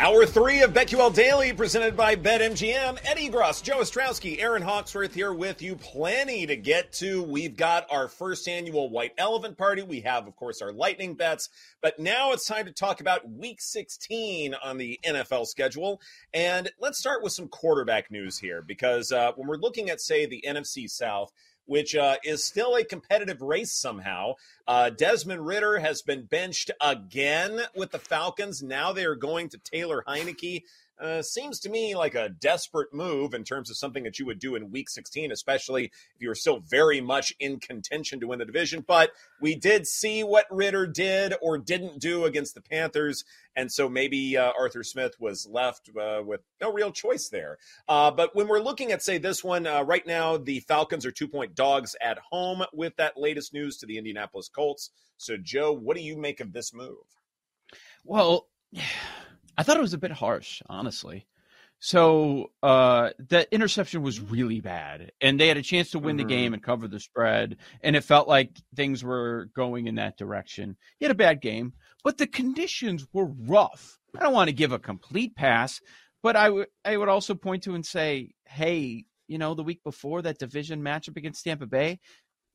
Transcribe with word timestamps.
Hour 0.00 0.24
three 0.24 0.62
of 0.62 0.72
BetQL 0.72 1.14
Daily, 1.14 1.52
presented 1.52 1.94
by 1.94 2.16
BetMGM. 2.16 2.98
Ed 3.04 3.18
Egros, 3.18 3.62
Joe 3.62 3.80
Ostrowski, 3.80 4.40
Erin 4.40 4.62
Hawksworth 4.62 5.12
here 5.12 5.34
with 5.34 5.60
you. 5.60 5.76
Plenty 5.76 6.46
to 6.46 6.56
get 6.56 6.90
to. 6.94 7.22
We've 7.22 7.54
got 7.54 7.86
our 7.90 8.08
first 8.08 8.48
annual 8.48 8.88
White 8.88 9.12
Elephant 9.18 9.58
Party. 9.58 9.82
We 9.82 10.00
have, 10.00 10.26
of 10.26 10.34
course, 10.36 10.62
our 10.62 10.72
lightning 10.72 11.16
bets. 11.16 11.50
But 11.82 11.98
now 11.98 12.32
it's 12.32 12.46
time 12.46 12.64
to 12.64 12.72
talk 12.72 13.02
about 13.02 13.30
Week 13.30 13.60
16 13.60 14.54
on 14.54 14.78
the 14.78 14.98
NFL 15.04 15.46
schedule. 15.46 16.00
And 16.32 16.70
let's 16.80 16.98
start 16.98 17.22
with 17.22 17.34
some 17.34 17.48
quarterback 17.48 18.10
news 18.10 18.38
here, 18.38 18.62
because 18.62 19.12
uh, 19.12 19.32
when 19.36 19.48
we're 19.48 19.56
looking 19.56 19.90
at, 19.90 20.00
say, 20.00 20.24
the 20.24 20.42
NFC 20.48 20.88
South, 20.88 21.30
which 21.70 21.94
uh, 21.94 22.16
is 22.24 22.42
still 22.42 22.74
a 22.74 22.82
competitive 22.82 23.40
race 23.40 23.72
somehow. 23.72 24.34
Uh, 24.66 24.90
Desmond 24.90 25.46
Ridder 25.46 25.78
has 25.78 26.02
been 26.02 26.24
benched 26.24 26.72
again 26.80 27.60
with 27.76 27.92
the 27.92 27.98
Falcons. 28.00 28.60
Now 28.60 28.92
they 28.92 29.04
are 29.04 29.14
going 29.14 29.48
to 29.50 29.58
Taylor 29.58 30.02
Heinicke. 30.04 30.64
Uh, 31.00 31.22
seems 31.22 31.58
to 31.60 31.70
me 31.70 31.94
like 31.94 32.14
a 32.14 32.28
desperate 32.28 32.92
move 32.92 33.32
in 33.32 33.42
terms 33.42 33.70
of 33.70 33.76
something 33.76 34.04
that 34.04 34.18
you 34.18 34.26
would 34.26 34.38
do 34.38 34.54
in 34.54 34.70
week 34.70 34.90
16, 34.90 35.32
especially 35.32 35.84
if 35.84 36.20
you 36.20 36.28
were 36.28 36.34
still 36.34 36.60
very 36.60 37.00
much 37.00 37.32
in 37.40 37.58
contention 37.58 38.20
to 38.20 38.26
win 38.26 38.38
the 38.38 38.44
division. 38.44 38.84
But 38.86 39.12
we 39.40 39.54
did 39.54 39.86
see 39.86 40.22
what 40.22 40.44
Ridder 40.50 40.86
did 40.86 41.34
or 41.40 41.56
didn't 41.56 42.00
do 42.00 42.26
against 42.26 42.54
the 42.54 42.60
Panthers. 42.60 43.24
And 43.56 43.72
so 43.72 43.88
maybe 43.88 44.36
uh, 44.36 44.52
Arthur 44.58 44.84
Smith 44.84 45.14
was 45.18 45.46
left 45.50 45.88
uh, 45.98 46.22
with 46.24 46.42
no 46.60 46.70
real 46.70 46.92
choice 46.92 47.30
there. 47.30 47.56
Uh, 47.88 48.10
but 48.10 48.36
when 48.36 48.46
we're 48.46 48.60
looking 48.60 48.92
at, 48.92 49.02
say, 49.02 49.16
this 49.16 49.42
one, 49.42 49.66
uh, 49.66 49.82
right 49.82 50.06
now, 50.06 50.36
the 50.36 50.60
Falcons 50.60 51.06
are 51.06 51.10
two 51.10 51.28
point 51.28 51.54
dogs 51.54 51.96
at 52.02 52.18
home 52.30 52.62
with 52.74 52.94
that 52.96 53.16
latest 53.16 53.54
news 53.54 53.78
to 53.78 53.86
the 53.86 53.96
Indianapolis 53.96 54.48
Colts. 54.48 54.90
So, 55.16 55.36
Joe, 55.36 55.72
what 55.72 55.96
do 55.96 56.02
you 56.02 56.16
make 56.16 56.40
of 56.40 56.52
this 56.52 56.74
move? 56.74 56.96
Well, 58.04 58.48
I 59.60 59.62
thought 59.62 59.76
it 59.76 59.82
was 59.82 59.92
a 59.92 59.98
bit 59.98 60.10
harsh, 60.10 60.62
honestly. 60.70 61.26
So 61.80 62.50
uh, 62.62 63.10
that 63.28 63.48
interception 63.50 64.00
was 64.00 64.18
really 64.18 64.62
bad, 64.62 65.12
and 65.20 65.38
they 65.38 65.48
had 65.48 65.58
a 65.58 65.62
chance 65.62 65.90
to 65.90 65.98
win 65.98 66.16
the 66.16 66.24
game 66.24 66.54
and 66.54 66.62
cover 66.62 66.88
the 66.88 66.98
spread, 66.98 67.58
and 67.82 67.94
it 67.94 68.04
felt 68.04 68.26
like 68.26 68.56
things 68.74 69.04
were 69.04 69.50
going 69.54 69.86
in 69.86 69.96
that 69.96 70.16
direction. 70.16 70.78
He 70.98 71.04
had 71.04 71.12
a 71.12 71.14
bad 71.14 71.42
game, 71.42 71.74
but 72.02 72.16
the 72.16 72.26
conditions 72.26 73.06
were 73.12 73.26
rough. 73.26 73.98
I 74.18 74.22
don't 74.22 74.32
want 74.32 74.48
to 74.48 74.54
give 74.54 74.72
a 74.72 74.78
complete 74.78 75.36
pass, 75.36 75.82
but 76.22 76.36
I 76.36 76.48
would 76.48 76.68
I 76.82 76.96
would 76.96 77.10
also 77.10 77.34
point 77.34 77.64
to 77.64 77.74
and 77.74 77.84
say, 77.84 78.32
hey, 78.46 79.04
you 79.28 79.36
know, 79.36 79.52
the 79.52 79.62
week 79.62 79.84
before 79.84 80.22
that 80.22 80.38
division 80.38 80.80
matchup 80.80 81.18
against 81.18 81.44
Tampa 81.44 81.66
Bay, 81.66 82.00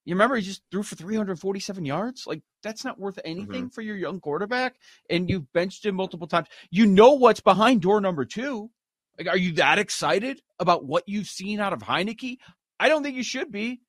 you 0.05 0.13
remember 0.13 0.35
he 0.35 0.43
just 0.43 0.61
threw 0.71 0.83
for 0.83 0.95
347 0.95 1.83
yards? 1.83 2.25
Like, 2.27 2.41
that's 2.61 2.85
not 2.85 2.99
worth 2.99 3.19
anything 3.25 3.63
mm-hmm. 3.63 3.67
for 3.69 3.81
your 3.81 3.97
young 3.97 4.19
quarterback. 4.19 4.75
And 5.09 5.29
you've 5.29 5.51
benched 5.51 5.85
him 5.85 5.95
multiple 5.95 6.27
times. 6.27 6.47
You 6.69 6.85
know 6.85 7.13
what's 7.13 7.41
behind 7.41 7.81
door 7.81 7.99
number 7.99 8.23
two. 8.23 8.69
Like, 9.17 9.27
are 9.27 9.37
you 9.37 9.53
that 9.53 9.79
excited 9.79 10.41
about 10.59 10.85
what 10.85 11.03
you've 11.07 11.27
seen 11.27 11.59
out 11.59 11.73
of 11.73 11.79
Heinicke? 11.79 12.37
I 12.79 12.89
don't 12.89 13.01
think 13.01 13.15
you 13.15 13.23
should 13.23 13.51
be. 13.51 13.81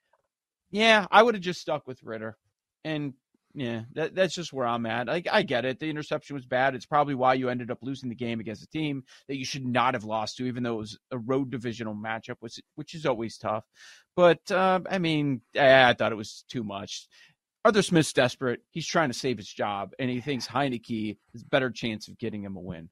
Yeah, 0.71 1.07
I 1.11 1.23
would 1.23 1.35
have 1.35 1.43
just 1.43 1.61
stuck 1.61 1.87
with 1.87 2.03
Ridder. 2.03 2.37
And 2.85 3.15
yeah, 3.55 3.83
that, 3.95 4.15
that's 4.15 4.35
just 4.35 4.53
where 4.53 4.67
I'm 4.67 4.87
at. 4.87 5.07
Like, 5.07 5.27
I 5.31 5.43
get 5.43 5.65
it. 5.65 5.81
The 5.81 5.91
interception 5.91 6.35
was 6.35 6.45
bad. 6.45 6.75
It's 6.75 6.87
probably 6.87 7.15
why 7.15 7.35
you 7.35 7.49
ended 7.49 7.71
up 7.71 7.79
losing 7.83 8.09
the 8.09 8.15
game 8.15 8.41
against 8.41 8.63
a 8.63 8.69
team 8.69 9.05
that 9.29 9.37
you 9.37 9.45
should 9.45 9.67
not 9.67 9.95
have 9.95 10.05
lost 10.05 10.37
to, 10.37 10.47
even 10.47 10.63
though 10.63 10.75
it 10.75 10.79
was 10.79 10.99
a 11.11 11.19
road 11.19 11.51
divisional 11.51 11.95
matchup, 11.95 12.37
which, 12.41 12.61
which 12.75 12.95
is 12.95 13.07
always 13.07 13.39
tough. 13.39 13.65
But 14.17 14.51
uh, 14.51 14.81
I 14.91 14.99
mean, 14.99 15.43
I, 15.55 15.91
I 15.91 15.93
thought 15.93 16.13
it 16.13 16.17
was 16.17 16.45
too 16.49 16.65
much. 16.65 17.07
Arthur 17.65 17.83
Smith's 17.83 18.13
desperate. 18.13 18.63
He's 18.71 18.87
trying 18.87 19.11
to 19.11 19.19
save 19.19 19.37
his 19.37 19.49
job, 19.49 19.93
and 19.99 20.09
he 20.09 20.21
thinks 20.21 20.49
Heinicke 20.49 21.19
has 21.33 21.43
a 21.43 21.47
better 21.47 21.71
chance 21.71 22.09
of 22.09 22.19
getting 22.19 22.43
him 22.43 22.57
a 22.57 22.61
win. 22.61 22.89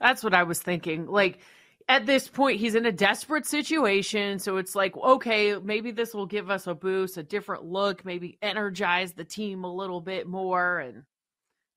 That's 0.00 0.24
what 0.24 0.34
I 0.34 0.44
was 0.44 0.60
thinking. 0.60 1.06
Like 1.06 1.40
at 1.88 2.06
this 2.06 2.28
point, 2.28 2.60
he's 2.60 2.74
in 2.74 2.86
a 2.86 2.92
desperate 2.92 3.46
situation. 3.46 4.38
So 4.38 4.56
it's 4.56 4.74
like, 4.74 4.96
okay, 4.96 5.56
maybe 5.56 5.90
this 5.90 6.14
will 6.14 6.26
give 6.26 6.50
us 6.50 6.66
a 6.66 6.74
boost, 6.74 7.16
a 7.16 7.22
different 7.22 7.64
look, 7.64 8.04
maybe 8.04 8.38
energize 8.40 9.12
the 9.12 9.24
team 9.24 9.64
a 9.64 9.72
little 9.72 10.00
bit 10.00 10.26
more. 10.26 10.78
And 10.78 10.98
it 10.98 11.04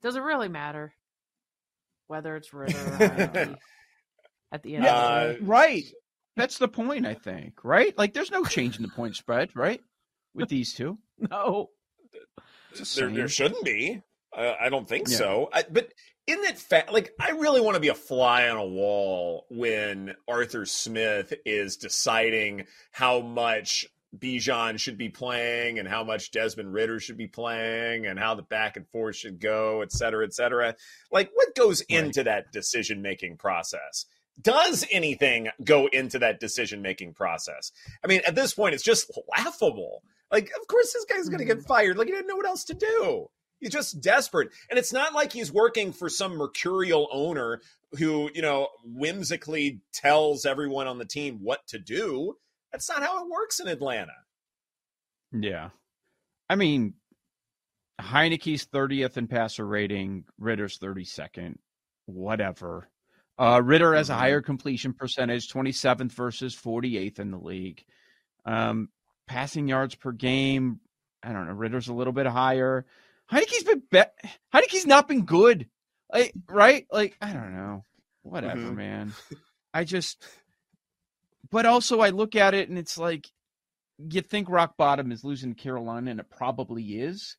doesn't 0.01 0.23
really 0.23 0.49
matter 0.49 0.93
whether 2.07 2.35
it's 2.35 2.53
Ridder 2.53 2.77
or 2.77 3.03
at 4.51 4.63
the 4.63 4.75
end. 4.75 4.85
of 4.85 5.39
the 5.39 5.41
Uh. 5.41 5.45
Right. 5.45 5.85
That's 6.35 6.57
the 6.57 6.67
point, 6.67 7.05
I 7.05 7.13
think. 7.13 7.63
Right? 7.63 7.97
Like, 7.97 8.13
there's 8.13 8.31
no 8.31 8.43
change 8.43 8.75
in 8.77 8.81
the 8.83 8.89
point 8.89 9.15
spread, 9.15 9.49
right? 9.55 9.81
With 10.33 10.49
these 10.49 10.73
two. 10.73 10.97
No. 11.31 11.69
Just 12.75 12.97
there, 12.97 13.09
there 13.09 13.29
shouldn't 13.29 13.63
be. 13.63 14.01
Uh, 14.35 14.53
I 14.59 14.67
don't 14.67 14.87
think 14.87 15.07
Yeah. 15.07 15.15
so. 15.15 15.49
I, 15.53 15.63
but 15.69 15.93
in 16.27 16.41
that 16.41 16.57
fact, 16.57 16.91
like 16.91 17.13
I 17.21 17.29
really 17.31 17.61
want 17.61 17.75
to 17.75 17.79
be 17.79 17.87
a 17.87 17.93
fly 17.95 18.49
on 18.49 18.57
a 18.57 18.65
wall 18.65 19.45
when 19.49 20.13
Arthur 20.27 20.65
Smith 20.65 21.33
is 21.45 21.77
deciding 21.77 22.65
how 22.91 23.21
much 23.21 23.85
Bijan 24.17 24.77
should 24.77 24.97
be 24.97 25.07
playing 25.07 25.79
and 25.79 25.87
how 25.87 26.03
much 26.03 26.31
Desmond 26.31 26.73
Ridder 26.73 26.99
should 26.99 27.17
be 27.17 27.27
playing 27.27 28.05
and 28.07 28.19
how 28.19 28.35
the 28.35 28.43
back 28.43 28.75
and 28.75 28.85
forth 28.89 29.15
should 29.15 29.39
go, 29.39 29.81
et 29.81 29.93
cetera, 29.93 30.25
et 30.25 30.33
cetera. 30.33 30.75
Like 31.11 31.31
what 31.33 31.55
goes 31.55 31.79
into 31.81 32.23
that 32.23 32.51
decision 32.51 33.01
making 33.01 33.37
process? 33.37 34.05
Does 34.41 34.85
anything 34.91 35.49
go 35.63 35.87
into 35.87 36.19
that 36.19 36.39
decision 36.39 36.81
making 36.81 37.13
process? 37.13 37.71
I 38.03 38.07
mean, 38.07 38.21
at 38.27 38.35
this 38.35 38.53
point, 38.53 38.75
it's 38.75 38.83
just 38.83 39.11
laughable. 39.35 40.03
Like, 40.31 40.51
of 40.59 40.67
course, 40.67 40.91
this 40.93 41.05
guy's 41.05 41.29
going 41.29 41.39
to 41.39 41.45
get 41.45 41.59
mm-hmm. 41.59 41.67
fired. 41.67 41.97
Like, 41.97 42.07
he 42.07 42.13
didn't 42.13 42.27
know 42.27 42.35
what 42.35 42.45
else 42.45 42.65
to 42.65 42.73
do. 42.73 43.27
He's 43.59 43.69
just 43.69 44.01
desperate. 44.01 44.49
And 44.69 44.77
it's 44.77 44.91
not 44.91 45.13
like 45.13 45.31
he's 45.31 45.51
working 45.51 45.93
for 45.93 46.09
some 46.09 46.35
mercurial 46.35 47.07
owner 47.11 47.61
who, 47.97 48.29
you 48.33 48.41
know, 48.41 48.67
whimsically 48.83 49.81
tells 49.93 50.45
everyone 50.45 50.87
on 50.87 50.97
the 50.97 51.05
team 51.05 51.39
what 51.41 51.65
to 51.67 51.79
do. 51.79 52.35
That's 52.71 52.89
not 52.89 53.01
how 53.01 53.23
it 53.23 53.29
works 53.29 53.59
in 53.61 53.67
Atlanta. 53.67 54.11
Yeah. 55.31 55.69
I 56.49 56.55
mean, 56.55 56.95
Heinicke's 57.99 58.65
30th 58.65 59.17
in 59.17 59.27
passer 59.27 59.65
rating, 59.65 60.25
Ridder's 60.37 60.77
32nd, 60.79 61.55
whatever. 62.05 62.89
Uh, 63.37 63.61
Ridder 63.63 63.93
has 63.95 64.09
a 64.09 64.15
higher 64.15 64.41
completion 64.41 64.93
percentage, 64.93 65.51
27th 65.51 66.11
versus 66.13 66.55
48th 66.55 67.19
in 67.19 67.31
the 67.31 67.37
league. 67.37 67.83
Um, 68.45 68.89
passing 69.27 69.67
yards 69.67 69.95
per 69.95 70.11
game, 70.13 70.79
I 71.21 71.33
don't 71.33 71.47
know. 71.47 71.53
Ridder's 71.53 71.87
a 71.89 71.93
little 71.93 72.13
bit 72.13 72.27
higher. 72.27 72.85
Heinicke's 73.31 73.63
been 73.63 73.81
be- 73.89 74.29
Heinicke's 74.53 74.85
not 74.85 75.07
been 75.07 75.25
good, 75.25 75.67
like 76.13 76.33
right? 76.47 76.85
Like 76.91 77.17
I 77.21 77.33
don't 77.33 77.53
know. 77.55 77.83
Whatever, 78.21 78.61
Mhm. 78.61 78.75
man. 78.75 79.13
I 79.73 79.83
just, 79.83 80.23
but 81.51 81.65
also 81.65 81.99
I 81.99 82.09
look 82.09 82.35
at 82.35 82.53
it 82.53 82.69
and 82.69 82.77
it's 82.77 82.97
like, 82.97 83.27
you 83.97 84.21
think 84.21 84.49
rock 84.49 84.77
bottom 84.77 85.11
is 85.11 85.23
losing 85.23 85.55
Carolina, 85.55 86.11
and 86.11 86.19
it 86.19 86.29
probably 86.29 86.83
is. 87.01 87.35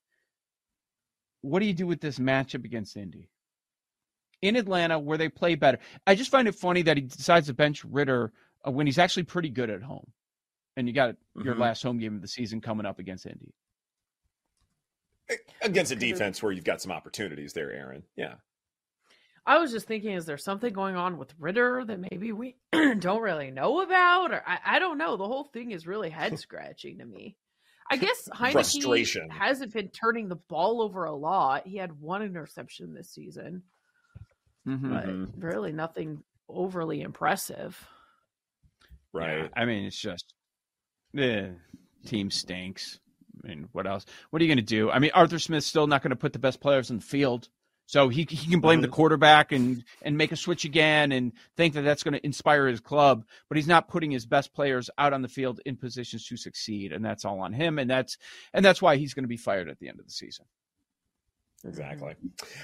What 1.43 1.60
do 1.60 1.66
you 1.66 1.75
do 1.75 1.87
with 1.87 2.00
this 2.00 2.19
matchup 2.19 2.64
against 2.64 2.96
Indy? 2.96 3.31
In 4.43 4.55
Atlanta, 4.56 4.99
where 4.99 5.17
they 5.19 5.29
play 5.29 5.55
better. 5.55 5.79
I 6.06 6.15
just 6.15 6.31
find 6.31 6.47
it 6.47 6.55
funny 6.55 6.83
that 6.83 6.97
he 6.97 7.03
decides 7.05 7.47
to 7.47 7.55
bench 7.55 7.85
Ridder 7.85 8.33
uh, 8.67 8.71
when 8.71 8.87
he's 8.87 8.99
actually 8.99 9.23
pretty 9.25 9.49
good 9.49 9.71
at 9.71 9.83
home. 9.83 10.06
And 10.77 10.87
you 10.87 10.93
got 10.93 11.17
your 11.43 11.55
Mhm. 11.55 11.59
last 11.61 11.83
home 11.83 11.99
game 11.99 12.17
of 12.17 12.21
the 12.23 12.29
season 12.29 12.61
coming 12.61 12.85
up 12.85 12.99
against 12.99 13.25
Indy. 13.27 13.55
Against 15.62 15.91
a 15.91 15.97
defense 15.97 16.43
where 16.43 16.53
you've 16.53 16.65
got 16.65 16.81
some 16.81 16.93
opportunities 16.93 17.53
there, 17.55 17.73
Erin. 17.73 18.05
Yeah. 18.15 18.35
I 19.47 19.59
was 19.59 19.73
just 19.73 19.87
thinking, 19.88 20.12
is 20.12 20.27
there 20.27 20.37
something 20.39 20.73
going 20.73 20.97
on 20.97 21.19
with 21.19 21.32
Ridder 21.39 21.85
that 21.87 21.99
maybe 22.11 22.32
we 22.32 22.56
don't 22.99 23.23
really 23.23 23.50
know 23.50 23.81
about? 23.81 24.32
Or 24.32 24.43
I, 24.47 24.59
I 24.65 24.79
don't 24.79 24.99
know. 24.99 25.17
The 25.17 25.27
whole 25.27 25.44
thing 25.44 25.71
is 25.73 25.87
really 25.87 26.11
head 26.11 26.39
scratching 26.39 26.99
to 26.99 27.06
me. 27.06 27.37
I 27.91 27.97
guess 27.97 28.29
Heinicke 28.35 29.31
hasn't 29.31 29.73
been 29.73 29.89
turning 29.91 30.29
the 30.29 30.35
ball 30.37 30.82
over 30.82 31.05
a 31.05 31.15
lot. 31.15 31.67
He 31.67 31.77
had 31.79 32.00
one 32.00 32.23
interception 32.23 32.93
this 32.93 33.11
season, 33.12 33.62
Mhm. 34.67 35.31
but 35.33 35.43
really 35.45 35.73
nothing 35.73 36.23
overly 36.49 37.01
impressive. 37.03 37.89
Right. 39.13 39.45
Yeah, 39.45 39.49
I 39.57 39.65
mean, 39.65 39.85
it's 39.85 39.99
just 39.99 40.35
the 41.13 41.57
team 42.05 42.31
stinks. 42.31 43.01
I 43.45 43.49
mean, 43.49 43.69
what 43.73 43.87
else? 43.87 44.07
What 44.31 44.41
are 44.41 44.45
you 44.45 44.49
going 44.49 44.65
to 44.65 44.75
do? 44.75 44.91
I 44.91 44.99
mean, 44.99 45.11
Arthur 45.15 45.39
Smith's 45.39 45.67
still 45.67 45.87
not 45.87 46.03
going 46.03 46.11
to 46.11 46.17
put 46.17 46.33
the 46.33 46.39
best 46.39 46.61
players 46.61 46.91
in 46.91 46.97
the 46.97 47.05
field, 47.05 47.49
so 47.87 48.09
he 48.09 48.27
he 48.29 48.51
can 48.51 48.61
blame 48.61 48.81
the 48.81 48.89
Mhm. 48.89 48.93
quarterback 48.93 49.53
and 49.53 49.85
and 50.03 50.17
make 50.19 50.33
a 50.33 50.37
switch 50.37 50.65
again 50.65 51.13
and 51.13 51.33
think 51.57 51.75
that 51.75 51.83
that's 51.83 52.03
going 52.03 52.15
to 52.15 52.25
inspire 52.27 52.67
his 52.67 52.81
club. 52.81 53.25
But 53.49 53.57
he's 53.57 53.69
not 53.69 53.89
putting 53.89 54.11
his 54.11 54.27
best 54.27 54.53
players 54.53 54.91
out 54.99 55.13
on 55.13 55.23
the 55.23 55.29
field 55.29 55.61
in 55.65 55.77
positions 55.77 56.27
to 56.27 56.37
succeed, 56.37 56.93
and 56.93 57.05
that's 57.05 57.25
all 57.25 57.41
on 57.41 57.53
him. 57.53 57.79
And 57.79 57.89
that's 57.89 58.19
and 58.53 58.65
that's 58.65 58.83
why 58.83 58.97
he's 58.97 59.15
going 59.15 59.25
to 59.25 59.29
be 59.29 59.37
fired 59.37 59.69
at 59.69 59.79
the 59.79 59.89
end 59.89 60.01
of 60.01 60.07
the 60.07 60.13
season. 60.13 60.47
Exactly. 61.64 62.14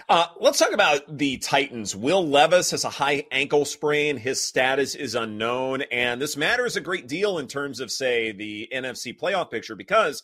Uh, 0.08 0.26
let's 0.40 0.58
talk 0.58 0.72
about 0.72 1.18
the 1.18 1.38
Titans. 1.38 1.96
Will 1.96 2.26
Levis 2.26 2.70
has 2.70 2.84
a 2.84 2.90
high 2.90 3.24
ankle 3.32 3.64
sprain. 3.64 4.16
His 4.16 4.42
status 4.42 4.94
is 4.94 5.14
unknown. 5.14 5.82
And 5.90 6.20
this 6.20 6.36
matters 6.36 6.76
a 6.76 6.80
great 6.80 7.08
deal 7.08 7.38
in 7.38 7.48
terms 7.48 7.80
of, 7.80 7.90
say, 7.90 8.32
the 8.32 8.68
NFC 8.72 9.18
playoff 9.18 9.50
picture 9.50 9.74
because 9.74 10.22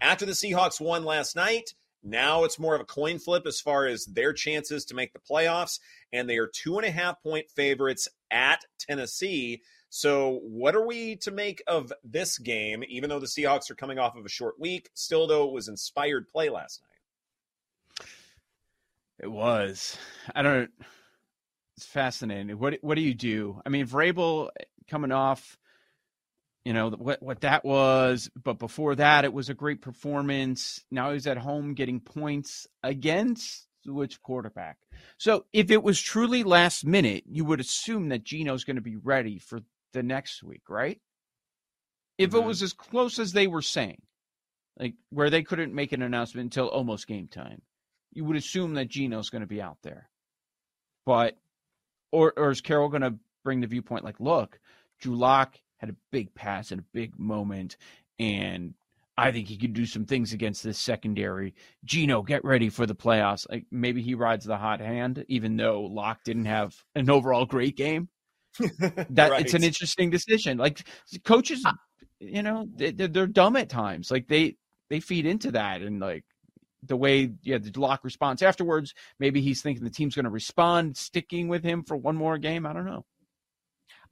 after 0.00 0.26
the 0.26 0.32
Seahawks 0.32 0.80
won 0.80 1.04
last 1.04 1.34
night, 1.34 1.74
now 2.02 2.44
it's 2.44 2.58
more 2.58 2.74
of 2.74 2.80
a 2.80 2.86
coin 2.86 3.18
flip 3.18 3.46
as 3.46 3.60
far 3.60 3.86
as 3.86 4.06
their 4.06 4.32
chances 4.32 4.84
to 4.86 4.94
make 4.94 5.12
the 5.12 5.18
playoffs. 5.18 5.80
And 6.12 6.28
they 6.28 6.38
are 6.38 6.46
two 6.46 6.78
and 6.78 6.86
a 6.86 6.90
half 6.90 7.22
point 7.22 7.50
favorites 7.50 8.08
at 8.30 8.64
Tennessee. 8.78 9.62
So, 9.88 10.40
what 10.44 10.76
are 10.76 10.86
we 10.86 11.16
to 11.16 11.32
make 11.32 11.62
of 11.66 11.92
this 12.04 12.38
game, 12.38 12.84
even 12.88 13.10
though 13.10 13.18
the 13.18 13.26
Seahawks 13.26 13.70
are 13.70 13.74
coming 13.74 13.98
off 13.98 14.16
of 14.16 14.24
a 14.24 14.28
short 14.28 14.58
week? 14.60 14.88
Still, 14.94 15.26
though, 15.26 15.48
it 15.48 15.52
was 15.52 15.66
inspired 15.66 16.28
play 16.28 16.48
last 16.48 16.80
night. 16.82 16.89
It 19.22 19.30
was. 19.30 19.98
I 20.34 20.42
don't. 20.42 20.70
It's 21.76 21.86
fascinating. 21.86 22.58
What 22.58 22.78
what 22.82 22.94
do 22.94 23.02
you 23.02 23.14
do? 23.14 23.60
I 23.64 23.68
mean, 23.68 23.86
Vrabel 23.86 24.48
coming 24.88 25.12
off, 25.12 25.58
you 26.64 26.72
know 26.72 26.90
what 26.90 27.22
what 27.22 27.40
that 27.42 27.64
was, 27.64 28.30
but 28.42 28.58
before 28.58 28.94
that, 28.96 29.24
it 29.24 29.32
was 29.32 29.48
a 29.48 29.54
great 29.54 29.82
performance. 29.82 30.82
Now 30.90 31.12
he's 31.12 31.26
at 31.26 31.38
home 31.38 31.74
getting 31.74 32.00
points 32.00 32.66
against 32.82 33.66
which 33.86 34.20
quarterback? 34.22 34.78
So 35.18 35.46
if 35.52 35.70
it 35.70 35.82
was 35.82 36.00
truly 36.00 36.42
last 36.42 36.84
minute, 36.84 37.24
you 37.26 37.44
would 37.44 37.60
assume 37.60 38.10
that 38.10 38.24
Geno's 38.24 38.64
going 38.64 38.76
to 38.76 38.82
be 38.82 38.96
ready 38.96 39.38
for 39.38 39.60
the 39.92 40.02
next 40.02 40.42
week, 40.42 40.62
right? 40.68 41.00
If 42.18 42.34
it 42.34 42.36
Mhm. 42.36 42.44
was 42.44 42.62
as 42.62 42.74
close 42.74 43.18
as 43.18 43.32
they 43.32 43.46
were 43.46 43.62
saying, 43.62 44.02
like 44.78 44.94
where 45.08 45.30
they 45.30 45.42
couldn't 45.42 45.74
make 45.74 45.92
an 45.92 46.02
announcement 46.02 46.44
until 46.44 46.68
almost 46.68 47.06
game 47.06 47.28
time, 47.28 47.62
you 48.12 48.24
would 48.24 48.36
assume 48.36 48.74
that 48.74 48.88
Geno's 48.88 49.30
going 49.30 49.42
to 49.42 49.46
be 49.46 49.62
out 49.62 49.78
there. 49.82 50.08
But, 51.06 51.36
or, 52.12 52.32
or 52.36 52.50
is 52.50 52.60
Carroll 52.60 52.88
going 52.88 53.02
to 53.02 53.14
bring 53.44 53.60
the 53.60 53.66
viewpoint 53.66 54.04
like, 54.04 54.20
look, 54.20 54.58
Drew 55.00 55.16
Lock 55.16 55.56
had 55.78 55.90
a 55.90 55.96
big 56.12 56.34
pass 56.34 56.70
and 56.72 56.80
a 56.80 56.84
big 56.92 57.18
moment, 57.18 57.76
and 58.18 58.74
I 59.16 59.32
think 59.32 59.48
he 59.48 59.56
could 59.56 59.72
do 59.72 59.86
some 59.86 60.04
things 60.04 60.32
against 60.32 60.62
this 60.62 60.78
secondary. 60.78 61.54
Geno, 61.84 62.22
get 62.22 62.44
ready 62.44 62.68
for 62.68 62.86
the 62.86 62.94
playoffs. 62.94 63.46
Like 63.50 63.66
maybe 63.70 64.02
he 64.02 64.14
rides 64.14 64.44
the 64.44 64.56
hot 64.56 64.80
hand, 64.80 65.24
even 65.28 65.56
though 65.56 65.82
Lock 65.82 66.24
didn't 66.24 66.46
have 66.46 66.74
an 66.94 67.10
overall 67.10 67.46
great 67.46 67.76
game. 67.76 68.08
That 69.10 69.40
it's 69.40 69.54
an 69.54 69.62
interesting 69.62 70.10
decision. 70.10 70.58
Like 70.58 70.82
coaches, 71.24 71.64
uh 71.64 71.72
you 72.18 72.42
know, 72.42 72.66
they, 72.76 72.90
they're, 72.90 73.08
they're 73.08 73.26
dumb 73.26 73.56
at 73.56 73.68
times. 73.68 74.10
Like 74.10 74.28
they 74.28 74.56
they 74.88 75.00
feed 75.00 75.24
into 75.24 75.52
that, 75.52 75.82
and 75.82 76.00
like 76.00 76.24
the 76.84 76.96
way 76.96 77.32
yeah 77.42 77.58
the 77.58 77.72
Lock 77.78 78.04
response 78.04 78.42
afterwards. 78.42 78.94
Maybe 79.18 79.40
he's 79.40 79.62
thinking 79.62 79.84
the 79.84 79.90
team's 79.90 80.14
going 80.14 80.24
to 80.24 80.30
respond, 80.30 80.96
sticking 80.96 81.48
with 81.48 81.62
him 81.64 81.82
for 81.82 81.96
one 81.96 82.16
more 82.16 82.38
game. 82.38 82.66
I 82.66 82.72
don't 82.72 82.86
know. 82.86 83.04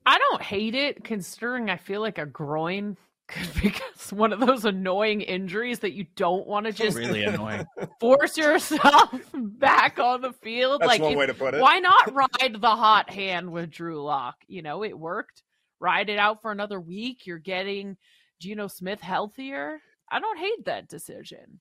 I 0.06 0.19
don't 0.19 0.43
hate 0.43 0.75
it 0.75 1.05
considering 1.05 1.70
I 1.70 1.76
feel 1.76 2.00
like 2.00 2.19
a 2.19 2.26
groin 2.26 2.97
could 3.29 3.62
be 3.62 3.75
one 4.11 4.32
of 4.32 4.41
those 4.41 4.65
annoying 4.65 5.20
injuries 5.20 5.81
that 5.81 5.93
you 5.93 6.06
don't 6.17 6.47
want 6.47 6.65
to 6.65 6.73
just 6.73 6.97
Really 6.97 7.25
annoying. 7.25 7.67
force 8.00 8.38
yourself 8.38 9.11
back 9.35 9.99
on 9.99 10.23
the 10.23 10.32
field. 10.32 10.81
That's 10.81 10.88
like, 10.88 11.03
one 11.03 11.12
if- 11.12 11.19
way 11.19 11.26
to 11.26 11.35
put 11.35 11.53
it. 11.55 11.61
why 11.61 11.79
not 11.79 12.15
ride 12.15 12.56
the 12.59 12.70
hot 12.70 13.11
hand 13.11 13.53
with 13.53 13.70
Drew 13.70 14.03
Lock? 14.03 14.37
You 14.47 14.62
know, 14.62 14.82
it 14.82 14.99
worked. 14.99 15.43
Ride 15.79 16.09
it 16.09 16.19
out 16.19 16.41
for 16.41 16.50
another 16.53 16.81
week. 16.81 17.26
You're 17.26 17.38
getting 17.38 17.99
Geno 18.41 18.67
Smith 18.67 19.00
healthier. 19.00 19.81
I 20.11 20.20
don't 20.20 20.38
hate 20.38 20.65
that 20.65 20.88
decision. 20.88 21.61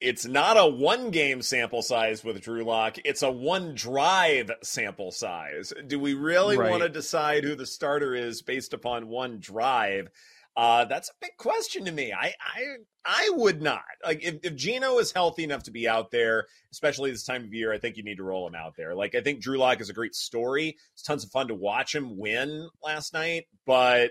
It's 0.00 0.24
not 0.26 0.56
a 0.56 0.66
one 0.66 1.10
game 1.10 1.42
sample 1.42 1.82
size 1.82 2.24
with 2.24 2.40
Drew 2.40 2.64
Lock. 2.64 2.96
It's 3.04 3.22
a 3.22 3.30
one 3.30 3.74
drive 3.74 4.50
sample 4.62 5.12
size. 5.12 5.72
Do 5.86 6.00
we 6.00 6.14
really 6.14 6.56
Right. 6.56 6.70
want 6.70 6.82
to 6.82 6.88
decide 6.88 7.44
who 7.44 7.54
the 7.54 7.66
starter 7.66 8.14
is 8.14 8.40
based 8.40 8.72
upon 8.72 9.08
one 9.08 9.38
drive? 9.40 10.08
Uh, 10.56 10.84
that's 10.86 11.10
a 11.10 11.12
big 11.20 11.36
question 11.36 11.84
to 11.84 11.92
me. 11.92 12.12
I 12.12 12.34
I 12.40 12.76
I 13.04 13.30
would 13.34 13.62
not. 13.62 13.82
Like 14.04 14.22
if, 14.24 14.36
if 14.42 14.56
Geno 14.56 14.98
is 14.98 15.12
healthy 15.12 15.44
enough 15.44 15.62
to 15.64 15.70
be 15.70 15.86
out 15.86 16.10
there, 16.10 16.46
especially 16.72 17.10
this 17.10 17.24
time 17.24 17.44
of 17.44 17.54
year, 17.54 17.72
I 17.72 17.78
think 17.78 17.96
you 17.96 18.02
need 18.02 18.16
to 18.16 18.24
roll 18.24 18.46
him 18.48 18.54
out 18.54 18.76
there. 18.76 18.94
Like 18.94 19.14
I 19.14 19.20
think 19.20 19.40
Drew 19.40 19.58
Lock 19.58 19.80
is 19.80 19.90
a 19.90 19.94
great 19.94 20.14
story. 20.14 20.76
It's 20.94 21.02
tons 21.02 21.24
of 21.24 21.30
fun 21.30 21.48
to 21.48 21.54
watch 21.54 21.94
him 21.94 22.18
win 22.18 22.68
last 22.82 23.12
night, 23.14 23.46
but 23.66 24.10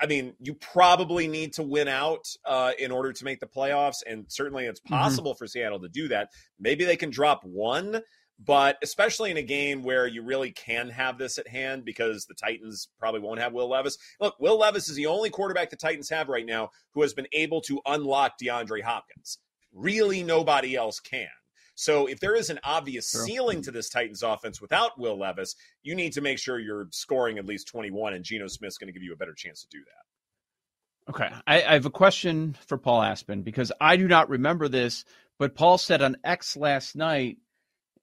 I 0.00 0.06
mean, 0.06 0.34
you 0.40 0.54
probably 0.54 1.26
need 1.26 1.54
to 1.54 1.62
win 1.62 1.88
out 1.88 2.26
uh, 2.44 2.72
in 2.78 2.92
order 2.92 3.12
to 3.12 3.24
make 3.24 3.40
the 3.40 3.46
playoffs, 3.46 4.02
and 4.06 4.26
certainly 4.28 4.66
it's 4.66 4.80
possible 4.80 5.34
for 5.34 5.46
Seattle 5.46 5.80
to 5.80 5.88
do 5.88 6.08
that. 6.08 6.30
Maybe 6.58 6.84
they 6.84 6.96
can 6.96 7.10
drop 7.10 7.44
one, 7.44 8.00
but 8.38 8.76
especially 8.82 9.30
in 9.30 9.36
a 9.36 9.42
game 9.42 9.82
where 9.82 10.06
you 10.06 10.22
really 10.22 10.52
can 10.52 10.88
have 10.90 11.18
this 11.18 11.38
at 11.38 11.48
hand 11.48 11.84
because 11.84 12.26
the 12.26 12.34
Titans 12.34 12.88
probably 12.98 13.20
won't 13.20 13.40
have 13.40 13.52
Will 13.52 13.68
Levis. 13.68 13.98
Look, 14.20 14.36
Will 14.40 14.58
Levis 14.58 14.88
is 14.88 14.96
the 14.96 15.06
only 15.06 15.30
quarterback 15.30 15.70
the 15.70 15.76
Titans 15.76 16.10
have 16.10 16.28
right 16.28 16.46
now 16.46 16.70
who 16.94 17.02
has 17.02 17.14
been 17.14 17.28
able 17.32 17.60
to 17.62 17.80
unlock 17.86 18.34
DeAndre 18.42 18.82
Hopkins. 18.82 19.38
Really, 19.72 20.22
nobody 20.22 20.76
else 20.76 21.00
can. 21.00 21.28
So 21.74 22.06
if 22.06 22.20
there 22.20 22.34
is 22.34 22.50
an 22.50 22.60
obvious 22.64 23.10
True. 23.10 23.24
ceiling 23.24 23.62
to 23.62 23.70
this 23.70 23.88
Titans 23.88 24.22
offense 24.22 24.60
without 24.60 24.98
Will 24.98 25.18
Levis, 25.18 25.54
you 25.82 25.94
need 25.94 26.12
to 26.12 26.20
make 26.20 26.38
sure 26.38 26.58
you're 26.58 26.88
scoring 26.90 27.38
at 27.38 27.46
least 27.46 27.68
21, 27.68 28.14
and 28.14 28.24
Geno 28.24 28.46
Smith's 28.46 28.78
going 28.78 28.88
to 28.88 28.92
give 28.92 29.02
you 29.02 29.12
a 29.12 29.16
better 29.16 29.34
chance 29.34 29.62
to 29.62 29.68
do 29.70 29.78
that. 29.78 31.10
Okay. 31.10 31.34
I, 31.46 31.62
I 31.62 31.72
have 31.74 31.86
a 31.86 31.90
question 31.90 32.56
for 32.66 32.78
Paul 32.78 33.02
Aspen 33.02 33.42
because 33.42 33.72
I 33.80 33.96
do 33.96 34.06
not 34.06 34.28
remember 34.28 34.68
this, 34.68 35.04
but 35.38 35.54
Paul 35.54 35.78
said 35.78 36.02
on 36.02 36.16
X 36.22 36.56
last 36.56 36.94
night, 36.94 37.38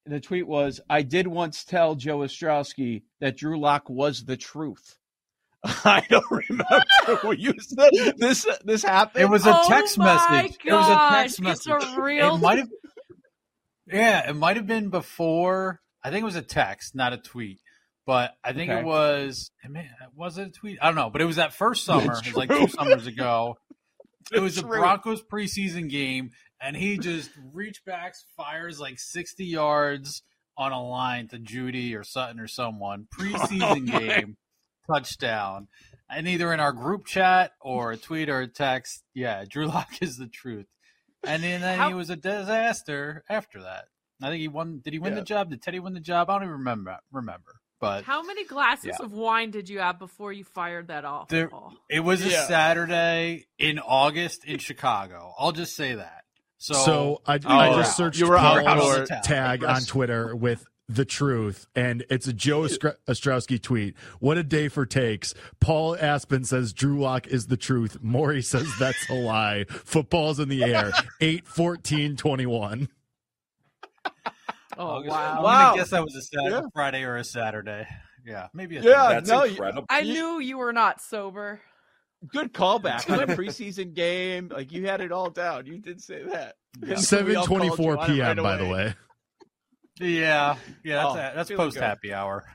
the 0.06 0.20
tweet 0.20 0.48
was, 0.48 0.82
I 0.90 1.04
did 1.04 1.28
once 1.28 1.64
tell 1.64 1.96
Joe 1.96 2.20
Ostrowski 2.20 3.04
that 3.22 3.38
Drew 3.38 3.60
Lock 3.60 3.90
was 3.90 4.26
the 4.26 4.38
truth. 4.38 4.98
I 5.64 6.04
don't 6.10 6.26
remember 6.32 6.84
what 7.22 7.38
you 7.38 7.54
said. 7.60 7.90
This 8.18 8.48
this 8.64 8.82
happened. 8.82 9.24
It 9.24 9.30
was 9.30 9.46
a 9.46 9.54
Oh 9.54 9.68
text 9.68 9.98
my 9.98 10.06
message. 10.06 10.58
It 10.66 10.72
was 10.72 10.88
a 10.90 11.10
text 11.16 11.42
gosh, 11.42 11.54
it's 11.54 11.68
a 11.68 12.02
real- 12.02 12.36
It 12.36 12.40
might 12.40 12.60
have. 12.60 12.70
Yeah, 13.92 14.30
it 14.30 14.36
might 14.36 14.56
have 14.58 14.68
been 14.68 14.90
before. 14.90 15.82
I 16.04 16.10
think 16.12 16.22
it 16.22 16.26
was 16.26 16.36
a 16.36 16.42
text, 16.42 16.96
not 16.96 17.14
a 17.14 17.18
tweet. 17.18 17.60
But 18.06 18.34
I 18.44 18.54
think 18.54 18.72
Okay. 18.72 18.80
it 18.80 18.86
was. 18.86 19.52
I 19.64 19.68
mean, 19.68 19.88
was 20.16 20.38
it 20.38 20.48
a 20.48 20.52
tweet? 20.52 20.80
I 20.82 20.88
don't 20.88 20.96
know. 20.96 21.10
But 21.12 21.22
it 21.22 21.26
was 21.26 21.36
that 21.36 21.54
first 21.54 21.86
summer. 21.86 22.14
It's 22.14 22.22
It 22.22 22.28
was 22.28 22.36
like 22.36 22.50
two 22.50 22.68
summers 22.68 23.08
ago. 23.08 23.58
It 24.32 24.42
was 24.42 24.60
a 24.60 24.64
Broncos 24.64 25.24
preseason 25.24 25.90
game, 25.90 26.30
and 26.62 26.76
he 26.76 27.00
just 27.00 27.32
reach 27.52 27.84
backs, 27.84 28.26
fires 28.38 28.80
like 28.80 29.00
sixty 29.00 29.46
yards 29.46 30.22
on 30.56 30.72
a 30.72 30.88
line 30.88 31.28
to 31.30 31.40
Jeudy 31.40 31.96
or 31.96 32.04
Sutton 32.04 32.40
or 32.40 32.48
someone. 32.48 33.08
Preseason 33.20 33.92
Oh, 33.92 34.00
game 34.00 34.38
touchdown. 34.86 35.68
And 36.10 36.28
either 36.28 36.54
in 36.54 36.60
our 36.60 36.74
group 36.74 37.06
chat 37.08 37.54
or 37.60 37.92
a 37.92 37.98
tweet 37.98 38.30
or 38.30 38.42
a 38.42 38.48
text, 38.48 39.04
yeah, 39.16 39.46
Drew 39.50 39.66
Lock 39.68 40.02
is 40.02 40.18
the 40.18 40.28
truth. 40.28 40.68
And 41.24 41.44
then, 41.44 41.62
uh, 41.62 41.68
then 41.68 41.78
How- 41.80 41.88
he 41.90 41.94
was 41.94 42.10
a 42.10 42.16
disaster 42.16 43.24
after 43.30 43.62
that. 43.64 43.86
I 44.22 44.28
think 44.30 44.42
he 44.42 44.48
won. 44.48 44.80
Did 44.84 44.94
he 44.94 45.00
win 45.00 45.14
Yeah. 45.14 45.20
the 45.20 45.26
job? 45.26 45.50
Did 45.50 45.62
Teddy 45.62 45.80
win 45.80 45.94
the 45.94 46.00
job? 46.00 46.30
I 46.30 46.34
don't 46.34 46.44
even 46.44 46.54
remember. 46.54 46.98
Remember, 47.12 47.54
but 47.80 48.04
How 48.04 48.22
many 48.22 48.44
glasses 48.46 48.98
Yeah. 49.00 49.06
of 49.06 49.14
wine 49.14 49.52
did 49.52 49.70
you 49.70 49.80
have 49.80 49.98
before 49.98 50.34
you 50.34 50.44
fired 50.44 50.88
that 50.88 51.06
off? 51.06 51.30
There- 51.30 51.50
it 51.90 52.02
was 52.02 52.26
a 52.26 52.30
Yeah. 52.30 52.46
Saturday 52.48 53.48
in 53.58 53.80
August 53.80 54.44
in 54.46 54.60
Chicago. 54.60 55.34
I'll 55.40 55.54
just 55.54 55.76
say 55.76 55.96
that. 55.96 56.24
So, 56.58 56.74
So 56.74 57.22
I, 57.26 57.36
you 57.36 57.42
I 57.46 57.70
oh, 57.70 57.78
just 57.78 57.92
out. 57.92 57.96
searched 57.96 58.20
You 58.20 58.28
were 58.28 58.38
Paul's 58.38 58.66
on 58.68 59.00
the 59.00 59.06
town. 59.06 59.22
tag 59.24 59.64
on 59.64 59.82
Twitter 59.84 60.36
with 60.36 60.66
the 60.90 61.06
truth, 61.06 61.68
and 61.76 62.04
it's 62.10 62.28
a 62.28 62.34
Joe 62.34 62.62
Ostr- 62.62 62.96
Ostrowski 63.08 63.62
tweet. 63.62 63.96
What 64.20 64.38
a 64.40 64.44
day 64.44 64.68
for 64.68 64.86
takes. 64.88 65.36
Paul 65.60 65.96
Aspen 65.96 66.44
says 66.44 66.74
Drew 66.74 67.00
Lock 67.00 67.28
is 67.28 67.46
the 67.48 67.58
truth. 67.58 67.98
Maury 68.02 68.42
says 68.42 68.68
that's 68.80 69.08
a 69.10 69.14
lie. 69.14 69.66
Football's 69.70 70.40
in 70.40 70.50
the 70.50 70.64
air. 70.64 70.92
8 71.22 71.46
14 71.48 72.16
21. 72.18 72.90
Oh 74.78 75.02
I'm 75.02 75.08
wow! 75.08 75.44
Wow. 75.44 75.70
gonna 75.70 75.78
guess 75.78 75.90
that 75.92 76.04
was 76.04 76.16
a 76.16 76.22
Saturday, 76.22 76.56
Yeah. 76.56 76.62
Friday 76.74 77.04
or 77.04 77.18
a 77.18 77.24
Saturday. 77.24 77.86
Yeah, 78.26 78.48
maybe. 78.54 78.78
A 78.78 78.82
Yeah, 78.82 79.10
That's 79.10 79.30
no, 79.30 79.44
incredible. 79.44 79.86
I 79.90 80.02
knew 80.02 80.40
you 80.40 80.58
were 80.58 80.74
not 80.74 81.02
sober. 81.02 81.60
Good 82.28 82.54
callback 82.54 83.10
on 83.10 83.20
a 83.20 83.28
preseason 83.36 83.94
game. 83.94 84.50
Like 84.50 84.72
you 84.72 84.88
had 84.88 85.02
it 85.02 85.12
all 85.12 85.30
down. 85.30 85.66
You 85.66 85.78
did 85.80 86.02
say 86.02 86.24
that. 86.24 86.56
And 86.82 86.92
we 86.92 86.96
7 86.98 87.36
all 87.36 87.46
called 87.46 87.64
you 87.64 87.70
24 87.76 88.06
p.m., 88.08 88.20
right 88.20 88.38
by 88.38 88.56
the 88.58 88.66
way. 88.68 88.94
Yeah, 90.00 90.56
yeah. 90.84 90.96
That's 90.96 91.06
Oh, 91.06 91.12
a, 91.12 91.32
that's 91.36 91.52
post 91.52 91.76
good. 91.76 91.84
happy 91.84 92.14
hour. 92.14 92.46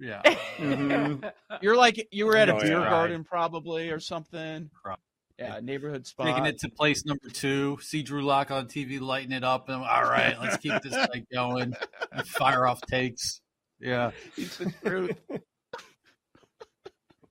Yeah. 0.00 0.22
Mhm. 0.58 1.32
You're 1.60 1.76
like 1.76 2.08
you 2.12 2.26
were 2.26 2.36
at 2.36 2.48
a 2.48 2.54
Oh, 2.56 2.60
beer 2.60 2.80
yeah. 2.80 2.88
garden 2.90 3.24
probably 3.24 3.90
or 3.90 4.00
something. 4.00 4.70
Probably. 4.82 5.02
Yeah, 5.38 5.60
neighborhood 5.62 6.04
spot. 6.06 6.26
Taking 6.26 6.46
it 6.46 6.58
to 6.60 6.68
place 6.68 7.04
number 7.04 7.28
two. 7.28 7.78
See 7.80 8.02
Drew 8.02 8.22
Lock 8.24 8.50
on 8.50 8.66
TV, 8.66 9.00
lighting 9.00 9.30
it 9.32 9.44
up, 9.44 9.68
and 9.68 9.76
all 9.82 10.02
right, 10.02 10.36
let's 10.40 10.56
keep 10.56 10.80
this 10.82 10.94
thing 11.12 11.26
going. 11.32 11.74
And 12.12 12.26
fire 12.28 12.66
off 12.66 12.80
takes. 12.82 13.40
Yeah. 13.80 14.10
It's 14.36 14.56
the 14.58 14.72
truth. 14.84 15.16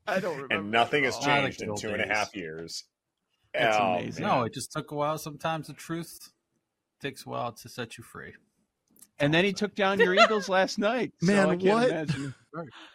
I 0.07 0.19
don't 0.21 0.36
remember. 0.36 0.55
and 0.55 0.71
nothing 0.71 1.03
has 1.03 1.15
I 1.17 1.41
like 1.41 1.43
changed 1.43 1.62
in 1.63 1.69
old 1.71 1.81
two 1.81 1.89
and 1.89 2.01
a 2.01 2.07
half 2.07 2.33
years. 2.36 2.86
That's 3.53 3.75
Oh, 3.77 3.95
amazing. 3.95 4.24
man. 4.25 4.38
No, 4.38 4.43
it 4.43 4.53
just 4.53 4.71
took 4.71 4.91
a 4.91 4.95
while. 4.95 5.17
Sometimes 5.17 5.67
the 5.67 5.74
truth 5.74 6.17
takes 7.01 7.25
a 7.25 7.29
while 7.29 7.51
to 7.51 7.67
set 7.69 7.97
you 7.97 8.03
free. 8.05 8.33
And 9.19 9.33
then 9.33 9.43
he 9.45 9.53
took 9.53 9.74
down 9.75 10.00
your 10.00 10.13
Eagles 10.13 10.47
last 10.47 10.77
night. 10.77 11.12
so 11.21 11.27
Man, 11.31 11.50
I 11.50 11.55
can't 11.55 11.63
what? 11.63 11.89
Imagine 11.89 12.33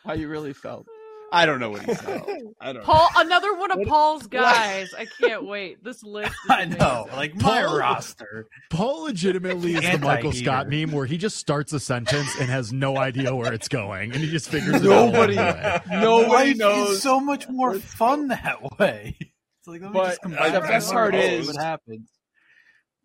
how 0.05 0.13
you 0.13 0.29
really 0.29 0.53
felt. 0.53 0.87
I 1.35 1.47
don't 1.47 1.61
know 1.61 1.71
what 1.71 1.83
he 1.83 1.95
felt. 1.95 2.29
I 2.61 2.75
don't. 2.75 2.85
Paul, 2.85 3.09
another 3.17 3.55
one 3.55 3.71
of 3.71 3.89
Paul's 3.89 4.27
guys. 4.27 4.93
I 4.93 5.07
can't 5.19 5.47
wait. 5.47 5.83
This 5.83 6.03
list. 6.03 6.31
Is 6.31 6.37
I 6.51 6.67
know, 6.67 7.05
amazing. 7.05 7.17
like 7.17 7.35
my 7.37 7.63
Paul- 7.65 7.79
roster. 7.79 8.47
Paul 8.69 9.05
legitimately 9.05 9.75
is 9.77 9.81
the 9.81 9.99
Michael 9.99 10.27
Anti-heater. 10.29 10.45
Scott 10.45 10.69
meme 10.69 10.93
where 10.93 11.07
he 11.07 11.17
just 11.17 11.39
starts 11.39 11.73
a 11.73 11.81
sentence 11.81 12.39
and 12.39 12.51
has 12.51 12.71
no 12.71 12.99
idea 12.99 13.35
where 13.35 13.51
it's 13.55 13.69
going, 13.69 14.13
and 14.13 14.21
he 14.23 14.31
just 14.31 14.51
figures 14.51 14.77
it 14.77 14.83
Nobody- 14.85 15.39
out. 15.39 15.57
along 15.57 15.81
the 15.87 15.95
way. 15.97 16.01
Nobody 16.03 16.29
Life 16.51 16.57
knows. 16.59 16.91
is 16.91 17.03
so 17.03 17.19
much 17.19 17.49
more 17.49 17.79
fun 17.79 18.29
that 18.29 18.79
way. 18.79 19.17
It's 19.65 19.69
like, 19.69 19.81
let 19.81 19.93
me 19.93 19.99
But 19.99 20.09
just 20.09 20.23
the 20.53 20.61
best 20.61 20.93
part 20.93 21.15
is- 21.15 21.47
what 21.47 21.57
happens. 21.57 22.11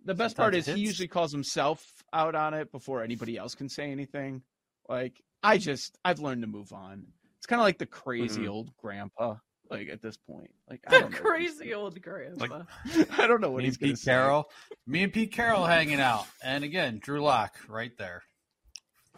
the 0.04 0.16
best 0.16 0.36
part 0.36 0.54
is 0.56 0.66
he 0.66 0.80
usually 0.82 1.08
calls 1.08 1.32
himself 1.32 1.86
out 2.14 2.36
on 2.36 2.54
it 2.54 2.72
before 2.72 3.04
anybody 3.04 3.38
else 3.38 3.56
can 3.56 3.70
say 3.70 3.92
anything. 3.92 4.42
Like 4.90 5.22
I 5.44 5.58
just 5.58 5.98
I've 6.06 6.20
learned 6.20 6.42
to 6.42 6.48
move 6.48 6.72
on. 6.74 7.06
It's 7.38 7.46
kind 7.46 7.60
of 7.60 7.64
like 7.66 7.78
the 7.78 7.86
crazy 7.86 8.44
Mhm. 8.44 8.50
old 8.50 8.76
grandpa. 8.78 9.36
Like 9.70 9.90
at 9.90 10.02
this 10.02 10.16
point, 10.16 10.50
like 10.70 10.80
I 10.88 10.92
The 10.92 11.00
don't 11.02 11.12
know 11.12 11.18
crazy 11.20 11.74
old 11.74 12.02
grandpa. 12.02 12.46
gonna- 12.48 12.68
I 13.18 13.28
don't 13.28 13.42
know 13.42 13.52
what 13.52 13.60
Me 13.60 13.66
he's 13.66 13.76
going 13.78 13.90
Pete 13.92 13.98
to 13.98 14.02
say. 14.02 14.12
Carroll, 14.12 14.50
me 14.86 15.04
and 15.04 15.12
Pete 15.12 15.34
Carroll 15.34 15.66
hanging 15.66 16.00
out, 16.00 16.26
and 16.42 16.64
again, 16.64 17.00
Drew 17.04 17.22
Lock 17.22 17.56
right 17.68 17.92
there. 17.98 18.24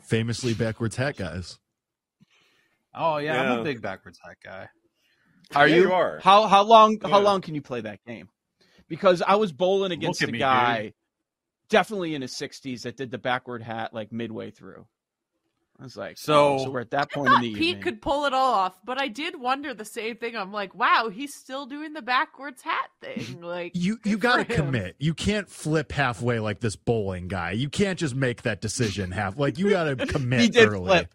Famously 0.02 0.56
backwards 0.56 0.96
hat 0.96 1.18
guys. 1.18 1.60
Oh 2.94 3.18
yeah, 3.18 3.40
I'm 3.54 3.60
a 3.60 3.64
big 3.64 3.82
backwards 3.82 4.20
hat 4.24 4.38
guy. 4.44 4.70
Are 5.56 5.68
Yeah, 5.68 5.76
you? 5.76 5.82
you 5.84 5.94
are. 5.94 6.20
How 6.20 6.48
how 6.48 6.64
long 6.64 6.98
Yeah. 7.02 7.10
how 7.10 7.20
long 7.20 7.42
can 7.42 7.54
you 7.56 7.62
play 7.62 7.82
that 7.82 8.04
game? 8.06 8.30
Because 8.88 9.22
I 9.22 9.36
was 9.36 9.52
bowling 9.52 9.92
against 9.92 10.22
at 10.24 10.30
a 10.30 10.32
me, 10.32 10.40
guy, 10.40 10.94
definitely 11.70 12.16
in 12.16 12.22
his 12.22 12.36
sixties, 12.36 12.84
that 12.84 12.98
did 12.98 13.12
the 13.12 13.18
backward 13.18 13.62
hat 13.64 13.94
like 13.94 14.12
midway 14.12 14.52
through. 14.52 14.86
I 15.80 15.84
was 15.84 15.96
like, 15.96 16.18
So- 16.18 16.56
oh, 16.56 16.64
so 16.66 16.72
we're 16.72 16.82
at 16.82 16.92
that 16.92 17.08
I 17.12 17.16
point 17.16 17.32
in 17.36 17.42
the 17.42 17.54
Pete 17.54 17.62
evening. 17.64 17.84
could 17.84 18.02
pull 18.02 18.26
it 18.26 18.34
all 18.34 18.54
off, 18.54 18.78
but 18.84 19.00
I 19.00 19.08
did 19.08 19.40
wonder 19.40 19.74
the 19.74 19.86
same 19.86 20.18
thing. 20.18 20.36
I'm 20.36 20.52
like, 20.52 20.76
wow, 20.76 21.08
he's 21.08 21.34
still 21.34 21.66
doing 21.68 21.94
the 21.94 22.02
backwards 22.02 22.62
hat 22.64 22.90
thing. 23.02 23.40
Like 23.42 23.72
You 23.76 23.98
you 24.04 24.18
got 24.18 24.46
to 24.46 24.56
commit. 24.56 24.98
You 25.00 25.14
can't 25.14 25.50
flip 25.50 25.94
halfway 25.94 26.40
like 26.40 26.60
this 26.60 26.76
bowling 26.76 27.30
guy. 27.30 27.52
You 27.52 27.70
can't 27.70 27.98
just 27.98 28.14
make 28.14 28.42
that 28.42 28.60
decision 28.60 29.12
half. 29.12 29.38
Like 29.40 29.58
you 29.58 29.70
got 29.70 29.86
to 29.86 29.96
commit 30.06 30.42
He 30.42 30.50
did 30.50 30.68
early. 30.68 30.86
flip. 30.86 31.14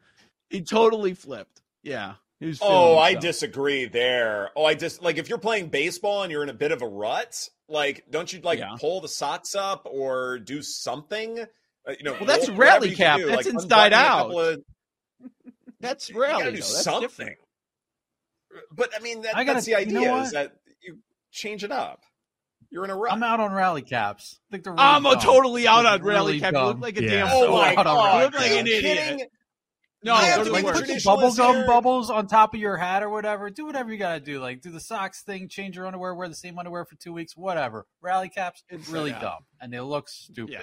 He 0.49 0.63
totally 0.63 1.13
flipped. 1.13 1.61
Yeah. 1.83 2.15
He 2.41 2.47
was 2.47 2.59
Oh, 2.63 2.95
feeling 2.95 2.99
I 3.05 3.21
disagree 3.21 3.85
there. 3.85 4.51
Oh, 4.57 4.65
I 4.65 4.73
just 4.75 5.03
like 5.03 5.19
if 5.19 5.29
you're 5.29 5.37
playing 5.37 5.69
baseball 5.69 6.23
and 6.23 6.33
you're 6.33 6.43
in 6.43 6.49
a 6.49 6.55
bit 6.55 6.73
of 6.73 6.81
a 6.81 6.87
rut, 6.89 7.51
like 7.69 8.05
don't 8.11 8.33
you 8.33 8.41
like 8.41 8.59
Yeah. 8.59 8.77
pull 8.79 9.01
the 9.01 9.09
socks 9.09 9.55
up 9.55 9.87
or 9.91 10.39
do 10.39 10.63
something? 10.63 11.39
Uh, 11.41 11.93
you 11.99 12.05
know, 12.05 12.13
Well, 12.13 12.25
that's 12.25 12.49
whatever 12.49 12.61
rally 12.61 12.95
cap. 12.95 13.19
do, 13.19 13.27
That's 13.27 13.47
like, 13.47 13.55
inside 13.55 13.93
out. 13.93 14.31
of- 14.35 14.59
That's 15.81 16.09
you 16.11 16.21
rally. 16.21 16.39
gotta 16.45 16.51
do 16.53 16.57
That's 16.59 16.83
something. 16.83 17.01
different. 17.03 17.37
But 18.73 18.91
I 18.97 19.01
mean, 19.03 19.23
that, 19.23 19.37
I 19.37 19.45
gotta- 19.45 19.55
that's 19.57 19.67
the 19.67 19.73
you 19.73 19.77
idea 19.79 20.01
know 20.01 20.21
is 20.23 20.33
that 20.33 20.53
you 20.83 20.99
change 21.33 21.65
it 21.65 21.73
up. 21.73 22.01
You're 22.71 22.85
in 22.85 22.91
a 22.91 22.97
rut. 22.97 23.13
I'm 23.13 23.23
out 23.23 23.39
on 23.41 23.53
rally 23.53 23.83
caps. 23.83 24.41
I 24.49 24.53
think 24.53 24.65
they're 24.65 24.73
really 24.73 24.83
I'm 24.85 25.07
a 25.07 25.17
totally 25.21 25.67
out 25.69 25.83
They're 25.83 25.93
on 25.93 26.03
rally 26.03 26.33
really 26.33 26.41
cap. 26.41 26.53
You 26.55 26.61
look 26.61 26.81
like 26.81 26.99
a 26.99 27.03
Yeah. 27.03 27.11
damn. 27.11 27.29
oh 27.31 27.45
so 27.47 27.53
my 27.53 27.75
out 27.77 27.87
on 27.87 27.97
god! 27.97 28.05
rally 28.05 28.19
You 28.19 28.25
look 28.25 28.35
like 28.35 28.51
Are 28.51 28.59
an 28.61 28.67
you 28.67 28.75
idiot. 28.77 28.97
kidding? 28.99 29.27
No, 30.05 30.15
You 30.17 30.21
have 30.21 30.37
they're 30.37 30.45
to 30.45 30.53
like 30.53 30.65
put 30.65 30.75
the 30.75 30.81
worst. 30.81 30.91
traditionalist 30.91 31.05
bubble 31.05 31.35
gum 31.35 31.57
here- 31.57 31.67
bubbles 31.67 32.11
on 32.11 32.27
top 32.27 32.53
of 32.55 32.61
your 32.61 32.77
hat 32.77 33.03
or 33.03 33.09
whatever. 33.09 33.49
Do 33.51 33.65
whatever 33.67 33.91
you 33.91 33.99
gotta 33.99 34.21
do. 34.21 34.39
Like 34.39 34.61
do 34.61 34.71
the 34.71 34.81
socks 34.81 35.23
thing, 35.23 35.49
change 35.49 35.77
your 35.77 35.87
underwear, 35.87 36.15
wear 36.15 36.29
the 36.29 36.35
same 36.35 36.59
underwear 36.59 36.85
for 36.85 36.97
two 36.97 37.13
weeks, 37.13 37.37
whatever. 37.37 37.87
Rally 38.03 38.29
caps, 38.29 38.63
Inside 38.69 38.93
really 38.93 39.13
out. 39.15 39.21
dumb, 39.23 39.45
and 39.61 39.73
they 39.73 39.81
look 39.81 40.09
stupid. 40.09 40.53
Yeah. 40.53 40.61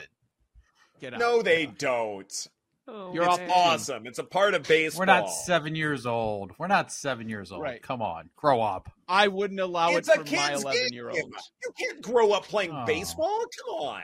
Get 1.00 1.14
out. 1.16 1.20
No, 1.20 1.42
they 1.42 1.66
don't. 1.66 2.48
Oh, 2.88 3.14
You're 3.14 3.24
it's 3.24 3.34
off 3.34 3.40
man. 3.40 3.48
the 3.48 3.54
team. 3.54 3.64
awesome. 3.64 4.08
It's 4.08 4.20
a 4.20 4.24
part 4.24 4.54
of 4.54 4.64
baseball. 4.68 5.00
We're 5.02 5.06
not 5.06 5.32
seven 5.32 5.76
years 5.76 6.06
old. 6.06 6.52
We're 6.58 6.68
not 6.68 6.92
seven 6.92 7.30
years 7.30 7.52
old. 7.52 7.62
Right. 7.62 7.82
Come 7.82 8.02
on, 8.02 8.30
grow 8.36 8.62
up. 8.62 8.92
I 9.08 9.28
wouldn't 9.28 9.60
allow 9.60 9.92
It's 9.96 10.08
it 10.10 10.16
a 10.16 10.26
for 10.26 10.32
my 10.36 10.50
kid's 10.50 10.64
eleven-year-old. 10.64 11.18
You 11.18 11.72
can't 11.80 12.02
grow 12.02 12.32
up 12.32 12.44
playing 12.46 12.72
Oh. 12.74 12.86
baseball. 12.86 13.40
Come 13.66 13.76
on. 13.76 14.02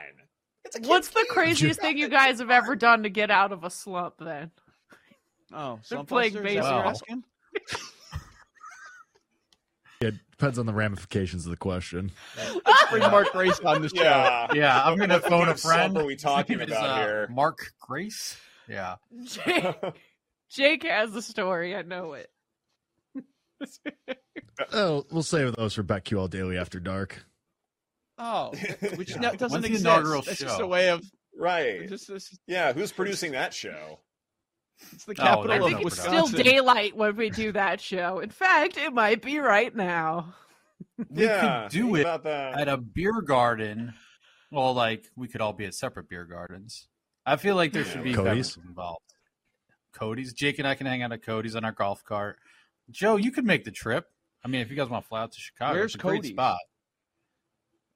It's 0.64 0.76
a 0.76 0.78
kid's 0.80 0.88
What's 0.88 1.08
the 1.08 1.14
game. 1.20 1.26
craziest 1.28 1.80
thing 1.80 1.98
you 1.98 2.08
guys 2.08 2.38
have 2.40 2.50
ever 2.50 2.76
done 2.76 3.02
to 3.04 3.08
get 3.10 3.30
out 3.30 3.52
of 3.52 3.62
a 3.64 3.70
slump? 3.70 4.14
Then 4.18 4.50
Oh, 5.52 5.74
They're 5.76 5.82
slump 5.84 6.08
playing 6.08 6.32
busters? 6.34 6.50
Is 6.50 6.54
that 6.56 6.62
what 6.64 6.70
you're 6.74 6.86
asking? 6.86 7.24
It 10.00 10.14
depends 10.30 10.60
on 10.60 10.66
the 10.66 10.72
ramifications 10.72 11.44
of 11.44 11.50
the 11.50 11.56
question. 11.56 12.12
Let's 12.64 12.90
bring 12.90 13.02
Mark 13.02 13.32
Grace 13.32 13.58
on 13.60 13.82
the 13.82 13.88
show. 13.88 14.00
Yeah. 14.02 14.46
Yeah, 14.54 14.82
I'm 14.84 14.96
gonna 14.96 15.18
phone 15.18 15.48
a 15.48 15.52
of 15.52 15.58
slump 15.60 15.76
friend. 15.94 15.98
are 15.98 16.04
we 16.04 16.14
talking 16.14 16.60
His 16.60 16.68
name 16.68 16.76
is, 16.76 16.82
about 16.84 16.90
uh, 16.90 17.02
here? 17.02 17.28
Mark 17.30 17.72
Grace. 17.80 18.36
Yeah. 18.68 18.96
Jake, 19.24 19.74
Jake 20.50 20.82
has 20.84 21.10
the 21.10 21.22
story. 21.22 21.74
I 21.74 21.82
know 21.82 22.12
it. 22.14 22.30
Oh, 24.72 25.04
we'll 25.12 25.22
save 25.22 25.54
those 25.54 25.74
for 25.74 25.84
BetQL 25.84 26.28
Daily 26.30 26.58
After 26.58 26.80
Dark. 26.80 27.24
Oh, 28.18 28.52
which 28.96 29.16
no, 29.16 29.32
doesn't 29.32 29.52
When's 29.62 29.66
exist. 29.66 29.84
inaugural 29.84 30.22
That's 30.22 30.40
just 30.40 30.60
a 30.60 30.66
way 30.66 30.90
of. 30.90 31.04
right. 31.38 31.88
Just, 31.88 32.08
this, 32.08 32.36
Yeah. 32.48 32.72
Who's 32.72 32.90
producing 32.90 33.32
that 33.32 33.54
show? 33.54 34.00
It's 34.92 35.04
the 35.04 35.12
Oh, 35.12 35.14
capital 35.14 35.44
there's 35.48 35.64
I 35.64 35.68
think 35.68 35.86
it's 35.86 36.00
still 36.00 36.26
daylight 36.28 36.96
when 36.96 37.16
we 37.16 37.30
do 37.30 37.52
that 37.52 37.80
show. 37.80 38.20
In 38.20 38.30
fact, 38.30 38.76
it 38.76 38.92
might 38.92 39.22
be 39.22 39.38
right 39.38 39.74
now. 39.74 40.34
We 41.10 41.24
yeah. 41.24 41.62
could 41.64 41.72
do 41.72 41.94
it 41.96 42.06
at 42.06 42.68
a 42.68 42.76
beer 42.76 43.20
garden. 43.20 43.94
Well, 44.50 44.72
like 44.74 45.04
we 45.16 45.28
could 45.28 45.40
all 45.40 45.52
be 45.52 45.64
at 45.64 45.74
separate 45.74 46.08
beer 46.08 46.24
gardens. 46.24 46.88
I 47.26 47.36
feel 47.36 47.56
like 47.56 47.72
there 47.72 47.84
should 47.84 48.04
be 48.04 48.14
Cody's? 48.14 48.56
involved. 48.56 49.02
Cody's. 49.92 50.32
Jake 50.32 50.58
and 50.58 50.66
I 50.66 50.74
can 50.74 50.86
hang 50.86 51.02
out 51.02 51.12
at 51.12 51.22
Cody's 51.24 51.54
on 51.56 51.64
our 51.64 51.72
golf 51.72 52.02
cart. 52.04 52.36
Joe, 52.90 53.16
you 53.16 53.30
could 53.32 53.44
make 53.44 53.64
the 53.64 53.70
trip. 53.70 54.06
I 54.44 54.48
mean, 54.48 54.60
if 54.60 54.70
you 54.70 54.76
guys 54.76 54.88
want 54.88 55.04
to 55.04 55.08
fly 55.08 55.22
out 55.22 55.32
to 55.32 55.38
Chicago, 55.40 55.74
Where's 55.78 55.94
it's 55.94 56.02
a 56.02 56.06
great 56.06 56.24
spot. 56.24 56.56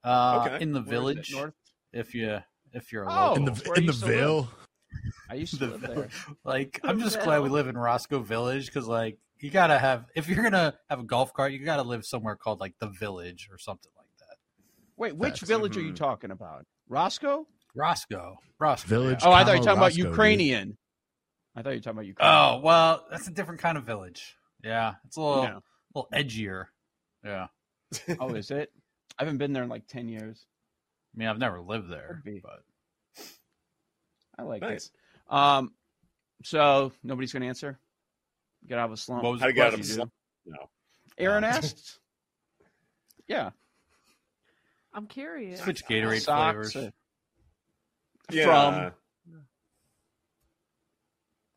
Uh, 0.04 0.44
Okay. 0.46 0.62
in 0.62 0.72
the 0.72 0.80
Where 0.80 0.84
is 0.84 0.88
it? 0.88 0.90
village, 0.90 1.32
North. 1.32 1.54
if 1.92 2.14
you 2.14 2.38
if 2.72 2.92
you're 2.92 3.04
a 3.04 3.06
Oh, 3.12 3.28
local. 3.34 3.36
In 3.36 3.44
the 3.44 3.72
in 3.72 3.74
the 3.74 3.82
used 3.92 4.00
to 4.00 4.06
live. 4.06 4.18
Ville. 4.18 4.48
I 5.30 5.34
used 5.34 5.52
to 5.58 5.66
The 5.66 5.72
live 5.72 5.80
Ville. 5.80 5.94
there. 5.94 6.08
Like, 6.44 6.80
I'm 6.84 7.00
just 7.00 7.20
glad 7.20 7.42
we 7.42 7.48
live 7.48 7.66
in 7.68 7.76
Roscoe 7.76 8.20
Village 8.20 8.66
because, 8.66 8.86
like, 8.88 9.18
you 9.40 9.50
gotta 9.50 9.78
have 9.78 10.06
if 10.14 10.28
you're 10.28 10.42
gonna 10.42 10.74
have 10.88 11.00
a 11.00 11.04
golf 11.04 11.32
cart, 11.34 11.52
you 11.52 11.64
gotta 11.64 11.82
live 11.82 12.04
somewhere 12.06 12.36
called 12.36 12.60
like 12.60 12.74
the 12.78 12.86
Village 12.88 13.48
or 13.50 13.58
something 13.58 13.90
like 13.96 14.06
that. 14.20 14.36
Wait, 14.96 15.16
which 15.16 15.40
Facts. 15.40 15.48
village 15.48 15.76
are 15.76 15.80
you 15.80 15.92
Mhm. 15.92 15.96
talking 15.96 16.30
about? 16.30 16.64
Roscoe? 16.88 17.46
Roscoe, 17.74 18.36
Roscoe 18.60 18.88
Village. 18.88 19.18
yeah. 19.22 19.28
Oh, 19.28 19.32
I 19.32 19.44
thought 19.44 19.54
you 19.54 19.60
were 19.60 19.64
comma, 19.64 19.64
talking 19.64 19.78
about 19.78 19.82
Roscoe, 19.86 19.96
dude. 20.02 20.06
Ukrainian. 20.10 20.78
I 21.56 21.62
thought 21.62 21.70
you 21.70 21.76
were 21.76 21.80
talking 21.80 21.96
about 21.98 22.06
Ukraine. 22.06 22.28
Oh 22.30 22.60
well, 22.62 23.06
that's 23.10 23.26
a 23.26 23.30
different 23.32 23.60
kind 23.60 23.76
of 23.78 23.84
village. 23.84 24.36
Yeah, 24.62 24.94
it's 25.04 25.16
a 25.16 25.20
little 25.20 25.42
Yeah. 25.44 25.58
little 25.94 26.08
edgier. 26.12 26.66
Yeah, 27.24 27.48
Oh, 28.20 28.34
is 28.34 28.50
it? 28.52 28.72
I 29.18 29.24
haven't 29.24 29.38
been 29.38 29.52
there 29.52 29.62
in 29.64 29.68
like 29.68 29.86
10 29.88 30.08
years. 30.08 30.46
I 31.14 31.18
mean, 31.18 31.28
I've 31.28 31.38
never 31.38 31.60
lived 31.60 31.90
there, 31.90 32.22
but 32.42 32.62
I 34.38 34.42
like 34.42 34.62
Nice. 34.62 34.86
it. 34.86 34.92
Um, 35.32 35.72
so 36.44 36.92
nobody's 37.02 37.32
going 37.32 37.40
to 37.42 37.48
answer? 37.48 37.78
Get 38.68 38.78
out 38.78 38.86
of 38.86 38.92
a 38.92 38.96
slump. 38.96 39.24
what 39.24 39.32
was 39.32 39.40
How 39.40 39.48
the 39.48 39.52
to 39.52 39.56
get 39.56 39.72
out 39.72 39.80
of? 39.80 40.10
No. 40.46 40.56
Erin 41.18 41.42
asked. 41.42 41.98
yeah. 43.26 43.50
I'm 44.94 45.06
curious. 45.06 45.60
Switch 45.60 45.84
Gatorade 45.86 46.20
Socks, 46.20 46.72
flavors. 46.72 46.92
Yeah. 48.30 48.44
From 48.44 48.92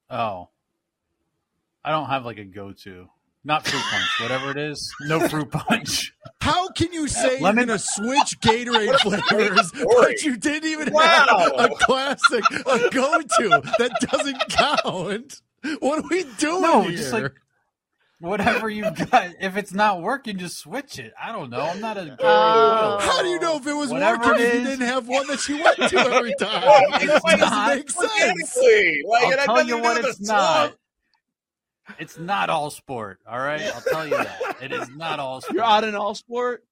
Oh, 0.09 0.49
I 1.83 1.91
don't 1.91 2.07
have 2.07 2.25
like 2.25 2.37
a 2.37 2.45
go-to. 2.45 3.09
Not 3.47 3.65
fruit 3.67 3.81
punch, 3.91 4.19
whatever 4.21 4.49
it 4.51 4.57
is. 4.57 4.91
No 5.01 5.27
fruit 5.27 5.51
punch. 5.51 6.11
How 6.41 6.67
can 6.69 6.91
you 6.91 7.07
say 7.07 7.39
Lemon- 7.39 7.67
you're 7.67 7.77
gonna 7.77 7.79
switch 7.79 8.39
Gatorade 8.41 8.99
flavors, 9.29 9.71
but 9.71 10.23
you 10.23 10.35
didn't 10.35 10.67
even 10.69 10.91
Wow. 10.91 11.51
have 11.57 11.71
a 11.71 11.75
classic, 11.75 12.43
a 12.51 12.89
go-to 12.89 13.61
that 13.77 13.91
doesn't 14.11 14.39
count? 14.49 15.41
What 15.79 15.99
are 15.99 16.07
we 16.09 16.23
doing 16.39 16.61
No, 16.63 16.81
here? 16.83 16.91
just 16.97 17.13
like 17.13 17.31
whatever 18.19 18.67
you've 18.69 18.95
got. 19.11 19.29
If 19.39 19.57
it's 19.57 19.73
not 19.73 20.01
working, 20.01 20.37
just 20.39 20.57
switch 20.57 20.97
it. 20.97 21.13
I 21.21 21.31
don't 21.31 21.51
know. 21.51 21.61
I'm 21.61 21.79
not 21.81 21.97
a 21.97 22.01
Gatorade 22.01 22.17
Oh. 22.23 22.97
How 22.99 23.21
do 23.21 23.27
you 23.29 23.39
know 23.39 23.57
if 23.57 23.67
it 23.67 23.73
was 23.73 23.91
Whatever 23.91 24.25
working 24.29 24.43
it 24.43 24.47
if 24.47 24.53
you 24.55 24.63
didn't 24.65 24.87
have 24.87 25.07
one 25.07 25.27
that 25.27 25.47
you 25.47 25.63
went 25.63 25.77
to 25.77 25.97
every 26.15 26.33
time? 26.39 26.61
Well, 26.63 26.83
it 27.01 27.39
doesn't 27.39 27.75
make 27.75 27.89
sense. 27.91 28.57
Like, 29.07 29.23
I'll 29.23 29.31
it 29.33 29.45
tell 29.45 29.67
you 29.67 29.77
what 29.77 30.03
it's 30.03 30.19
not. 30.19 30.69
swamp. 30.69 30.75
It's 31.99 32.17
not 32.17 32.49
all 32.49 32.69
sport. 32.71 33.19
All 33.27 33.37
right, 33.39 33.61
I'll 33.61 33.81
tell 33.81 34.05
you 34.05 34.17
that. 34.17 34.57
It 34.61 34.71
is 34.71 34.89
not 34.89 35.19
all 35.19 35.41
sport. 35.41 35.55
You're 35.55 35.63
out 35.63 35.83
in 35.83 35.95
all 35.95 36.15
sport. 36.15 36.63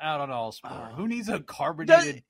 out 0.00 0.20
on 0.20 0.30
all 0.30 0.52
sport. 0.52 0.74
Oh. 0.74 0.94
Who 0.94 1.08
needs 1.08 1.28
a 1.28 1.40
carbonated 1.40 2.22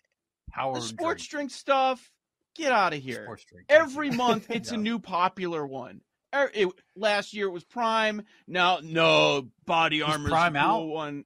power 0.51 0.75
The 0.75 0.81
sports 0.83 1.27
drink? 1.27 1.51
drink 1.51 1.51
stuff. 1.51 2.11
Get 2.57 2.73
out 2.73 2.93
of 2.95 3.01
here. 3.03 3.25
Sports 3.25 3.45
drink. 3.45 3.67
Every 3.69 4.11
month, 4.11 4.47
it's 4.51 4.71
a 4.73 4.77
new 4.77 4.99
popular 4.99 5.67
one. 5.67 6.01
Er- 6.35 6.51
it- 6.55 6.69
last 6.97 7.35
year 7.35 7.47
it 7.47 7.53
was 7.53 7.65
Prime. 7.65 8.23
Now, 8.47 8.81
no 8.83 9.49
body 9.67 10.03
armor. 10.03 10.29
Prime 10.29 10.57
out? 10.57 10.85
One. 10.87 11.25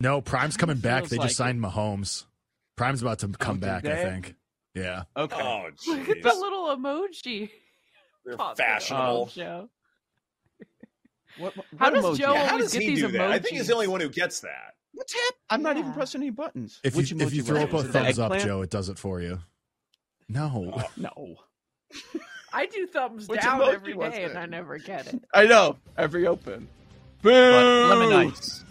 No, 0.00 0.20
Prime's 0.20 0.56
coming 0.56 0.78
back. 0.78 1.02
Feels 1.02 1.10
They 1.10 1.16
just 1.16 1.38
like 1.40 1.48
signed 1.48 1.60
Mahomes. 1.60 2.24
Prime's 2.76 3.02
about 3.02 3.20
to 3.20 3.28
come 3.28 3.58
did 3.58 3.66
back, 3.66 3.86
I 3.86 3.96
think. 4.02 4.34
Yeah. 4.74 5.04
Okay. 5.16 5.40
Oh, 5.40 5.68
Look 5.86 6.08
at 6.08 6.22
the 6.22 6.34
little 6.34 6.66
emoji. 6.76 7.50
They're 8.24 8.36
fashionable. 8.56 9.26
Joe. 9.34 9.68
What, 11.38 11.56
what 11.56 11.66
How 11.78 11.90
does 11.90 12.04
emoji? 12.04 12.18
Joe 12.18 12.32
Yeah, 12.34 12.44
how 12.46 12.52
always 12.52 12.64
does 12.66 12.72
get 12.74 12.82
he 12.82 12.88
these 12.90 13.00
do 13.00 13.08
that? 13.12 13.30
I 13.30 13.38
think 13.38 13.56
he's 13.56 13.66
the 13.66 13.74
only 13.74 13.88
one 13.88 14.00
who 14.00 14.08
gets 14.08 14.40
that. 14.40 14.74
What's 14.92 15.12
happening? 15.12 15.38
I'm 15.50 15.62
not 15.62 15.76
even 15.76 15.92
pressing 15.92 16.20
any 16.22 16.30
buttons. 16.30 16.80
If 16.84 16.94
Which 16.94 17.10
you 17.10 17.18
if 17.20 17.34
you 17.34 17.42
throw 17.42 17.62
up 17.62 17.72
a 17.72 17.76
Was 17.76 17.84
it 17.86 17.92
the 17.92 17.92
thumbs 18.00 18.18
up. 18.18 18.38
Joe, 18.38 18.62
it 18.62 18.70
does 18.70 18.88
it 18.88 18.98
for 18.98 19.20
you. 19.20 19.40
No. 20.28 20.82
No. 20.96 21.36
I 22.52 22.66
do 22.66 22.86
thumbs 22.86 23.26
Which 23.28 23.40
down 23.40 23.60
emoji 23.60 23.74
every 23.74 23.94
was 23.94 24.14
it? 24.14 24.22
and 24.30 24.38
I 24.38 24.46
never 24.46 24.78
get 24.78 25.12
it. 25.12 25.20
I 25.34 25.44
know. 25.46 25.76
Every 25.98 26.26
open. 26.28 26.68
Boo! 27.22 27.30
But 27.30 27.88
lemon 27.98 28.12
ice. 28.12 28.64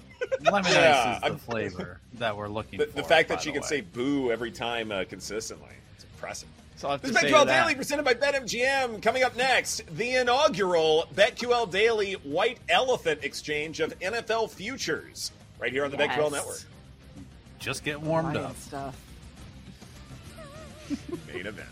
Lemon 0.50 0.64
Yeah, 0.72 1.10
ice 1.10 1.16
is 1.16 1.22
the 1.22 1.26
I'm- 1.28 1.38
flavor 1.38 2.00
that 2.14 2.38
we're 2.38 2.48
looking 2.48 2.80
The, 2.80 2.86
for. 2.88 2.94
the 2.94 3.04
fact 3.04 3.28
that 3.30 3.42
she 3.42 3.52
can 3.52 3.62
way. 3.62 3.68
say 3.68 3.82
boo 3.82 4.32
every 4.32 4.52
time 4.52 4.92
uh, 4.92 5.04
consistently. 5.10 5.72
It's 5.96 6.06
impressive. 6.06 6.48
So 6.76 6.98
This 6.98 7.12
is 7.12 7.18
BetQL. 7.18 7.46
Daily 7.48 7.76
presented 7.76 8.04
by 8.04 8.14
BetMGM. 8.14 9.02
Coming 9.02 9.24
up 9.24 9.38
next, 9.38 9.84
the 9.96 10.16
inaugural 10.16 11.06
BetQL 11.16 11.70
Daily 11.72 12.14
White 12.24 12.58
Elephant 12.68 13.24
Exchange 13.24 13.80
of 13.80 13.98
NFL 14.00 14.50
futures. 14.52 15.32
Right 15.60 15.72
here 15.72 15.86
on 15.86 15.92
the 15.92 15.98
Yes. 15.98 16.18
BetQL 16.18 16.32
Network. 16.32 16.60
just 17.60 17.84
get 17.86 18.02
warmed 18.02 18.34
Buying 18.34 18.46
up. 18.48 18.58
stuff. 18.58 18.96
Main 21.34 21.46
event. 21.48 21.70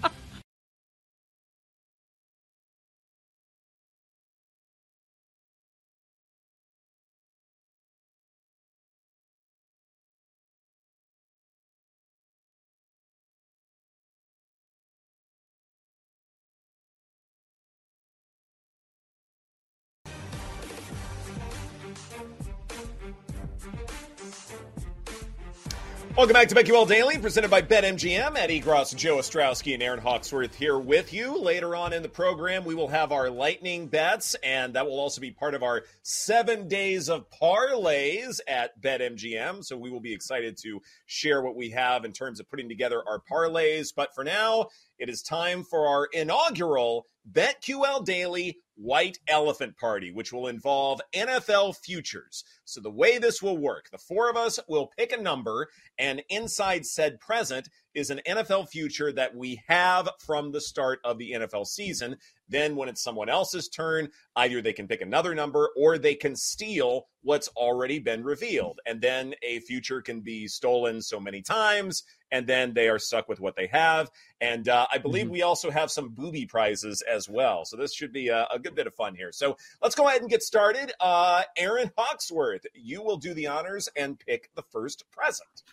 Welcome 26.18 26.34
back 26.34 26.48
to 26.48 26.56
BetQL 26.56 26.88
Daily, 26.88 27.18
presented 27.18 27.51
by 27.51 27.62
BetMGM. 27.62 28.38
Ed 28.38 28.50
Egros, 28.50 28.96
Joe 28.96 29.18
Ostrowski, 29.18 29.74
and 29.74 29.84
Erin 29.84 30.00
Hawksworth 30.00 30.56
here 30.56 30.80
with 30.80 31.12
you. 31.12 31.38
Later 31.38 31.75
on 31.75 31.92
in 31.92 32.04
the 32.04 32.08
program, 32.08 32.64
we 32.64 32.74
will 32.74 32.88
have 32.88 33.12
our 33.12 33.30
lightning 33.30 33.88
bets, 33.88 34.34
and 34.42 34.74
that 34.75 34.86
will 34.86 34.98
also 34.98 35.20
be 35.20 35.32
part 35.32 35.56
of 35.56 35.62
our 35.62 35.84
seven 36.04 36.70
days 36.70 37.10
of 37.10 37.30
parlays 37.30 38.40
at 38.48 38.82
BetMGM. 38.82 39.62
So 39.66 39.75
we 39.75 39.90
will 39.90 40.00
be 40.00 40.14
excited 40.14 40.56
to 40.64 40.82
share 41.06 41.42
what 41.42 41.58
we 41.58 41.72
have 41.72 42.06
in 42.06 42.14
terms 42.14 42.40
of 42.40 42.50
putting 42.50 42.70
together 42.70 43.04
our 43.06 43.20
parlays. 43.20 43.92
But 43.94 44.16
for 44.16 44.24
now, 44.24 44.68
it 44.98 45.10
is 45.10 45.22
time 45.22 45.66
for 45.66 45.86
our 45.86 46.08
inaugural 46.14 47.08
BetQL 47.30 48.06
Daily 48.06 48.60
White 48.75 49.20
Elephant 49.28 49.78
Party, 49.78 50.12
which 50.12 50.32
will 50.32 50.48
involve 50.48 51.01
NFL 51.14 51.75
futures. 51.75 52.46
So, 52.66 52.82
the 52.82 52.92
way 52.92 53.18
this 53.18 53.42
will 53.42 53.58
work, 53.58 53.90
the 53.92 53.98
four 53.98 54.30
of 54.30 54.36
us 54.36 54.60
will 54.68 54.92
pick 54.98 55.12
a 55.12 55.22
number, 55.22 55.70
and 55.98 56.24
inside 56.30 56.86
said 56.86 57.20
present 57.20 57.70
is 57.94 58.10
an 58.10 58.22
NFL 58.28 58.70
future 58.70 59.12
that 59.14 59.36
we 59.36 59.62
have 59.68 60.10
from 60.20 60.51
the 60.51 60.60
start 60.60 61.00
of 61.06 61.18
the 61.18 61.32
NFL 61.32 61.68
season. 61.68 62.18
Then, 62.50 62.75
when 62.75 62.90
it's 62.90 63.04
someone 63.04 63.30
else's 63.30 63.70
turn, 63.70 64.10
either 64.36 64.62
they 64.62 64.74
can 64.74 64.88
pick 64.88 65.01
another 65.01 65.34
number 65.34 65.70
or 65.78 65.98
they 65.98 66.16
can 66.16 66.36
steal 66.36 67.08
what's 67.25 67.48
already 67.50 67.98
been 67.98 68.24
revealed. 68.24 68.80
And 68.86 69.01
then 69.01 69.34
a 69.42 69.60
future 69.62 70.00
can 70.01 70.22
be 70.22 70.48
stolen 70.48 71.01
so 71.01 71.20
many 71.20 71.42
times, 71.42 72.04
and 72.32 72.46
then 72.46 72.74
they 72.74 72.88
are 72.88 73.00
stuck 73.00 73.28
with 73.28 73.40
what 73.40 73.56
they 73.56 73.68
have. 73.68 74.12
And 74.40 74.70
uh, 74.70 74.86
I 74.94 75.00
believe 75.00 75.30
we 75.30 75.42
also 75.42 75.72
have 75.72 75.90
some 75.90 76.10
booby 76.10 76.46
prizes 76.46 77.01
as 77.12 77.28
well. 77.28 77.66
So 77.66 77.78
this 77.78 77.96
should 77.96 78.14
be 78.14 78.28
a, 78.28 78.48
a 78.54 78.60
good 78.60 78.75
bit 78.75 78.86
of 78.86 78.94
fun 78.94 79.16
here. 79.16 79.32
So 79.32 79.58
let's 79.82 79.96
go 79.96 80.08
ahead 80.08 80.22
and 80.22 80.30
get 80.30 80.44
started. 80.44 80.92
Uh, 81.00 81.44
Erin 81.58 81.92
Hawksworth, 81.98 82.54
you 82.74 83.01
will 83.01 83.18
do 83.18 83.33
the 83.33 83.48
honors 83.48 83.89
and 83.96 84.20
pick 84.20 84.50
the 84.55 84.63
first 84.63 85.03
present. 85.11 85.63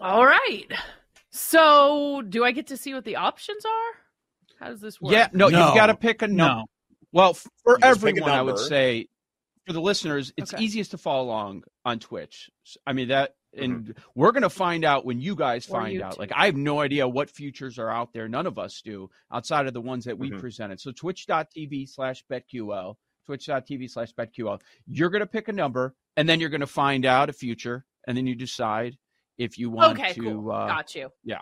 All 0.00 0.24
right. 0.26 0.66
So, 1.30 2.22
do 2.22 2.44
I 2.44 2.52
get 2.52 2.66
to 2.68 2.76
see 2.76 2.94
what 2.94 3.04
the 3.04 3.16
options 3.16 3.64
are? 3.64 4.60
How 4.60 4.68
does 4.70 4.80
this 4.80 5.00
work? 5.00 5.12
Yeah, 5.12 5.28
no, 5.32 5.48
No. 5.48 5.66
you've 5.66 5.74
got 5.74 5.86
to 5.86 5.96
pick 5.96 6.22
a 6.22 6.28
number. 6.28 6.60
No. 6.60 6.64
Well, 7.12 7.34
for 7.34 7.74
You 7.74 7.78
just 7.80 8.00
pick 8.00 8.16
a 8.16 8.20
everyone, 8.20 8.30
I 8.30 8.42
would 8.42 8.58
say, 8.58 9.08
for 9.66 9.72
the 9.72 9.80
listeners, 9.80 10.32
it's 10.36 10.52
Okay. 10.52 10.62
easiest 10.64 10.90
to 10.92 10.98
follow 10.98 11.24
along 11.24 11.64
on 11.84 11.98
Twitch. 12.00 12.50
I 12.86 12.92
mean 12.92 13.08
that, 13.08 13.34
and 13.56 13.94
we're 14.14 14.32
going 14.32 14.42
to 14.42 14.50
find 14.50 14.84
out 14.84 15.04
when 15.04 15.20
you 15.20 15.36
guys 15.36 15.68
Or 15.68 15.72
find 15.80 16.02
out. 16.02 16.14
YouTube. 16.14 16.18
Like, 16.18 16.32
I 16.34 16.46
have 16.46 16.56
no 16.56 16.80
idea 16.80 17.06
what 17.08 17.30
futures 17.30 17.78
are 17.78 17.90
out 17.90 18.12
there. 18.12 18.28
None 18.28 18.46
of 18.46 18.58
us 18.58 18.80
do, 18.82 19.10
outside 19.32 19.66
of 19.66 19.74
the 19.74 19.80
ones 19.80 20.04
that 20.06 20.18
we 20.18 20.30
Mhm. 20.30 20.40
presented. 20.40 20.80
So, 20.80 20.90
twitch.tv 20.92 21.86
slash 21.88 22.24
betql, 22.26 22.96
twitch.tv 23.26 23.90
slash 23.90 24.12
betql. 24.14 24.60
You're 24.86 25.10
going 25.10 25.20
to 25.20 25.26
pick 25.26 25.48
a 25.48 25.52
number, 25.52 25.94
and 26.16 26.28
then 26.28 26.40
you're 26.40 26.50
going 26.50 26.60
to 26.60 26.66
find 26.66 27.04
out 27.06 27.28
a 27.30 27.32
future, 27.32 27.84
and 28.06 28.16
then 28.16 28.26
you 28.26 28.34
decide 28.34 28.96
if 29.38 29.58
you 29.58 29.70
want 29.70 29.98
Okay, 29.98 30.12
to. 30.12 30.20
cool. 30.20 30.50
Uh, 30.52 30.66
Got 30.68 30.94
you. 30.94 31.10
Yeah. 31.24 31.40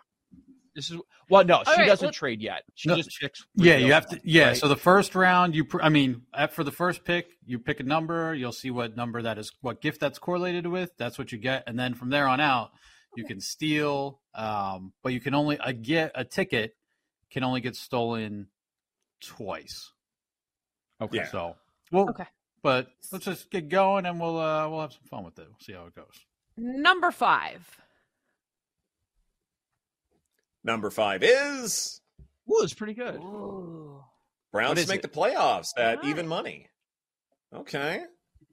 This 0.75 0.90
is 0.90 0.99
well, 1.29 1.45
no, 1.45 1.62
she 1.66 1.73
right, 1.81 1.87
doesn't 1.87 2.07
let- 2.07 2.14
trade 2.14 2.40
yet. 2.40 2.62
She 2.75 2.88
No, 2.88 2.97
just 2.97 3.11
picks. 3.21 3.45
Yeah, 3.57 3.77
you 3.77 3.92
have 3.92 4.07
to. 4.09 4.16
them, 4.16 4.25
Yeah, 4.25 4.47
right? 4.49 4.57
so 4.57 4.68
the 4.68 4.77
first 4.77 5.14
round, 5.14 5.55
you. 5.55 5.66
pr- 5.66 5.83
I 5.83 5.90
mean, 5.90 6.23
for 6.53 6.64
the 6.64 6.71
first 6.71 7.05
pick, 7.05 7.27
you 7.45 7.59
pick 7.59 7.81
a 7.81 7.83
number. 7.83 8.35
You'll 8.35 8.53
see 8.53 8.71
what 8.71 8.97
number 8.97 9.21
that 9.21 9.37
is, 9.38 9.53
what 9.61 9.83
gift 9.83 10.01
that's 10.01 10.18
correlated 10.18 10.66
with. 10.66 10.90
That's 10.97 11.18
what 11.18 11.31
you 11.31 11.37
get, 11.37 11.64
and 11.66 11.79
then 11.79 11.92
from 11.92 12.09
there 12.09 12.27
on 12.27 12.40
out, 12.40 12.71
you 13.16 13.25
can 13.25 13.38
steal. 13.40 14.21
Um, 14.35 14.95
but 15.03 15.12
you 15.12 15.21
can 15.21 15.35
only 15.35 15.59
a 15.62 15.75
get 15.75 16.12
a 16.14 16.25
ticket 16.25 16.75
can 17.31 17.45
only 17.45 17.61
get 17.61 17.77
stolen 17.77 18.47
twice. 19.21 19.92
Okay. 21.03 21.18
Yeah. 21.18 21.27
So 21.31 21.57
well, 21.92 22.09
Okay. 22.11 22.26
But 22.62 22.88
let's 23.11 23.24
just 23.24 23.50
get 23.50 23.68
going, 23.68 24.07
and 24.07 24.20
we'll 24.20 24.38
uh, 24.38 24.68
we'll 24.68 24.81
have 24.83 24.92
some 24.92 25.02
fun 25.11 25.24
with 25.24 25.37
it. 25.38 25.46
We'll 25.48 25.59
see 25.61 25.72
how 25.72 25.87
it 25.87 25.94
goes. 25.96 26.14
Number 26.57 27.11
five. 27.11 27.78
Number 30.64 30.90
five 30.90 31.22
is 31.24 32.00
Ooh, 32.50 32.62
it's 32.62 32.74
pretty 32.74 32.94
good. 32.94 33.16
Ooh. 33.16 34.05
Browns 34.52 34.68
What 34.70 34.74
to 34.76 34.81
is 34.83 34.88
make 34.88 34.98
it? 34.98 35.02
the 35.02 35.09
playoffs 35.20 35.70
at 35.76 35.96
Alright. 35.98 36.05
even 36.11 36.28
money. 36.28 36.68
Okay. 37.55 38.02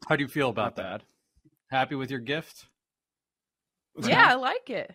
How 0.08 0.15
do 0.15 0.23
you 0.23 0.28
feel 0.30 0.49
about 0.49 0.78
that? 0.78 1.02
Happy 1.69 1.95
with 1.95 2.10
your 2.10 2.19
gift? 2.21 2.65
Yeah, 4.02 4.25
I 4.30 4.36
like 4.36 4.69
it. 4.69 4.91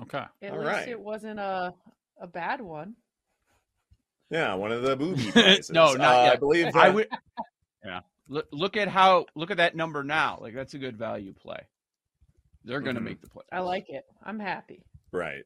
Okay. 0.00 0.24
At 0.42 0.52
All 0.52 0.58
least 0.58 0.68
right. 0.70 0.88
it 0.88 1.00
wasn't 1.00 1.38
a 1.40 1.72
a 2.20 2.26
bad 2.26 2.60
one. 2.60 2.96
Yeah, 4.30 4.54
one 4.54 4.72
of 4.72 4.82
the 4.82 4.96
booby 4.96 5.30
prizes. 5.30 5.70
No, 5.72 5.94
not 5.94 6.16
Uh, 6.20 6.22
yet. 6.24 6.32
I 6.32 6.36
believe. 6.36 6.76
I 6.76 6.90
would. 6.90 7.08
Yeah. 7.84 8.00
Look, 8.28 8.46
look 8.52 8.76
at 8.76 8.88
how. 8.88 9.26
Look 9.34 9.50
at 9.50 9.56
that 9.56 9.74
number 9.74 10.02
now. 10.04 10.38
Like 10.40 10.54
that's 10.54 10.74
a 10.74 10.78
good 10.78 10.96
value 10.98 11.32
play. 11.32 11.60
They're 12.64 12.80
going 12.80 12.96
to 12.96 13.00
Mhm. 13.00 13.04
make 13.04 13.20
the 13.22 13.28
play. 13.28 13.44
I 13.50 13.60
like 13.60 13.88
it. 13.88 14.04
I'm 14.22 14.38
happy. 14.38 14.84
Right. 15.12 15.44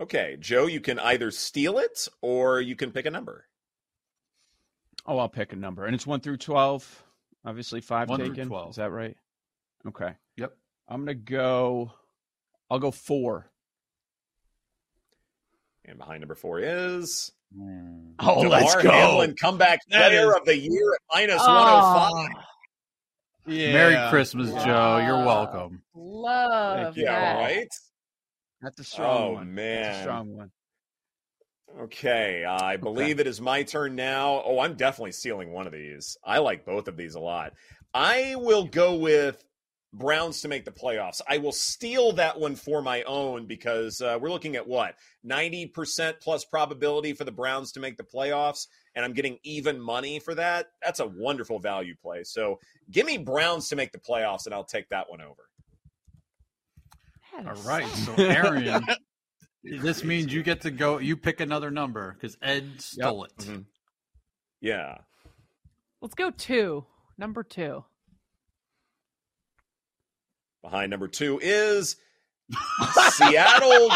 Okay, 0.00 0.36
Joe, 0.40 0.66
you 0.66 0.80
can 0.80 0.98
either 0.98 1.30
steal 1.30 1.78
it 1.78 2.08
or 2.22 2.60
you 2.60 2.74
can 2.74 2.90
pick 2.90 3.04
a 3.06 3.10
number. 3.10 3.46
Oh, 5.04 5.18
I'll 5.18 5.28
pick 5.28 5.52
a 5.52 5.56
number, 5.56 5.84
and 5.84 5.94
it's 5.94 6.06
one 6.06 6.20
through 6.20 6.38
twelve. 6.38 7.04
Obviously, 7.44 7.80
five 7.80 8.08
One 8.08 8.18
through 8.20 8.30
taken. 8.30 8.48
12. 8.48 8.70
Is 8.70 8.76
that 8.76 8.90
right? 8.92 9.16
Okay. 9.86 10.14
Yep. 10.36 10.56
I'm 10.88 11.00
gonna 11.02 11.14
go. 11.14 11.92
I'll 12.70 12.78
go 12.78 12.90
four. 12.92 13.50
And 15.84 15.98
behind 15.98 16.20
number 16.20 16.36
four 16.36 16.60
is 16.60 17.32
Oh, 18.20 18.40
let's 18.40 18.72
Damar 18.74 18.82
go. 18.82 18.90
Hamlin, 18.90 19.34
comeback 19.40 19.80
That 19.90 20.08
player 20.08 20.30
is- 20.30 20.36
of 20.36 20.44
the 20.44 20.56
year 20.56 20.94
at 20.94 21.00
minus 21.14 21.40
Oh. 21.42 21.46
105. 21.52 22.44
Yeah. 23.46 23.72
Merry 23.72 24.10
Christmas, 24.10 24.50
Joe. 24.64 24.98
You're 25.04 25.24
welcome. 25.24 25.82
Love 25.94 26.96
Yeah, 26.96 27.34
that. 27.34 27.40
right? 27.40 27.68
That's 28.60 28.78
a 28.78 28.84
strong 28.84 29.22
Oh, 29.22 29.32
one. 29.32 29.54
That's 29.54 29.56
man. 29.56 29.94
a 29.94 30.02
strong 30.02 30.36
one. 30.36 30.50
Okay, 31.80 32.44
uh, 32.44 32.62
I 32.62 32.76
believe 32.76 33.18
it 33.18 33.26
is 33.26 33.40
my 33.40 33.62
turn 33.62 33.96
now. 33.96 34.42
Oh, 34.44 34.60
I'm 34.60 34.74
definitely 34.74 35.12
sealing 35.12 35.52
one 35.52 35.66
of 35.66 35.72
these. 35.72 36.16
I 36.22 36.38
like 36.38 36.64
both 36.66 36.86
of 36.86 36.96
these 36.98 37.14
a 37.14 37.20
lot. 37.20 37.54
I 37.94 38.34
will 38.36 38.64
go 38.66 38.94
with 38.94 39.42
Browns 39.94 40.40
to 40.40 40.48
make 40.48 40.64
the 40.64 40.70
playoffs. 40.70 41.20
I 41.28 41.36
will 41.38 41.52
steal 41.52 42.12
that 42.12 42.40
one 42.40 42.56
for 42.56 42.80
my 42.80 43.02
own 43.02 43.46
because 43.46 44.00
uh, 44.00 44.18
we're 44.20 44.30
looking 44.30 44.56
at 44.56 44.66
what 44.66 44.94
90% 45.26 46.14
plus 46.20 46.44
probability 46.46 47.12
for 47.12 47.24
the 47.24 47.32
Browns 47.32 47.72
to 47.72 47.80
make 47.80 47.98
the 47.98 48.02
playoffs, 48.02 48.68
and 48.94 49.04
I'm 49.04 49.12
getting 49.12 49.38
even 49.44 49.78
money 49.78 50.18
for 50.18 50.34
that. 50.34 50.68
That's 50.82 51.00
a 51.00 51.06
wonderful 51.06 51.58
value 51.58 51.94
play. 52.00 52.24
So 52.24 52.58
give 52.90 53.04
me 53.04 53.18
Browns 53.18 53.68
to 53.68 53.76
make 53.76 53.92
the 53.92 53.98
playoffs, 53.98 54.46
and 54.46 54.54
I'll 54.54 54.64
take 54.64 54.88
that 54.88 55.10
one 55.10 55.20
over. 55.20 55.48
That 57.36 57.46
All 57.48 57.54
so- 57.56 57.86
So, 57.86 58.14
Erin, 58.22 58.86
this 59.62 60.04
means 60.04 60.32
you 60.32 60.42
get 60.42 60.62
to 60.62 60.70
go. 60.70 60.98
You 60.98 61.16
pick 61.18 61.40
another 61.40 61.70
number 61.70 62.12
because 62.14 62.36
Ed 62.40 62.80
stole 62.80 63.24
it. 63.24 63.36
Mhm. 63.38 63.64
Yeah. 64.60 64.98
Let's 66.00 66.14
go 66.14 66.30
two. 66.30 66.86
Number 67.18 67.42
two. 67.42 67.84
Behind 70.62 70.90
number 70.90 71.08
two 71.08 71.38
is 71.42 71.96
Seattle 73.10 73.88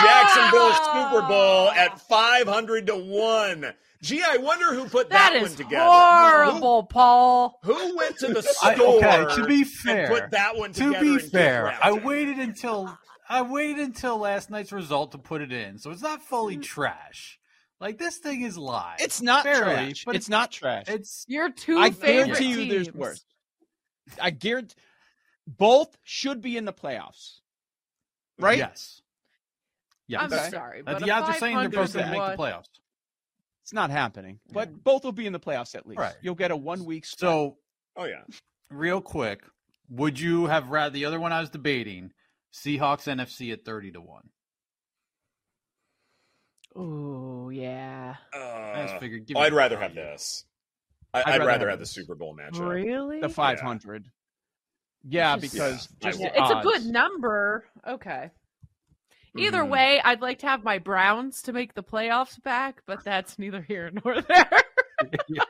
Jacksonville 0.00 0.72
Super 0.74 1.22
Bowl 1.28 1.70
at 1.70 2.00
500 2.00 2.86
to 2.88 2.96
1. 2.96 3.72
Gee, 4.02 4.22
I 4.26 4.36
wonder 4.36 4.66
who 4.74 4.88
put 4.88 5.08
that, 5.10 5.32
That 5.32 5.42
one 5.42 5.50
together. 5.50 5.84
horrible, 5.90 6.84
Paul. 6.84 7.58
Who, 7.64 7.74
who 7.74 7.96
went 7.96 8.18
to 8.18 8.28
the 8.28 8.38
I- 8.62 8.74
store 8.74 8.96
okay, 8.98 9.36
to 9.36 9.46
be 9.46 9.62
and 9.62 9.70
fair, 9.70 10.08
put 10.08 10.30
that 10.30 10.56
one 10.56 10.72
To 10.74 10.98
be 11.00 11.18
fair, 11.18 11.76
I 11.82 11.92
waited 11.92 12.38
until 12.38 12.96
I 13.28 13.42
waited 13.42 13.78
until 13.78 14.18
last 14.18 14.50
night's 14.50 14.70
result 14.72 15.12
to 15.12 15.18
put 15.18 15.42
it 15.42 15.50
in, 15.52 15.78
so 15.78 15.90
it's 15.90 16.02
not 16.02 16.20
Mm. 16.20 16.24
fully 16.24 16.56
trash. 16.58 17.38
Like 17.80 17.98
this 17.98 18.18
thing 18.18 18.42
is 18.42 18.56
live. 18.56 19.00
It's 19.00 19.20
not 19.20 19.44
Barely, 19.44 19.74
trash. 19.74 20.04
but 20.04 20.14
it's 20.16 20.28
not 20.28 20.52
trash. 20.52 20.84
It's 20.88 21.24
Your 21.28 21.50
two 21.50 21.76
I 21.78 21.90
favorite 21.90 22.26
guarantee 22.38 22.62
you 22.62 22.70
there's 22.70 22.92
worse. 22.94 23.24
I 24.20 24.30
guarantee 24.30 24.74
both 25.46 25.96
should 26.02 26.40
be 26.40 26.56
in 26.56 26.64
the 26.64 26.72
playoffs. 26.72 27.40
Right? 28.38 28.58
Yes. 28.58 29.00
Yes. 30.08 30.22
I'm 30.22 30.32
Okay. 30.32 30.50
sorry, 30.50 30.82
but 30.82 31.00
the 31.00 31.10
odds 31.10 31.28
are 31.30 31.38
saying 31.38 31.56
they're 31.56 31.70
500 31.70 31.76
both 31.76 31.92
going 31.94 32.04
to 32.06 32.12
to 32.12 32.18
make 32.18 32.36
the 32.36 32.42
playoffs. 32.42 32.68
It's 33.62 33.72
not 33.72 33.90
happening. 33.90 34.38
But 34.52 34.84
both 34.84 35.02
will 35.04 35.10
be 35.12 35.26
in 35.26 35.32
the 35.32 35.40
playoffs 35.40 35.74
at 35.74 35.86
least. 35.86 35.98
Right. 35.98 36.14
You'll 36.22 36.36
get 36.36 36.50
a 36.52 36.56
one 36.56 36.84
week 36.84 37.04
So, 37.06 37.56
Oh, 37.96 38.04
yeah. 38.04 38.22
real 38.70 39.00
quick, 39.00 39.42
would 39.88 40.20
you 40.20 40.46
have 40.46 40.68
rather 40.68 40.92
the 40.92 41.04
other 41.06 41.18
one 41.18 41.32
I 41.32 41.40
was 41.40 41.50
debating? 41.50 42.12
Seahawks 42.52 43.06
NFC 43.08 43.52
at 43.52 43.64
thirty 43.64 43.90
to 43.92 44.00
one. 44.00 44.30
Oh 46.74 47.48
yeah. 47.50 48.16
I 48.32 48.82
just 48.82 48.94
Uh, 48.94 48.98
figured. 49.00 49.26
Give 49.26 49.36
oh, 49.36 49.40
me 49.40 49.46
I'd 49.46 49.52
rather 49.52 49.78
have 49.78 49.94
this. 49.94 50.44
I, 51.14 51.20
I'd 51.20 51.26
I'd, 51.26 51.32
rather 51.38 51.46
rather 51.46 51.60
have 51.70 51.70
have 51.70 51.78
the. 51.80 51.86
Super 51.86 52.14
Bowl 52.14 52.36
matchup. 52.36 52.68
Really? 52.68 53.20
the 53.20 53.28
five 53.28 53.60
hundred. 53.60 54.04
Yeah, 54.04 54.10
Just- 55.08 55.40
because 55.40 55.88
Yeah, 56.00 56.10
just 56.10 56.22
I 56.22 56.28
the 56.28 56.40
it's 56.42 56.50
a 56.50 56.60
good 56.62 56.86
number. 56.86 57.64
Okay. 57.86 58.30
Either 59.38 59.62
Mhm. 59.64 59.68
way, 59.68 60.00
I'd 60.02 60.22
like 60.22 60.38
to 60.40 60.46
have 60.46 60.64
my 60.64 60.78
Browns 60.78 61.42
to 61.42 61.52
make 61.52 61.74
the 61.74 61.82
playoffs 61.82 62.42
back, 62.42 62.82
but 62.86 63.04
that's 63.04 63.38
neither 63.38 63.60
here 63.62 63.90
nor 64.04 64.20
there. 64.22 64.50
Yeah. 65.28 65.42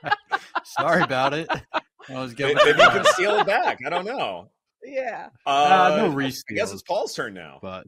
Sorry 0.65 1.03
about 1.03 1.33
it. 1.33 1.49
I 1.49 1.61
was 2.09 2.31
Maybe 2.33 2.55
giving 2.55 2.57
maybe 2.57 2.83
you 2.83 2.89
can 2.91 3.05
steal 3.05 3.37
it 3.39 3.47
back. 3.47 3.79
I 3.87 3.91
don't 3.91 4.05
know. 4.05 4.51
yeah. 4.83 5.29
Uh, 5.47 5.91
Uh, 5.93 5.97
no 5.99 6.11
I 6.11 6.15
re-steals. 6.15 6.59
guess 6.59 6.73
it's 6.73 6.83
Paul's 6.83 7.15
turn 7.15 7.35
now. 7.35 7.61
but 7.63 7.87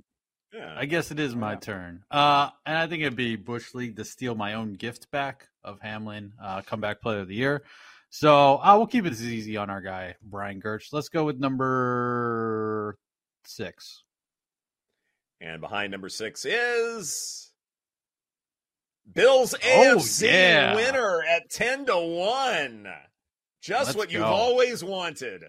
Yeah. 0.52 0.72
I 0.78 0.84
guess 0.86 1.10
it 1.10 1.18
is 1.18 1.34
my 1.34 1.56
turn. 1.56 2.04
Uh, 2.12 2.50
and 2.64 2.78
I 2.78 2.86
think 2.86 3.02
it'd 3.02 3.16
be 3.16 3.34
Bush 3.34 3.74
League 3.74 3.96
to 3.96 4.04
steal 4.04 4.36
my 4.36 4.54
own 4.54 4.74
gift 4.74 5.10
back 5.10 5.48
of 5.64 5.80
Hamlin, 5.80 6.32
uh, 6.40 6.62
comeback 6.62 7.00
player 7.02 7.18
of 7.20 7.28
the 7.28 7.34
year. 7.34 7.64
So 8.10 8.56
uh, 8.56 8.74
we'll 8.76 8.86
keep 8.86 9.04
it 9.06 9.12
as 9.12 9.22
easy 9.22 9.56
on 9.56 9.68
our 9.70 9.80
guy 9.80 10.14
Brian 10.22 10.60
Gertz. 10.60 10.92
Let's 10.92 11.08
go 11.08 11.24
with 11.24 11.38
number 11.38 12.96
six. 13.44 14.02
And 15.40 15.60
behind 15.60 15.92
number 15.92 16.08
six 16.08 16.44
is 16.44 17.52
Bills 19.12 19.54
Oh, 19.54 19.96
AFC 19.98 20.22
yeah. 20.26 20.74
winner 20.74 21.22
at 21.28 21.48
10 21.50 21.86
to 21.86 21.96
1. 21.98 22.88
Just 23.62 23.86
Let's 23.88 23.96
what 23.98 24.10
you've 24.12 24.22
always 24.24 24.82
wanted. 24.82 25.44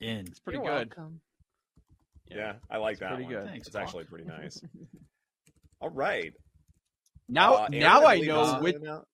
In. 0.00 0.26
It's 0.26 0.40
pretty 0.40 0.58
You're 0.58 0.66
good. 0.78 0.94
welcome. 0.96 1.20
Yeah, 2.28 2.54
I 2.70 2.76
like 2.78 2.98
that 3.00 3.08
pretty 3.10 3.24
one. 3.24 3.32
good. 3.32 3.46
Thanks, 3.46 3.66
it's 3.66 3.74
Paul. 3.76 3.82
actually 3.84 4.04
pretty 4.04 4.24
nice. 4.24 4.60
All 5.80 5.90
right. 5.90 6.32
Now 7.28 7.54
Uh, 7.64 7.68
now 7.70 8.04
I 8.06 8.20
know 8.20 8.56
is 8.56 8.62
which 8.62 8.76
now. 8.80 9.04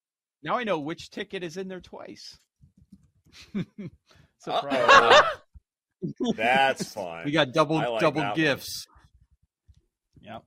Now 0.47 0.57
I 0.59 0.63
know 0.65 0.79
which 0.79 1.11
ticket 1.11 1.43
is 1.43 1.57
in 1.57 1.67
there 1.67 1.81
twice. 1.81 2.39
Surprise. 4.39 4.87
Uh-oh. 4.89 6.33
That's 6.37 6.93
fun. 6.95 7.25
We 7.25 7.33
got 7.33 7.53
double 7.53 7.77
like 7.79 8.01
double 8.01 8.21
that 8.21 8.29
one. 8.29 8.37
gifts. 8.37 8.87
Yep. 10.21 10.45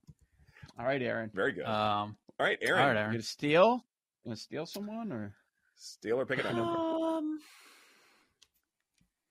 All 0.79 0.85
right, 0.85 1.01
Erin. 1.01 1.31
Very 1.33 1.51
good. 1.51 1.65
Um, 1.65 2.15
All 2.39 2.45
right, 2.45 2.57
Erin. 2.61 2.79
all 2.81 2.87
right, 2.87 2.93
You 2.93 2.99
Erin. 2.99 3.11
gonna 3.11 3.21
steal? 3.23 3.83
You 4.23 4.29
gonna 4.29 4.37
steal 4.37 4.65
someone 4.65 5.11
or 5.11 5.35
Steal 5.75 6.17
or 6.19 6.25
pick 6.25 6.39
it 6.39 6.45
up. 6.45 6.55
Um, 6.55 7.39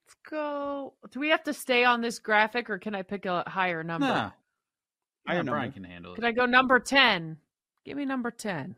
let's 0.07 0.15
go. 0.29 0.93
Do 1.11 1.19
we 1.19 1.29
have 1.29 1.43
to 1.45 1.53
stay 1.53 1.83
on 1.83 2.01
this 2.01 2.19
graphic, 2.19 2.69
or 2.69 2.77
can 2.77 2.93
I 2.93 3.01
pick 3.01 3.25
a 3.25 3.43
higher 3.47 3.83
number? 3.83 4.05
Nah. 4.07 4.31
Higher 5.27 5.43
Nah, 5.43 5.51
Brian 5.51 5.65
number. 5.65 5.71
can 5.73 5.83
handle 5.83 6.13
it. 6.13 6.15
Can 6.15 6.25
I 6.25 6.31
go 6.31 6.45
number 6.45 6.79
ten? 6.79 7.37
Give 7.85 7.97
me 7.97 8.05
number 8.05 8.29
ten. 8.31 8.75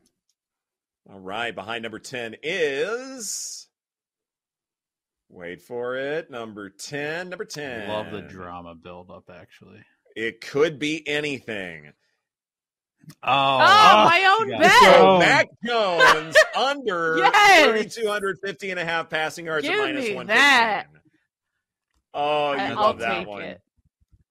All 1.09 1.19
right, 1.19 1.53
behind 1.53 1.83
number 1.83 1.99
10 1.99 2.35
is. 2.43 3.67
Wait 5.29 5.61
for 5.61 5.95
it. 5.95 6.29
Number 6.29 6.69
10. 6.69 7.29
Number 7.29 7.45
10. 7.45 7.87
Love 7.89 8.11
the 8.11 8.21
drama 8.21 8.75
build 8.75 9.09
up, 9.09 9.29
actually. 9.33 9.79
It 10.15 10.41
could 10.41 10.77
be 10.77 11.07
anything. 11.07 11.93
Oh, 13.23 13.29
Oh, 13.31 13.59
oh 13.61 14.05
my 14.05 14.37
own 14.39 14.49
you 14.51 14.57
bet. 14.59 14.71
So 14.71 15.07
Oh. 15.07 15.19
Mac 15.19 15.47
Jones 15.65 16.35
under 16.55 17.17
Yes. 17.17 17.95
3,250 17.95 18.71
and 18.71 18.79
a 18.79 18.85
half 18.85 19.09
passing 19.09 19.45
yards 19.47 19.65
Give 19.67 19.73
at 19.79 19.85
minus 19.85 20.05
me 20.05 20.15
115. 20.15 20.27
that. 20.27 20.87
Oh, 22.13 22.51
you 22.53 22.59
I- 22.59 22.69
love 22.73 22.77
I'll 22.77 22.93
that 22.95 23.19
take 23.19 23.27
one. 23.27 23.41
it. 23.43 23.61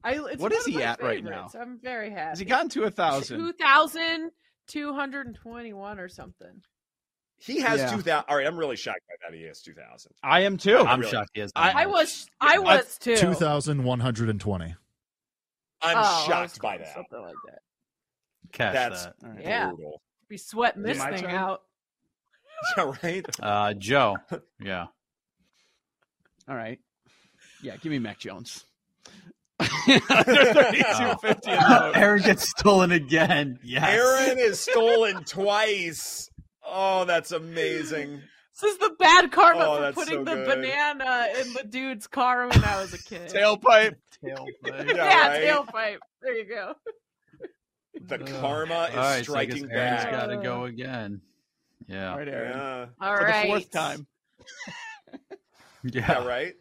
I, 0.04 0.12
it's 0.12 0.22
What 0.40 0.40
one 0.40 0.52
is 0.52 0.60
of 0.66 0.72
he 0.72 0.78
my 0.78 0.82
at 0.84 1.02
right 1.02 1.22
favorites. 1.24 1.54
now? 1.54 1.60
I'm 1.60 1.78
very 1.82 2.10
happy. 2.10 2.28
has 2.30 2.38
he 2.38 2.44
gotten 2.46 2.68
to 2.70 2.84
a 2.84 2.90
thousand? 2.90 3.38
two 3.38 3.52
thousand 3.52 4.30
two 4.70 4.94
hundred 4.94 5.26
and 5.26 5.34
twenty-one 5.36 5.98
or 6.00 6.08
something? 6.08 6.62
He 7.42 7.60
has 7.60 7.80
Yeah. 7.80 7.90
2,000. 7.90 8.24
All 8.28 8.36
right, 8.36 8.46
I'm 8.46 8.58
really 8.58 8.76
shocked 8.76 9.00
by 9.08 9.14
that. 9.30 9.34
He 9.34 9.44
has 9.44 9.62
2,000. 9.62 10.12
I 10.22 10.40
am 10.40 10.58
too. 10.58 10.76
I'm 10.76 11.00
really- 11.00 11.10
shocked 11.10 11.30
he 11.32 11.40
has. 11.40 11.50
I- 11.56 11.68
that 11.68 11.76
I 11.76 11.84
much. 11.86 11.92
was, 11.94 12.26
I 12.38 12.58
was 12.58 12.98
too. 12.98 13.16
2,120. 13.16 14.74
I'm 15.82 15.96
Oh, 15.98 16.24
shocked 16.28 16.60
by 16.60 16.76
that. 16.76 16.92
Something 16.94 17.22
like 17.22 17.34
that. 17.48 17.58
Cash 18.52 18.74
That's 18.74 19.04
that. 19.06 19.14
All 19.24 19.30
right. 19.30 19.40
Yeah. 19.42 19.68
brutal. 19.70 20.02
Be 20.28 20.36
sweating 20.36 20.82
this 20.82 21.02
thing 21.02 21.22
turn? 21.22 21.30
out. 21.30 21.62
Yeah, 22.76 22.92
right? 23.02 23.26
Uh, 23.40 23.72
Joe. 23.72 24.18
Yeah. 24.60 24.88
All 26.46 26.54
right. 26.56 26.78
Yeah, 27.62 27.76
give 27.78 27.90
me 27.90 27.98
Mac 27.98 28.18
Jones. 28.18 28.66
Under 29.60 30.52
thirty-two 30.54 31.14
fifty. 31.20 31.50
Erin 31.98 32.22
gets 32.22 32.48
stolen 32.48 32.92
again. 32.92 33.58
Yes. 33.62 33.88
Erin 34.28 34.38
is 34.38 34.60
stolen 34.60 35.24
twice. 35.24 36.30
Oh, 36.64 37.04
that's 37.04 37.32
amazing. 37.32 38.22
This 38.60 38.72
is 38.72 38.78
the 38.78 38.94
bad 38.98 39.32
karma 39.32 39.60
Oh, 39.64 39.92
for 39.92 39.92
putting 40.04 40.18
so 40.18 40.24
the 40.24 40.44
good. 40.44 40.46
banana 40.62 41.28
in 41.40 41.52
the 41.54 41.64
dude's 41.68 42.06
car 42.06 42.46
when 42.48 42.62
I 42.62 42.80
was 42.80 42.92
a 42.94 42.98
kid. 42.98 43.28
Tailpipe. 43.32 43.94
Tailpipe. 44.22 44.46
Yeah, 44.64 44.82
yeah, 44.94 45.28
right? 45.28 45.42
tailpipe. 45.42 45.98
There 46.22 46.34
you 46.34 46.44
go. 46.44 46.74
The 48.02 48.18
karma 48.18 48.84
is 48.90 48.96
All 48.96 49.02
right, 49.02 49.24
so 49.26 49.34
I 49.36 49.44
guess 49.46 49.56
striking 49.58 49.72
Erin's 49.72 50.04
back. 50.04 50.12
got 50.12 50.26
to 50.26 50.36
go 50.36 50.64
again. 50.64 51.20
Yeah. 51.86 52.12
All 52.12 52.18
right, 52.18 52.28
Erin. 52.28 52.50
Yeah. 52.52 52.86
All 53.00 53.16
For 53.16 53.24
right. 53.24 53.42
the 53.42 53.48
fourth 53.48 53.70
time. 53.70 54.06
Yeah. 55.82 55.90
yeah, 55.92 56.24
right? 56.26 56.54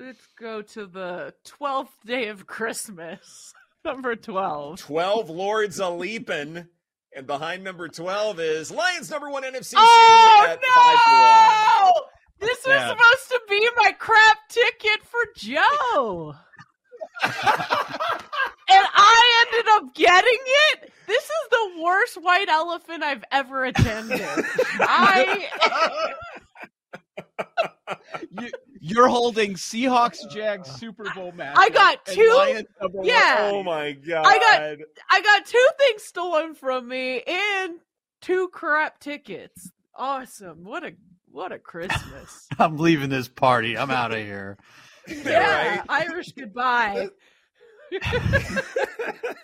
Let's 0.00 0.24
go 0.38 0.62
to 0.62 0.86
the 0.86 1.34
12th 1.44 1.88
day 2.06 2.28
of 2.28 2.46
Christmas. 2.46 3.52
Number 3.84 4.14
12. 4.14 4.78
12 4.78 5.28
Lords 5.30 5.80
a 5.80 5.90
leaping. 5.90 6.66
And 7.16 7.26
behind 7.26 7.64
number 7.64 7.88
12 7.88 8.38
is 8.38 8.70
Lions 8.70 9.10
number 9.10 9.28
one 9.30 9.42
NFC 9.42 9.74
Oh, 9.76 10.46
at 10.48 10.62
5 10.62 10.68
1. 11.08 11.90
no! 11.90 12.46
This 12.46 12.58
was 12.66 12.74
Yeah. 12.76 12.88
supposed 12.90 13.28
to 13.30 13.40
be 13.48 13.68
my 13.76 13.90
crap 13.92 14.38
ticket 14.48 15.00
for 15.04 15.20
Joe. 15.36 16.34
And 18.70 18.86
I 18.94 19.46
ended 19.48 19.72
up 19.76 19.94
getting 19.94 20.38
it. 20.72 20.92
This 21.06 21.24
is 21.24 21.48
the 21.50 21.82
worst 21.82 22.16
white 22.22 22.50
elephant 22.50 23.02
I've 23.02 23.24
ever 23.32 23.64
attended. 23.64 24.20
I 24.80 25.48
you, 28.30 28.50
you're 28.80 29.08
holding 29.08 29.54
Seahawks 29.54 30.18
Jags 30.30 30.70
Super 30.70 31.04
Bowl 31.14 31.32
match. 31.32 31.56
I 31.58 31.68
got 31.70 31.98
and 32.06 32.16
two- 32.16 32.34
Lions 32.36 32.66
number 32.80 32.98
one. 32.98 33.06
yeah. 33.06 33.50
Oh 33.52 33.62
my 33.62 33.92
god! 33.92 34.24
I 34.26 34.38
got 34.38 34.78
I 35.10 35.20
got 35.22 35.46
two 35.46 35.68
things 35.78 36.02
stolen 36.04 36.54
from 36.54 36.88
me 36.88 37.22
and 37.26 37.78
two 38.20 38.48
crap 38.48 39.00
tickets. 39.00 39.70
Awesome. 39.94 40.64
What 40.64 40.84
a 40.84 40.92
what 41.30 41.52
a 41.52 41.58
Christmas. 41.58 42.46
I'm 42.58 42.76
leaving 42.78 43.10
this 43.10 43.28
party. 43.28 43.76
I'm 43.76 43.90
out 43.90 44.12
of 44.12 44.18
here. 44.24 44.56
yeah, 45.08 45.82
Irish 45.88 46.32
goodbye. 46.32 47.08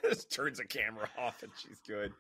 Just 0.04 0.30
turns 0.30 0.58
the 0.58 0.64
camera 0.64 1.08
off 1.18 1.42
and 1.42 1.50
she's 1.62 1.80
good. 1.86 2.12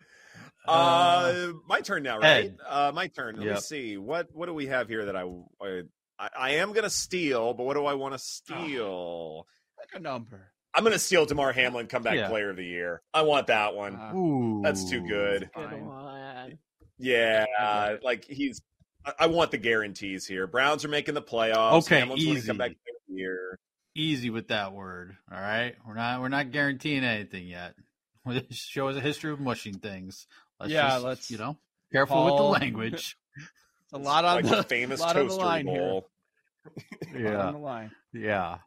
Uh, 0.66 1.48
my 1.68 1.80
turn 1.80 2.02
now, 2.02 2.18
right? 2.18 2.46
Ed. 2.46 2.56
Uh, 2.66 2.90
my 2.94 3.06
turn. 3.08 3.36
Let 3.36 3.46
me 3.46 3.60
see 3.60 3.96
what 3.98 4.28
what 4.34 4.46
do 4.46 4.54
we 4.54 4.66
have 4.66 4.88
here 4.88 5.04
that 5.06 5.16
I 5.16 5.22
I, 5.62 5.82
I 6.18 6.50
am 6.52 6.72
gonna 6.72 6.90
steal, 6.90 7.54
but 7.54 7.64
what 7.64 7.74
do 7.74 7.84
I 7.86 7.94
want 7.94 8.14
to 8.14 8.18
steal? 8.18 9.46
Like 9.78 9.88
a 9.94 9.98
number. 9.98 10.52
I'm 10.74 10.82
gonna 10.84 10.98
steal 10.98 11.26
Damar 11.26 11.52
Hamlin, 11.52 11.86
comeback 11.86 12.16
Yeah. 12.16 12.28
player 12.28 12.50
of 12.50 12.56
the 12.56 12.64
year. 12.64 13.02
I 13.12 13.22
want 13.22 13.46
that 13.48 13.74
one. 13.74 13.94
Uh, 13.96 14.12
Ooh, 14.14 14.60
That's 14.62 14.88
too 14.88 15.06
good. 15.06 15.50
Good 15.54 15.82
one. 15.82 16.58
Yeah, 16.98 17.44
Okay. 17.60 18.04
like 18.04 18.24
he's. 18.24 18.60
I- 19.04 19.14
I 19.20 19.26
want 19.26 19.50
the 19.50 19.58
guarantees 19.58 20.26
here. 20.26 20.46
Browns 20.46 20.84
are 20.84 20.88
making 20.88 21.14
the 21.14 21.22
playoffs. 21.22 21.84
Okay, 21.84 21.98
Hamlin's 22.00 22.20
winning 22.24 22.36
easy. 22.38 22.46
comeback 22.46 22.70
player 22.70 22.96
of 22.96 23.02
the 23.08 23.14
year. 23.14 23.58
Easy 23.96 24.30
with 24.30 24.48
that 24.48 24.72
word. 24.72 25.16
All 25.30 25.40
right, 25.40 25.74
we're 25.86 25.94
not 25.94 26.20
we're 26.20 26.28
not 26.28 26.50
guaranteeing 26.52 27.04
anything 27.04 27.46
yet. 27.46 27.74
This 28.26 28.44
show 28.56 28.88
is 28.88 28.96
a 28.96 29.00
history 29.02 29.32
of 29.32 29.40
mushing 29.40 29.74
things. 29.74 30.26
Let's 30.58 30.72
Yeah, 30.72 30.88
just, 30.88 31.04
let's- 31.04 31.30
you 31.30 31.36
know 31.38 31.58
careful 31.92 32.24
with 32.24 32.36
the 32.36 32.42
language. 32.42 33.16
It's 33.94 34.04
a 34.04 34.08
lot 34.08 34.24
on 34.24 34.36
like 34.36 34.44
the 34.46 34.56
the 34.56 34.62
famous 34.68 35.00
lot 35.00 35.16
on 35.16 35.22
the 35.24 35.28
toaster 35.28 35.44
line 35.44 35.66
bowl. 35.66 36.08
Yeah, 37.14 37.46
on 37.48 37.52
the 37.54 37.58
line. 37.60 37.90
yeah. 38.12 38.58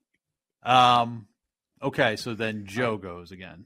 Um. 0.64 1.28
Okay, 1.82 2.16
so 2.16 2.34
then 2.34 2.66
Joe 2.66 2.98
goes 2.98 3.32
again. 3.32 3.66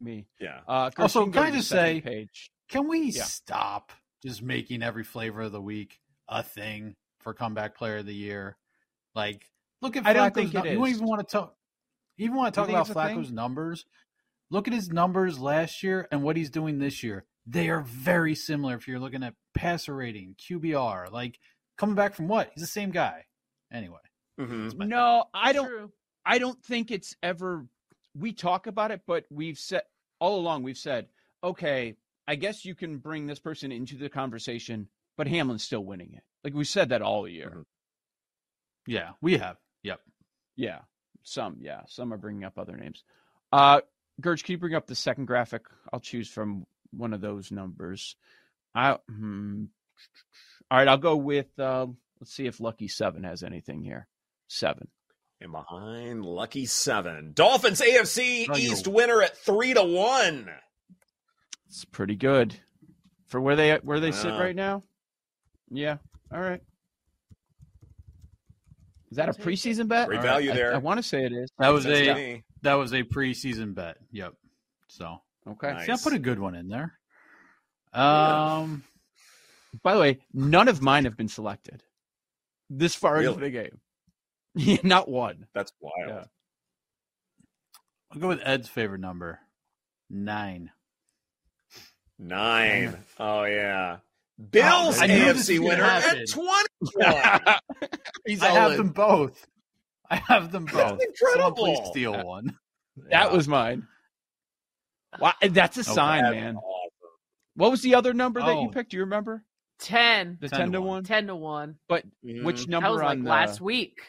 Me. 0.00 0.26
Yeah. 0.40 0.60
Uh, 0.68 0.90
Also, 0.98 1.20
Gershon, 1.26 1.32
can 1.32 1.42
I 1.44 1.50
just 1.50 1.68
say- 1.68 2.00
page? 2.00 2.50
Can 2.68 2.88
we 2.88 3.10
Yeah. 3.10 3.24
stop 3.24 3.92
just 4.24 4.42
making 4.42 4.82
every 4.82 5.02
flavor 5.04 5.42
of 5.42 5.52
the 5.52 5.60
week 5.60 6.00
a 6.28 6.42
thing 6.42 6.94
for 7.20 7.34
comeback 7.34 7.76
player 7.76 7.98
of 7.98 8.06
the 8.06 8.14
year? 8.14 8.56
Like, 9.14 9.44
look 9.82 9.96
at 9.96 10.06
I 10.06 10.12
don't 10.12 10.32
think 10.32 10.52
nu- 10.54 10.60
it 10.60 10.66
You 10.72 10.78
don't 10.78 10.88
even 10.88 11.06
want 11.06 11.26
to 11.28 11.32
talk. 11.32 11.56
Even 12.18 12.36
want 12.36 12.54
to 12.54 12.60
talk 12.60 12.68
about 12.68 12.86
it's 12.88 12.94
thing? 12.94 13.16
Flacco's 13.18 13.32
numbers? 13.32 13.84
Look 14.50 14.68
at 14.68 14.74
his 14.74 14.88
numbers 14.90 15.38
last 15.38 15.82
year 15.82 16.06
and 16.12 16.22
what 16.22 16.36
he's 16.36 16.50
doing 16.50 16.78
this 16.78 17.02
year. 17.02 17.24
They 17.50 17.68
are 17.68 17.80
very 17.82 18.34
similar. 18.34 18.76
If 18.76 18.86
you're 18.86 19.00
looking 19.00 19.22
at 19.24 19.34
passer 19.54 19.94
rating, 19.96 20.36
QBR, 20.38 21.10
like 21.10 21.38
coming 21.76 21.96
back 21.96 22.14
from 22.14 22.28
what? 22.28 22.50
He's 22.54 22.62
the 22.62 22.66
same 22.68 22.90
guy. 22.90 23.24
Anyway, 23.72 23.98
Mhm. 24.38 24.76
No, 24.88 25.24
I 25.34 25.52
don't. 25.52 25.68
True. 25.68 25.92
I 26.24 26.38
don't 26.38 26.62
think 26.64 26.90
it's 26.90 27.16
ever. 27.22 27.66
We 28.14 28.32
talk 28.32 28.66
about 28.66 28.90
it, 28.90 29.02
but 29.06 29.24
we've 29.30 29.58
said 29.58 29.82
all 30.20 30.38
along. 30.38 30.62
We've 30.62 30.76
said, 30.78 31.08
okay, 31.42 31.96
I 32.28 32.34
guess 32.36 32.64
you 32.64 32.74
can 32.74 32.98
bring 32.98 33.26
this 33.26 33.38
person 33.38 33.72
into 33.72 33.96
the 33.96 34.08
conversation, 34.08 34.88
but 35.16 35.26
Hamlin's 35.26 35.64
still 35.64 35.84
winning 35.84 36.14
it. 36.14 36.22
Like 36.44 36.54
we 36.54 36.64
said 36.64 36.88
that 36.90 37.02
all 37.02 37.26
year. 37.28 37.50
Mhm. 37.50 37.64
yeah, 38.86 39.12
we 39.20 39.36
have. 39.38 39.56
Yep. 39.82 40.00
Yeah, 40.56 40.80
some. 41.22 41.58
Yeah, 41.60 41.82
some 41.86 42.12
are 42.12 42.18
bringing 42.18 42.44
up 42.44 42.58
other 42.58 42.76
names. 42.76 43.02
Uh, 43.52 43.80
Gerge, 44.20 44.44
can 44.44 44.52
you 44.52 44.58
bring 44.58 44.74
up 44.74 44.86
the 44.86 44.94
second 44.94 45.26
graphic? 45.26 45.66
I'll 45.92 46.00
choose 46.00 46.28
from 46.30 46.66
one 46.92 47.12
of 47.14 47.20
those 47.20 47.50
numbers. 47.52 48.16
I. 48.74 48.98
Hmm, 49.08 49.64
all 50.70 50.78
right, 50.78 50.88
I'll 50.88 50.96
go 50.98 51.16
with. 51.16 51.46
Uh, 51.58 51.88
let's 52.20 52.32
see 52.32 52.46
if 52.46 52.60
Lucky 52.60 52.88
Seven 52.88 53.24
has 53.24 53.42
anything 53.42 53.82
here. 53.82 54.06
Seven. 54.48 54.88
And 55.40 55.52
behind 55.52 56.24
Lucky 56.24 56.66
Seven, 56.66 57.32
Dolphins 57.34 57.80
AFC 57.80 58.46
Oh, 58.50 58.56
you- 58.56 58.72
East 58.72 58.86
winner 58.86 59.22
at 59.22 59.36
three 59.38 59.72
to 59.74 59.82
one. 59.82 60.50
It's 61.66 61.84
pretty 61.86 62.16
good 62.16 62.54
for 63.26 63.40
where 63.40 63.56
they 63.56 63.74
where 63.76 64.00
they 64.00 64.12
sit 64.12 64.30
right 64.30 64.54
now. 64.56 64.82
Yeah. 65.70 65.96
All 66.32 66.40
right. 66.40 66.60
Is 69.10 69.16
that 69.16 69.24
a 69.24 69.28
I'll 69.28 69.34
take 69.34 69.46
it. 69.46 69.48
preseason 69.48 69.88
bet? 69.88 70.08
Great 70.08 70.18
All 70.18 70.22
value 70.22 70.50
I- 70.52 70.54
there. 70.54 70.74
I, 70.74 70.78
want 70.78 70.98
to 70.98 71.02
say 71.02 71.24
it 71.24 71.32
is. 71.32 71.50
That 71.58 71.68
was 71.70 71.86
a 71.86 72.42
that 72.62 72.74
was 72.74 72.92
a 72.92 73.02
preseason 73.02 73.74
bet. 73.74 73.96
Yep. 74.12 74.34
So 74.88 75.22
Okay. 75.48 75.72
Nice. 75.72 75.86
see, 75.86 75.92
I 75.92 75.96
put 76.02 76.12
a 76.12 76.18
good 76.18 76.38
one 76.38 76.54
in 76.54 76.68
there. 76.68 76.98
Yeah. 77.94 78.56
Um. 78.58 78.84
By 79.82 79.94
the 79.94 80.00
way, 80.00 80.18
none 80.34 80.68
of 80.68 80.82
mine 80.82 81.04
have 81.04 81.16
been 81.16 81.28
selected 81.28 81.82
this 82.68 82.94
far 82.94 83.22
into 83.22 83.38
the 83.40 83.50
game. 83.50 83.80
Yeah, 84.56 84.78
not 84.82 85.08
one. 85.08 85.46
That's 85.54 85.72
wild. 85.80 85.94
Yeah. 86.08 86.24
I'll 88.12 88.20
go 88.20 88.26
with 88.26 88.40
Ed's 88.44 88.68
favorite 88.68 89.00
number, 89.00 89.38
nine. 90.10 90.72
Nine. 92.18 92.98
Oh 93.18 93.44
yeah. 93.44 93.98
Bills 94.50 95.00
I 95.00 95.06
knew 95.06 95.24
this 95.32 95.36
was 95.36 95.48
AFC 95.48 95.58
winner 95.60 95.84
happen. 95.84 96.18
at 96.18 96.28
twenty. 96.30 97.58
He's 98.26 98.42
I 98.42 98.48
all 98.48 98.54
have 98.56 98.70
in. 98.72 98.76
them 98.78 98.88
both. 98.88 99.46
I 100.10 100.16
have 100.16 100.50
them 100.50 100.64
both. 100.64 100.98
That's 100.98 101.20
Someone 101.32 101.54
please 101.54 101.68
incredible. 101.78 101.90
steal 101.92 102.24
one. 102.26 102.58
That 102.96 103.10
Yeah. 103.10 103.26
was 103.32 103.46
mine. 103.46 103.86
Wow, 105.18 105.32
that's 105.50 105.76
a 105.76 105.84
sign, 105.84 106.22
That's 106.22 106.34
man. 106.36 106.56
awesome. 106.56 106.90
What 107.56 107.70
was 107.70 107.82
the 107.82 107.94
other 107.96 108.14
number 108.14 108.40
that 108.40 108.52
you 108.60 108.68
Oh. 108.68 108.70
picked? 108.70 108.90
Do 108.92 108.96
you 108.96 109.02
remember? 109.04 109.44
Ten. 109.80 110.38
The 110.40 110.48
10 110.48 110.58
ten, 110.58 110.66
to 110.68 110.72
to 110.74 110.80
one. 110.80 110.88
one. 110.88 111.04
Ten 111.04 111.26
to 111.26 111.34
one. 111.36 111.78
But 111.88 112.04
Mhm. 112.24 112.44
which 112.44 112.68
number 112.68 112.88
That 112.88 112.92
was 112.92 113.02
like 113.02 113.22
the, 113.22 113.28
last 113.28 113.60
week. 113.60 114.00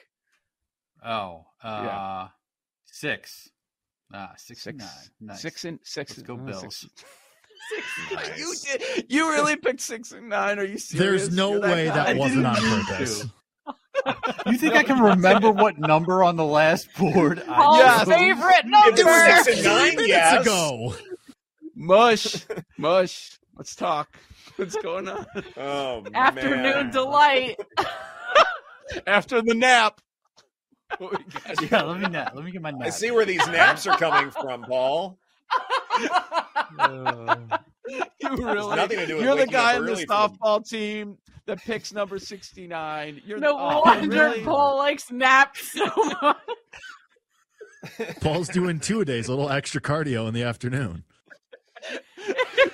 Oh, 1.04 1.46
uh, 1.64 1.82
Yeah. 1.84 2.28
six. 2.86 3.50
Ah, 4.14 4.34
six, 4.38 4.62
six, 4.64 4.68
and 4.68 4.78
nine. 4.80 4.90
Nice. 5.22 5.42
six 5.42 5.66
and 5.66 5.80
six. 5.84 6.12
Let's 6.18 6.28
go 6.28 6.36
uh, 6.36 6.38
Bills. 6.38 6.78
six- 6.78 7.06
Nice. 8.14 8.38
You 8.40 8.56
did. 8.78 9.06
You 9.12 9.30
really 9.32 9.56
picked 9.56 9.80
six 9.82 10.12
and 10.12 10.28
nine? 10.30 10.60
Are 10.60 10.66
you 10.66 10.78
serious? 10.78 11.24
There's 11.24 11.36
no 11.36 11.54
You're 11.54 11.62
way 11.62 11.88
guy? 11.88 11.94
that 12.14 12.18
wasn't 12.18 12.46
on 12.46 12.56
purpose. 12.86 13.26
To. 14.06 14.34
You 14.52 14.58
think 14.58 14.76
I 14.76 14.84
can 14.84 15.00
remember 15.00 15.52
what 15.52 15.78
number 15.78 16.24
on 16.24 16.36
the 16.36 16.46
last 16.46 16.88
board? 16.98 17.40
I 17.48 17.54
Paul's 17.56 17.78
Yes. 17.78 18.06
do? 18.06 18.12
favorite 18.12 18.56
It 18.60 18.66
number. 18.66 19.04
was 19.06 19.46
six 19.46 19.58
and 19.58 19.64
nine. 19.66 19.90
minutes 19.96 20.08
Yes. 20.08 20.42
ago. 20.42 20.96
Mush, 21.76 22.46
mush. 22.78 23.40
Let's 23.56 23.76
talk. 23.76 24.18
What's 24.58 24.76
going 24.78 25.08
on? 25.08 25.26
Oh 25.58 26.04
Afternoon 26.14 26.62
man. 26.64 26.90
delight. 26.92 27.60
After 29.08 29.42
the 29.42 29.54
nap. 29.54 30.02
What? 30.98 31.22
Yeah, 31.72 31.84
let 31.84 32.00
me 32.02 32.08
nap. 32.10 32.34
Let 32.36 32.44
me 32.44 32.52
get 32.52 32.62
my 32.62 32.72
nap. 32.72 32.88
I 32.88 32.90
see 32.90 33.12
where 33.12 33.26
these 33.26 33.46
naps 33.48 33.88
are 33.88 33.98
coming 33.98 34.30
from, 34.32 34.64
Paul. 34.64 35.18
Uh, 36.80 37.36
You 37.90 38.04
really? 38.22 38.76
nothing 38.76 39.00
to 39.00 39.08
do 39.08 39.16
with 39.16 39.26
You're 39.26 39.36
the 39.36 39.48
guy 39.48 39.76
on 39.76 39.86
the 39.86 39.92
early 39.92 40.06
for 40.06 40.14
softball 40.14 40.68
team 40.68 41.18
that 41.48 41.60
picks 41.64 41.92
number 41.92 42.20
sixty-nine. 42.20 43.22
You're 43.26 43.40
no 43.40 43.58
oh, 43.58 43.82
wonder 43.84 44.08
really? 44.10 44.44
Paul 44.44 44.78
likes 44.78 45.12
naps 45.12 45.74
so 45.74 45.86
much. 46.22 46.38
Paul's 48.22 48.50
doing 48.50 48.80
two 48.80 49.02
a 49.02 49.06
days, 49.06 49.28
a 49.28 49.32
little 49.32 49.50
extra 49.50 49.82
cardio 49.82 50.28
in 50.28 50.34
the 50.34 50.44
afternoon. 50.44 51.04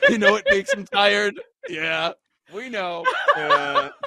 You 0.09 0.17
know 0.17 0.35
it 0.35 0.45
makes 0.49 0.73
him 0.73 0.85
tired. 0.85 1.39
Yeah, 1.69 2.11
we 2.53 2.69
know. 2.69 3.05
Uh, 3.35 3.89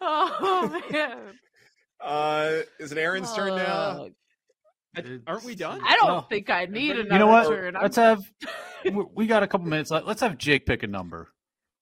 Oh 0.00 0.82
man. 0.92 1.18
uh, 2.00 2.52
is 2.78 2.92
it 2.92 2.98
Erin's 2.98 3.32
turn 3.34 3.56
now? 3.56 4.08
Uh, 4.96 5.02
Aren't 5.26 5.44
we 5.44 5.54
done? 5.54 5.80
I 5.84 5.96
don't 5.96 6.10
Oh. 6.10 6.20
think 6.22 6.48
I 6.50 6.64
need 6.66 6.92
another 6.98 7.12
You 7.12 7.18
know 7.18 7.26
what? 7.26 7.48
turn. 7.48 7.76
I'm- 7.76 7.82
Let's 7.82 7.96
have. 7.96 8.20
we- 8.84 9.06
We 9.14 9.26
got 9.26 9.42
a 9.42 9.46
couple 9.46 9.66
minutes. 9.66 9.90
left. 9.90 10.06
Let's 10.06 10.20
have 10.20 10.38
Jake 10.38 10.66
pick 10.66 10.82
a 10.82 10.86
number. 10.86 11.28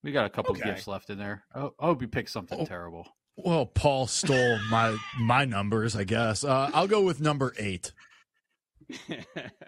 We 0.02 0.12
got 0.12 0.26
a 0.26 0.30
couple 0.30 0.52
Okay. 0.56 0.64
gifts 0.64 0.86
left 0.86 1.08
in 1.10 1.18
there. 1.18 1.44
Oh, 1.54 1.72
I 1.80 1.86
hope 1.86 2.02
you 2.02 2.08
pick 2.08 2.28
something 2.28 2.60
Oh. 2.60 2.66
terrible. 2.66 3.06
Well, 3.36 3.66
Paul 3.66 4.06
stole 4.06 4.58
my 4.70 4.96
my 5.18 5.44
numbers, 5.44 5.96
I 5.96 6.04
guess. 6.04 6.44
Uh, 6.44 6.70
I'll 6.72 6.86
go 6.86 7.02
with 7.02 7.20
number 7.20 7.52
eight. 7.58 7.92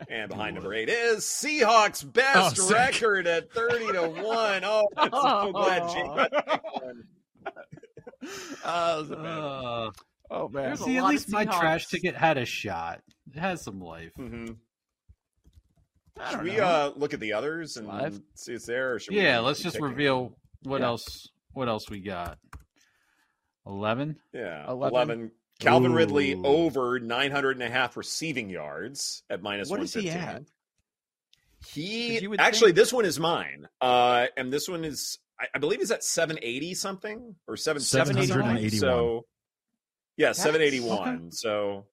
And 0.09 0.29
behind 0.29 0.55
number 0.55 0.75
eight 0.75 0.89
is 0.89 1.25
Seahawks 1.25 2.05
best 2.13 2.61
Oh, 2.61 2.71
record 2.71 3.27
at 3.27 3.51
thirty 3.51 3.91
to 3.93 4.09
one. 4.09 4.63
Oh, 4.63 4.87
I'm 4.97 5.11
so 5.11 5.53
glad 5.53 5.89
Jake 5.89 6.05
got 6.07 6.33
to 6.33 6.61
one. 6.81 7.05
Oh, 7.47 7.51
that 8.65 8.99
was 8.99 9.11
a 9.11 9.17
bad 9.17 9.25
one. 9.25 9.45
Uh, 9.55 9.91
oh 10.31 10.49
man. 10.49 10.77
See, 10.77 10.99
at 10.99 11.05
least 11.07 11.31
my 11.31 11.45
trash 11.45 11.87
ticket 11.87 12.15
had 12.15 12.39
a 12.39 12.45
shot. 12.45 13.01
It 13.35 13.39
has 13.39 13.63
some 13.63 13.81
life. 13.81 14.13
Mhm. 14.19 14.57
Should 16.31 16.43
we 16.43 16.57
know. 16.57 16.65
uh, 16.65 16.93
look 16.97 17.13
at 17.13 17.21
the 17.21 17.35
others 17.35 17.77
and 17.77 17.87
Live? 17.87 18.21
see 18.35 18.53
it's 18.55 18.67
there? 18.67 18.95
Or 18.95 18.99
should 18.99 19.15
Yeah, 19.15 19.37
keep 19.39 19.45
let's 19.47 19.63
just 19.63 19.77
picking? 19.77 19.89
reveal 19.91 20.39
what 20.63 20.81
Yeah. 20.81 20.87
else. 20.87 21.29
What 21.53 21.69
else 21.69 21.91
we 21.91 22.01
got? 22.01 22.39
Eleven. 23.67 24.17
Yeah, 24.33 24.65
11. 24.71 24.95
11. 24.95 25.31
Calvin 25.59 25.93
Ridley 25.93 26.35
over 26.35 27.01
900 27.01 27.57
and 27.57 27.63
a 27.63 27.71
half 27.71 27.97
receiving 27.97 28.49
yards 28.51 29.23
at 29.31 29.43
minus 29.43 29.69
What 29.69 29.81
is 29.83 29.93
he 29.95 30.07
115. 30.09 30.37
at? 30.47 31.69
He 31.69 32.13
'Cause 32.15 32.23
you 32.23 32.31
would 32.31 32.41
actually, 32.41 32.69
think- 32.69 32.77
this 32.77 32.93
one 32.93 33.05
is 33.07 33.19
mine, 33.19 33.67
uh, 33.81 34.27
and 34.37 34.53
this 34.53 34.69
one 34.69 34.85
is 34.85 35.19
I, 35.39 35.49
I 35.55 35.59
believe 35.59 35.81
is 35.81 35.91
at 35.91 36.03
780 36.05 36.75
something 36.75 37.37
or 37.47 37.57
770 37.59 38.27
781. 38.27 38.71
So 38.81 39.27
yeah, 40.17 40.29
That's- 40.29 40.43
781. 40.43 41.31
So 41.33 41.87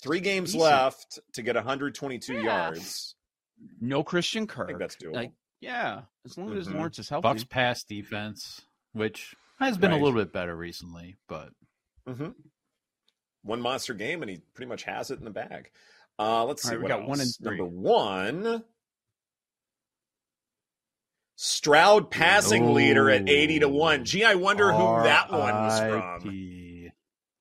three 0.00 0.20
games 0.20 0.52
decent. 0.52 0.62
left 0.70 1.18
to 1.34 1.42
get 1.42 1.56
122 1.56 2.34
Yeah. 2.34 2.42
yards. 2.42 3.14
No 3.80 4.02
Christian 4.02 4.44
I 4.44 4.46
Kirk. 4.46 4.66
think 4.68 4.78
that's 4.78 4.96
doable. 4.96 5.14
Like, 5.14 5.32
yeah, 5.60 6.02
as 6.24 6.36
long 6.36 6.56
as 6.56 6.66
Mhm. 6.68 6.74
Lawrence 6.74 6.98
is 6.98 7.08
healthy. 7.08 7.22
Bucks 7.22 7.44
pass 7.44 7.84
defense, 7.84 8.62
which 8.92 9.34
has 9.58 9.78
been 9.78 9.90
Right. 9.92 10.00
a 10.00 10.04
little 10.04 10.18
bit 10.20 10.32
better 10.32 10.56
recently, 10.56 11.16
but 11.28 11.52
hmm 12.06 12.30
One 13.44 13.60
monster 13.60 13.92
game, 13.94 14.22
and 14.22 14.30
he 14.30 14.38
pretty 14.54 14.68
much 14.68 14.84
has 14.84 15.10
it 15.10 15.18
in 15.18 15.24
the 15.24 15.30
bag. 15.30 15.70
Uh, 16.18 16.44
let's 16.44 16.62
see 16.62 16.70
right, 16.70 16.80
we 16.80 16.86
got 16.88 17.00
else. 17.00 17.08
one 17.08 17.20
and 17.20 17.34
three. 17.42 17.58
Number 17.58 17.64
one, 17.76 18.64
Stroud 21.36 22.10
passing 22.10 22.72
leader 22.74 23.10
at 23.10 23.28
eighty 23.28 23.58
to 23.58 23.68
one. 23.68 24.04
Gee, 24.04 24.24
I 24.24 24.36
wonder 24.36 24.70
who 24.72 25.02
that 25.02 25.30
one 25.30 25.54
was 25.54 25.80
from. 25.80 26.92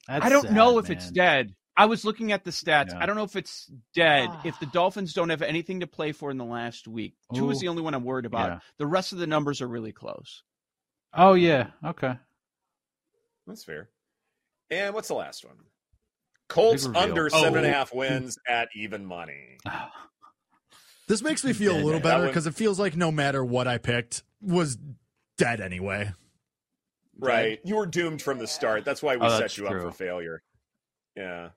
That's 0.07 0.25
I 0.25 0.29
don't 0.29 0.51
know 0.53 0.81
sad, 0.81 0.85
if 0.91 0.97
it's 0.97 1.11
dead. 1.11 1.55
I 1.77 1.85
was 1.85 2.03
looking 2.05 2.31
at 2.31 2.43
the 2.43 2.51
stats. 2.51 2.89
Yeah. 2.89 2.99
I 2.99 3.05
don't 3.05 3.15
know 3.15 3.23
if 3.23 3.35
it's 3.35 3.71
dead. 3.95 4.27
Ah. 4.31 4.41
if 4.43 4.59
the 4.59 4.65
Dolphins 4.67 5.13
don't 5.13 5.29
have 5.29 5.41
anything 5.41 5.79
to 5.79 5.87
play 5.87 6.11
for 6.11 6.29
in 6.29 6.37
the 6.37 6.45
last 6.45 6.87
week, 6.87 7.15
two 7.33 7.49
is 7.49 7.59
the 7.59 7.67
only 7.69 7.81
one 7.81 7.93
I'm 7.93 8.03
worried 8.03 8.25
about. 8.25 8.49
Yeah. 8.49 8.59
The 8.77 8.87
rest 8.87 9.13
of 9.13 9.19
the 9.19 9.27
numbers 9.27 9.61
are 9.61 9.67
really 9.67 9.91
close. 9.93 10.43
Oh 11.13 11.33
yeah, 11.33 11.67
okay. 11.85 12.15
That's 13.47 13.63
fair. 13.63 13.89
And 14.69 14.93
what's 14.93 15.07
the 15.07 15.13
last 15.15 15.43
one? 15.45 15.55
Colts 16.47 16.85
reveal. 16.85 17.01
under 17.01 17.29
seven 17.29 17.57
and 17.59 17.65
a 17.65 17.69
Oh. 17.69 17.73
half 17.73 17.93
wins 17.93 18.37
at 18.47 18.69
even 18.75 19.05
money. 19.05 19.57
This 21.07 21.21
makes 21.21 21.43
me 21.43 21.51
feel 21.51 21.75
a 21.75 21.83
little 21.83 21.99
better 21.99 22.25
because 22.27 22.47
it 22.47 22.55
feels 22.55 22.79
like 22.79 22.95
no 22.95 23.11
matter 23.11 23.43
what 23.43 23.67
I 23.67 23.79
picked 23.79 24.23
was 24.41 24.77
dead 25.37 25.59
anyway. 25.59 26.13
Right. 27.19 27.59
You 27.65 27.75
were 27.75 27.85
doomed 27.85 28.21
from 28.21 28.37
the 28.37 28.47
start. 28.47 28.85
That's 28.85 29.03
why 29.03 29.17
we 29.17 29.25
Oh, 29.25 29.29
set 29.29 29.39
that's 29.41 29.57
you 29.57 29.67
up 29.67 29.73
for 29.73 29.91
failure. 29.91 30.41
Yeah. 31.17 31.49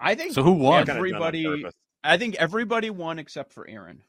I 0.00 0.14
think 0.14 0.32
So 0.34 0.42
who 0.42 0.52
won? 0.52 0.84
Kinda 0.86 0.92
done 0.94 0.98
on 1.22 1.34
everybody. 1.34 1.66
I 2.04 2.18
think 2.18 2.36
everybody 2.36 2.90
won 2.90 3.18
except 3.18 3.52
for 3.52 3.66
Erin. 3.68 4.02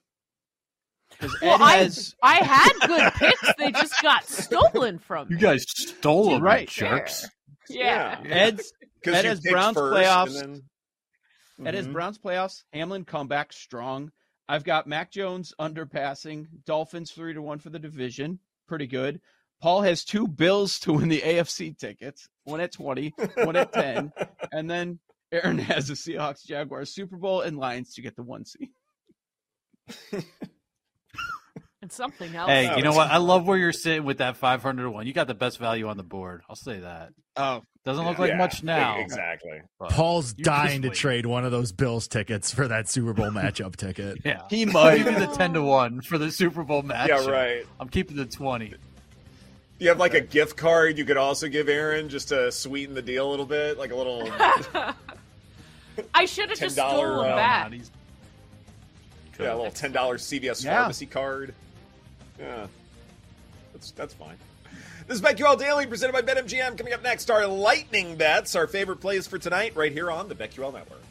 Because 1.10 1.36
Well, 1.42 1.62
I, 1.64 1.78
has 1.78 2.16
I 2.22 2.36
had 2.36 2.74
good 2.88 3.14
picks. 3.14 3.54
They 3.58 3.72
just 3.72 4.02
got 4.02 4.26
stolen 4.28 5.00
from 5.00 5.32
You 5.32 5.38
guys 5.38 5.64
stole 5.68 6.32
them, 6.32 6.44
Right. 6.44 6.68
jerks. 6.68 7.26
Yeah. 7.70 8.22
Ed's 8.26 8.74
Ed 9.06 9.26
has 9.26 9.40
Browns 9.42 9.76
first 9.78 9.96
playoffs. 9.96 10.42
and 10.44 10.56
then- 11.58 11.68
Ed 11.68 11.74
has. 11.74 11.86
Mm-hmm. 11.86 11.94
Browns 11.94 12.18
playoffs. 12.20 12.64
Hamlin 12.74 13.06
comeback 13.06 13.52
strong. 13.54 14.12
I've 14.50 14.64
got 14.64 14.86
Mac 14.88 15.12
Jones 15.12 15.54
underpassing. 15.60 16.48
Dolphins 16.66 17.12
three 17.12 17.34
to 17.34 17.42
one 17.42 17.60
for 17.60 17.70
the 17.70 17.80
division. 17.80 18.40
Pretty 18.68 18.88
good. 18.88 19.20
Paul 19.62 19.82
has 19.82 20.04
two 20.04 20.28
Bills 20.28 20.78
to 20.82 20.94
win 20.94 21.10
the 21.10 21.22
AFC 21.22 21.76
tickets. 21.78 22.28
One 22.44 22.60
at 22.62 22.72
twenty, 22.74 23.14
one 23.38 23.56
at 23.56 23.74
ten, 23.74 24.14
and 24.52 24.70
then 24.70 25.00
Erin 25.32 25.58
has 25.58 25.88
the 25.88 25.94
Seahawks, 25.94 26.46
Jaguars, 26.46 26.94
Super 26.94 27.18
Bowl, 27.18 27.42
and 27.42 27.58
Lions 27.58 27.94
to 27.96 28.02
get 28.02 28.16
the 28.16 28.24
one 28.24 28.46
seed. 28.46 28.70
And 31.80 31.92
something 31.92 32.36
else. 32.36 32.50
Hey, 32.50 32.76
you 32.76 32.82
know 32.82 32.92
what? 32.94 33.12
I 33.12 33.18
love 33.18 33.46
where 33.46 33.56
you're 33.58 33.72
sitting 33.72 34.04
with 34.04 34.18
that 34.18 34.36
500 34.38 34.82
to 34.84 34.90
one. 34.90 35.06
You 35.06 35.14
got 35.14 35.28
the 35.28 35.36
best 35.36 35.60
value 35.60 35.88
on 35.88 35.96
the 35.96 36.04
board. 36.04 36.42
I'll 36.50 36.56
say 36.56 36.80
that. 36.80 37.10
Oh, 37.36 37.62
Doesn't 37.86 38.04
look 38.04 38.18
Yeah, 38.18 38.24
like 38.24 38.36
much 38.36 38.64
now. 38.64 38.98
Exactly. 38.98 39.62
but 39.80 39.92
Paul's 39.92 40.34
dying 40.34 40.82
to 40.82 40.90
trade 40.90 41.28
one 41.28 41.46
of 41.46 41.52
those 41.52 41.72
Bills 41.72 42.08
tickets 42.08 42.52
for 42.52 42.68
that 42.68 42.90
Super 42.90 43.14
Bowl 43.14 43.30
matchup 43.30 43.76
ticket. 43.76 44.18
Yeah, 44.26 44.42
he 44.50 44.66
might. 44.66 44.98
give 44.98 45.14
you 45.14 45.20
the 45.20 45.28
10 45.28 45.54
to 45.54 45.62
one 45.62 46.02
for 46.02 46.18
the 46.18 46.32
Super 46.32 46.64
Bowl 46.64 46.82
match. 46.82 47.10
Yeah, 47.10 47.26
right. 47.28 47.66
I'm 47.80 47.90
keeping 47.90 48.18
the 48.18 48.26
20. 48.26 48.74
You 49.80 49.90
have 49.90 50.00
like 50.00 50.16
a 50.16 50.22
gift 50.22 50.58
card 50.58 50.98
you 50.98 51.06
could 51.06 51.18
also 51.18 51.48
give 51.48 51.70
Erin 51.70 52.10
just 52.10 52.30
to 52.30 52.52
sweeten 52.52 52.96
the 52.96 53.02
deal 53.02 53.28
a 53.28 53.32
little 53.32 53.46
bit, 53.46 53.78
like 53.78 53.92
a 53.92 53.96
little. 53.96 54.28
I 56.14 56.26
should 56.26 56.50
have 56.50 56.60
just 56.60 56.78
$10, 56.78 56.90
stolen 56.90 57.32
uh, 57.32 57.36
that. 57.36 57.72
Yeah, 59.40 59.54
a 59.54 59.56
little 59.56 59.72
ten 59.72 59.92
dollars 59.92 60.24
CVS 60.24 60.64
Yeah. 60.66 60.80
pharmacy 60.80 61.06
card. 61.06 61.54
Yeah, 62.40 62.66
that's 63.74 63.92
that's 63.92 64.14
fine. 64.16 64.38
This 65.08 65.18
is 65.18 65.22
BetQL 65.22 65.58
Daily 65.60 65.86
presented 65.86 66.14
by 66.14 66.22
BetMGM. 66.22 66.78
Coming 66.78 66.94
up 66.94 67.04
next, 67.04 67.30
our 67.30 67.46
lightning 67.48 68.16
bets, 68.16 68.56
our 68.56 68.68
favorite 68.68 68.98
plays 68.98 69.28
for 69.28 69.38
tonight, 69.38 69.76
right 69.76 69.92
here 69.92 70.10
on 70.12 70.28
the 70.28 70.36
BetQL 70.36 70.74
Network. 70.74 71.02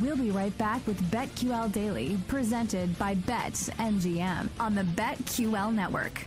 We'll 0.00 0.16
be 0.16 0.30
right 0.30 0.56
back 0.58 0.86
with 0.86 1.00
BetQL 1.10 1.72
Daily, 1.72 2.18
presented 2.28 2.98
by 2.98 3.14
Bet 3.14 3.54
BetMGM 3.54 4.48
on 4.60 4.74
the 4.74 4.82
BetQL 4.82 5.72
Network. 5.72 6.26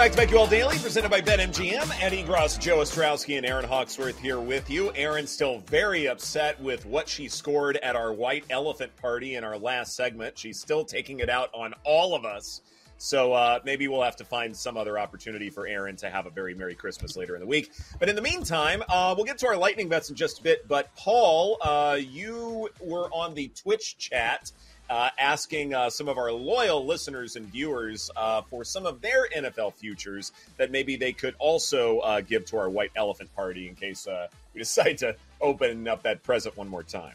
Back 0.00 0.12
to 0.12 0.26
you 0.30 0.38
all 0.38 0.46
Daily, 0.46 0.78
presented 0.78 1.10
by 1.10 1.20
BetMGM. 1.20 2.02
Ed 2.02 2.12
Egros, 2.12 2.58
Joe 2.58 2.78
Ostrowski, 2.78 3.36
and 3.36 3.44
Erin 3.44 3.66
Hawksworth 3.66 4.18
here 4.18 4.40
with 4.40 4.70
you. 4.70 4.90
Erin's 4.94 5.30
still 5.30 5.58
very 5.66 6.08
upset 6.08 6.58
with 6.58 6.86
what 6.86 7.06
she 7.06 7.28
scored 7.28 7.76
at 7.76 7.96
our 7.96 8.10
white 8.10 8.44
elephant 8.48 8.96
party 8.96 9.34
in 9.34 9.44
our 9.44 9.58
last 9.58 9.94
segment. 9.94 10.38
She's 10.38 10.58
still 10.58 10.86
taking 10.86 11.20
it 11.20 11.28
out 11.28 11.50
on 11.52 11.74
all 11.84 12.14
of 12.14 12.24
us. 12.24 12.62
So 12.96 13.34
uh, 13.34 13.60
maybe 13.66 13.88
we'll 13.88 14.02
have 14.02 14.16
to 14.16 14.24
find 14.24 14.56
some 14.56 14.78
other 14.78 14.98
opportunity 14.98 15.50
for 15.50 15.66
Erin 15.66 15.96
to 15.96 16.08
have 16.08 16.24
a 16.24 16.30
very 16.30 16.54
Merry 16.54 16.74
Christmas 16.74 17.14
later 17.14 17.34
in 17.34 17.40
the 17.40 17.46
week. 17.46 17.70
But 17.98 18.08
in 18.08 18.16
the 18.16 18.22
meantime, 18.22 18.82
uh, 18.88 19.12
we'll 19.14 19.26
get 19.26 19.36
to 19.38 19.48
our 19.48 19.56
lightning 19.56 19.90
bets 19.90 20.08
in 20.08 20.16
just 20.16 20.40
a 20.40 20.42
bit. 20.42 20.66
But 20.66 20.96
Paul, 20.96 21.58
uh, 21.60 21.98
you 22.00 22.70
were 22.80 23.10
on 23.12 23.34
the 23.34 23.48
Twitch 23.48 23.98
chat 23.98 24.50
uh, 24.90 25.08
asking 25.18 25.72
uh, 25.72 25.88
some 25.88 26.08
of 26.08 26.18
our 26.18 26.30
loyal 26.32 26.84
listeners 26.84 27.36
and 27.36 27.46
viewers 27.46 28.10
uh, 28.16 28.42
for 28.42 28.64
some 28.64 28.84
of 28.84 29.00
their 29.00 29.28
NFL 29.34 29.72
futures 29.74 30.32
that 30.56 30.70
maybe 30.70 30.96
they 30.96 31.12
could 31.12 31.34
also 31.38 32.00
uh, 32.00 32.20
give 32.20 32.44
to 32.46 32.58
our 32.58 32.68
white 32.68 32.90
elephant 32.96 33.34
party 33.34 33.68
in 33.68 33.74
case 33.76 34.06
uh, 34.06 34.26
we 34.52 34.58
decide 34.60 34.98
to 34.98 35.14
open 35.40 35.86
up 35.88 36.02
that 36.02 36.22
present 36.22 36.56
one 36.56 36.68
more 36.68 36.82
time. 36.82 37.14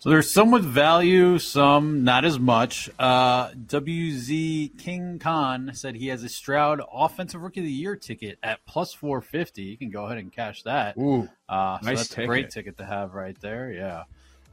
So 0.00 0.10
there's 0.10 0.30
some 0.30 0.50
with 0.50 0.64
value, 0.66 1.38
some 1.38 2.04
not 2.04 2.26
as 2.26 2.38
much. 2.38 2.90
Uh, 2.98 3.48
WZ 3.52 4.78
King 4.78 5.18
Khan 5.18 5.70
said 5.72 5.94
he 5.94 6.08
has 6.08 6.22
a 6.22 6.28
Stroud 6.28 6.82
Offensive 6.92 7.40
Rookie 7.40 7.60
of 7.60 7.66
the 7.66 7.72
Year 7.72 7.96
ticket 7.96 8.38
at 8.42 8.66
plus 8.66 8.92
450. 8.92 9.62
You 9.62 9.78
can 9.78 9.88
go 9.88 10.04
ahead 10.04 10.18
and 10.18 10.30
cash 10.30 10.62
that. 10.64 10.98
Ooh, 10.98 11.26
Uh, 11.48 11.78
so 11.80 11.86
nice 11.86 12.08
that's 12.08 12.18
a 12.18 12.26
great 12.26 12.50
ticket. 12.50 12.52
ticket 12.52 12.78
to 12.78 12.84
have 12.84 13.14
right 13.14 13.40
there. 13.40 13.72
Yeah. 13.72 14.02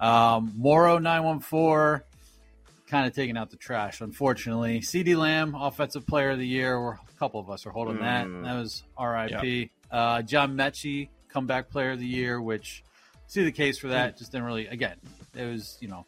Um, 0.02 0.54
Moro 0.58 0.98
nine 0.98 1.24
one 1.24 1.40
four, 1.40 2.04
kind 2.88 3.08
of 3.08 3.14
taking 3.14 3.38
out 3.38 3.52
the 3.52 3.58
trash. 3.58 4.02
Unfortunately, 4.02 4.80
CeeDee 4.80 5.16
Lamb, 5.16 5.56
offensive 5.56 6.08
player 6.08 6.32
of 6.32 6.40
the 6.40 6.48
year. 6.48 6.82
We're, 6.82 6.94
a 6.94 7.00
couple 7.20 7.40
of 7.40 7.50
us 7.52 7.68
are 7.68 7.70
holding 7.70 8.00
that. 8.00 8.26
Mm. 8.26 8.44
That 8.44 8.60
was 8.60 8.84
R.I.P. 8.98 9.70
Uh, 9.92 10.24
John 10.24 10.58
Mechie, 10.58 11.10
comeback 11.30 11.70
player 11.70 11.92
of 11.92 12.00
the 12.00 12.08
year, 12.08 12.42
which 12.42 12.84
see 13.28 13.44
the 13.44 13.52
case 13.52 13.78
for 13.78 13.90
that. 13.90 14.18
Just 14.18 14.32
didn't 14.32 14.48
really. 14.48 14.66
Again, 14.66 14.98
it 15.36 15.46
was 15.46 15.78
you 15.80 15.88
know 15.88 16.06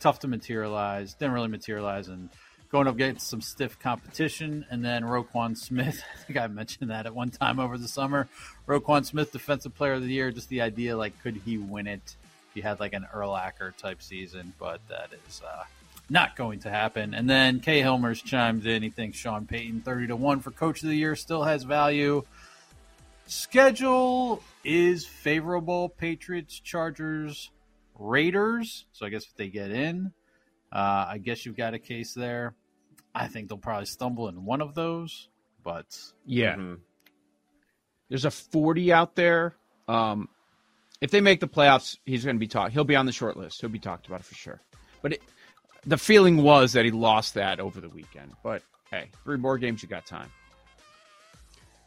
tough 0.00 0.18
to 0.20 0.28
materialize. 0.28 1.14
Didn't 1.14 1.34
really 1.34 1.48
materialize, 1.48 2.08
and 2.08 2.28
going 2.74 2.88
up 2.88 2.96
against 2.96 3.28
some 3.28 3.40
stiff 3.40 3.78
competition. 3.78 4.66
And 4.70 4.84
then 4.84 5.04
Roquan 5.04 5.56
Smith. 5.56 6.02
I 6.14 6.18
think 6.24 6.38
I 6.38 6.48
mentioned 6.48 6.90
that 6.90 7.06
at 7.06 7.14
one 7.14 7.30
time 7.30 7.60
over 7.60 7.78
the 7.78 7.86
summer. 7.86 8.28
Roquan 8.66 9.04
Smith, 9.04 9.30
defensive 9.30 9.76
player 9.76 9.92
of 9.92 10.02
the 10.02 10.08
year. 10.08 10.32
Just 10.32 10.48
the 10.48 10.62
idea, 10.62 10.96
like, 10.96 11.22
could 11.22 11.36
he 11.44 11.58
win 11.58 11.86
it? 11.86 12.16
If 12.54 12.62
he 12.62 12.68
had 12.68 12.78
like 12.78 12.92
an 12.92 13.04
Urlacher 13.12 13.76
type 13.76 14.00
season, 14.00 14.52
but 14.60 14.80
that 14.88 15.10
is 15.26 15.42
uh, 15.44 15.64
not 16.08 16.36
going 16.36 16.60
to 16.60 16.70
happen. 16.70 17.12
And 17.12 17.28
then 17.28 17.58
Kay 17.58 17.80
Helmers 17.80 18.22
chimed 18.22 18.64
in. 18.64 18.80
He 18.80 18.90
thinks 18.90 19.18
Sean 19.18 19.44
Payton, 19.44 19.80
thirty 19.80 20.06
to 20.06 20.14
one 20.14 20.38
for 20.38 20.52
coach 20.52 20.80
of 20.84 20.88
the 20.88 20.94
year, 20.94 21.16
still 21.16 21.42
has 21.42 21.64
value. 21.64 22.22
Schedule 23.26 24.40
is 24.62 25.04
favorable. 25.04 25.88
Patriots, 25.88 26.60
Chargers, 26.60 27.50
Raiders. 27.98 28.86
So 28.92 29.04
I 29.04 29.08
guess 29.08 29.24
if 29.24 29.34
they 29.34 29.48
get 29.48 29.72
in, 29.72 30.12
uh, 30.72 31.06
I 31.08 31.18
guess 31.18 31.44
you've 31.44 31.56
got 31.56 31.74
a 31.74 31.78
case 31.80 32.14
there. 32.14 32.54
I 33.14 33.26
think 33.26 33.48
they'll 33.48 33.58
probably 33.58 33.86
stumble 33.86 34.28
in 34.28 34.44
one 34.44 34.60
of 34.60 34.74
those, 34.76 35.28
but 35.64 35.86
Yeah. 36.24 36.74
There's 38.08 38.26
a 38.26 38.30
40 38.30 38.92
out 38.92 39.16
there. 39.16 39.56
Um, 39.88 40.28
if 41.00 41.10
they 41.10 41.20
make 41.20 41.40
the 41.40 41.48
playoffs, 41.48 41.98
he's 42.06 42.24
going 42.24 42.36
to 42.36 42.40
be 42.40 42.46
talked. 42.46 42.72
He'll 42.72 42.84
be 42.84 42.96
on 42.96 43.06
the 43.06 43.12
short 43.12 43.36
list. 43.36 43.60
He'll 43.60 43.70
be 43.70 43.78
talked 43.78 44.06
about 44.06 44.24
for 44.24 44.34
sure. 44.34 44.60
But 45.02 45.14
it, 45.14 45.22
the 45.86 45.98
feeling 45.98 46.42
was 46.42 46.72
that 46.72 46.84
he 46.84 46.90
lost 46.90 47.34
that 47.34 47.60
over 47.60 47.80
the 47.80 47.88
weekend. 47.88 48.32
But 48.42 48.62
hey, 48.90 49.08
three 49.24 49.36
more 49.36 49.58
games, 49.58 49.82
you 49.82 49.88
got 49.88 50.06
time. 50.06 50.30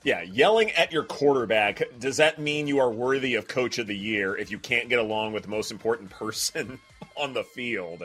Yeah, 0.03 0.21
yelling 0.21 0.71
at 0.71 0.91
your 0.93 1.03
quarterback, 1.03 1.81
does 1.99 2.17
that 2.17 2.39
mean 2.39 2.67
you 2.67 2.79
are 2.79 2.89
worthy 2.89 3.35
of 3.35 3.47
coach 3.47 3.77
of 3.77 3.87
the 3.87 3.97
year 3.97 4.37
if 4.37 4.51
you 4.51 4.59
can't 4.59 4.87
get 4.87 4.99
along 4.99 5.33
with 5.33 5.43
the 5.43 5.49
most 5.49 5.71
important 5.71 6.09
person 6.09 6.79
on 7.17 7.33
the 7.33 7.43
field? 7.43 8.03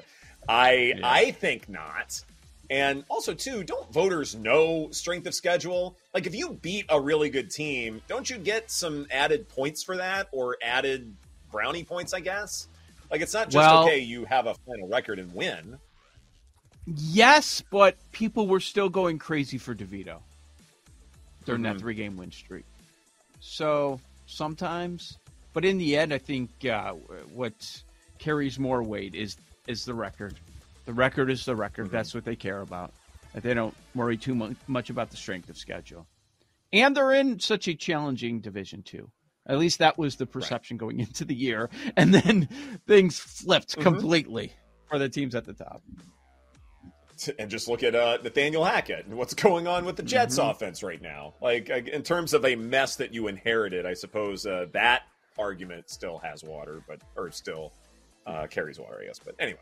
I 0.49 0.95
I 1.05 1.31
think 1.33 1.69
not. 1.69 2.23
And 2.71 3.05
also 3.09 3.35
too, 3.35 3.65
don't 3.65 3.93
voters 3.93 4.35
know 4.35 4.89
strength 4.93 5.27
of 5.27 5.35
schedule? 5.35 5.97
Like 6.15 6.27
if 6.27 6.35
you 6.35 6.55
beat 6.55 6.87
a 6.89 6.99
really 7.01 7.29
good 7.29 7.51
team, 7.51 8.01
don't 8.09 8.29
you 8.31 8.39
get 8.39 8.71
some 8.71 9.07
added 9.11 9.49
points 9.49 9.83
for 9.83 9.97
that 9.99 10.29
or 10.33 10.57
added 10.63 11.15
brownie 11.51 11.85
points, 11.85 12.15
I 12.15 12.21
guess? 12.21 12.69
Like 13.11 13.21
it's 13.21 13.35
not 13.35 13.47
just 13.51 13.57
Well- 13.57 13.85
okay 13.85 13.99
you 13.99 14.25
have 14.25 14.47
a 14.47 14.55
final 14.55 14.89
record 14.89 15.19
and 15.19 15.33
win. 15.35 15.79
Yes, 16.87 17.63
but 17.71 17.97
people 18.11 18.49
were 18.49 18.61
still 18.61 18.89
going 18.89 19.19
crazy 19.19 19.59
for 19.59 19.75
DeVito 19.75 20.21
during 21.45 21.63
that 21.63 21.77
Mhm. 21.77 21.81
three 21.81 21.95
game 21.95 22.17
win 22.17 22.33
streak. 22.33 22.65
So 23.41 24.01
sometimes, 24.27 25.19
but 25.53 25.65
in 25.65 25.79
the 25.79 25.97
end, 25.97 26.13
I 26.13 26.19
think 26.19 26.51
uh, 26.65 26.93
what 27.35 27.83
carries 28.19 28.59
more 28.59 28.83
weight 28.83 29.15
is 29.15 29.37
is 29.69 29.85
the 29.85 29.95
record. 29.95 30.35
The 30.85 30.93
record 30.93 31.31
is 31.31 31.45
the 31.45 31.55
record. 31.57 31.91
That's 31.91 32.15
what 32.15 32.25
they 32.25 32.37
care 32.37 32.61
about. 32.61 32.93
They 33.35 33.55
don't 33.55 33.75
worry 33.95 34.17
too 34.17 34.55
much 34.67 34.91
about 34.91 35.11
the 35.11 35.17
strength 35.17 35.49
of 35.49 35.57
schedule. 35.57 36.07
And 36.73 36.97
they're 36.97 37.13
in 37.13 37.39
such 37.39 37.69
a 37.69 37.75
challenging 37.75 38.41
division 38.41 38.83
too. 38.83 39.11
At 39.47 39.59
least 39.59 39.79
that 39.81 39.99
was 39.99 40.17
the 40.17 40.27
perception 40.27 40.77
going 40.77 41.01
into 41.01 41.25
the 41.25 41.35
year, 41.35 41.69
and 41.97 42.15
then 42.15 42.49
things 42.87 43.19
flipped 43.19 43.77
Mhm. 43.77 43.83
completely 43.83 44.53
for 44.89 44.99
the 44.99 45.09
teams 45.09 45.35
at 45.35 45.45
the 45.45 45.53
top. 45.55 45.83
and 47.39 47.49
just 47.51 47.69
look 47.69 47.85
at 47.85 47.95
uh, 47.95 48.19
Nathaniel 48.25 48.65
Hackett 48.65 49.07
and 49.07 49.17
what's 49.17 49.35
going 49.35 49.69
on 49.69 49.85
with 49.85 49.95
the 49.97 50.03
Jets 50.03 50.39
Mhm. 50.41 50.51
offense 50.51 50.83
right 50.83 51.01
now. 51.01 51.35
Like 51.41 51.69
in 51.69 52.03
terms 52.03 52.35
of 52.35 52.45
a 52.45 52.57
mess 52.57 52.97
that 52.97 53.15
you 53.15 53.29
inherited, 53.29 53.87
I 53.87 53.95
suppose 53.95 54.45
uh, 54.45 54.67
that 54.73 55.03
argument 55.39 55.89
still 55.89 56.19
has 56.19 56.43
water, 56.43 56.83
but 56.89 57.01
or 57.17 57.31
still 57.31 57.73
uh, 58.27 58.47
carries 58.49 58.79
water, 58.81 58.99
I 59.03 59.07
guess. 59.07 59.19
But 59.21 59.35
anyway, 59.39 59.61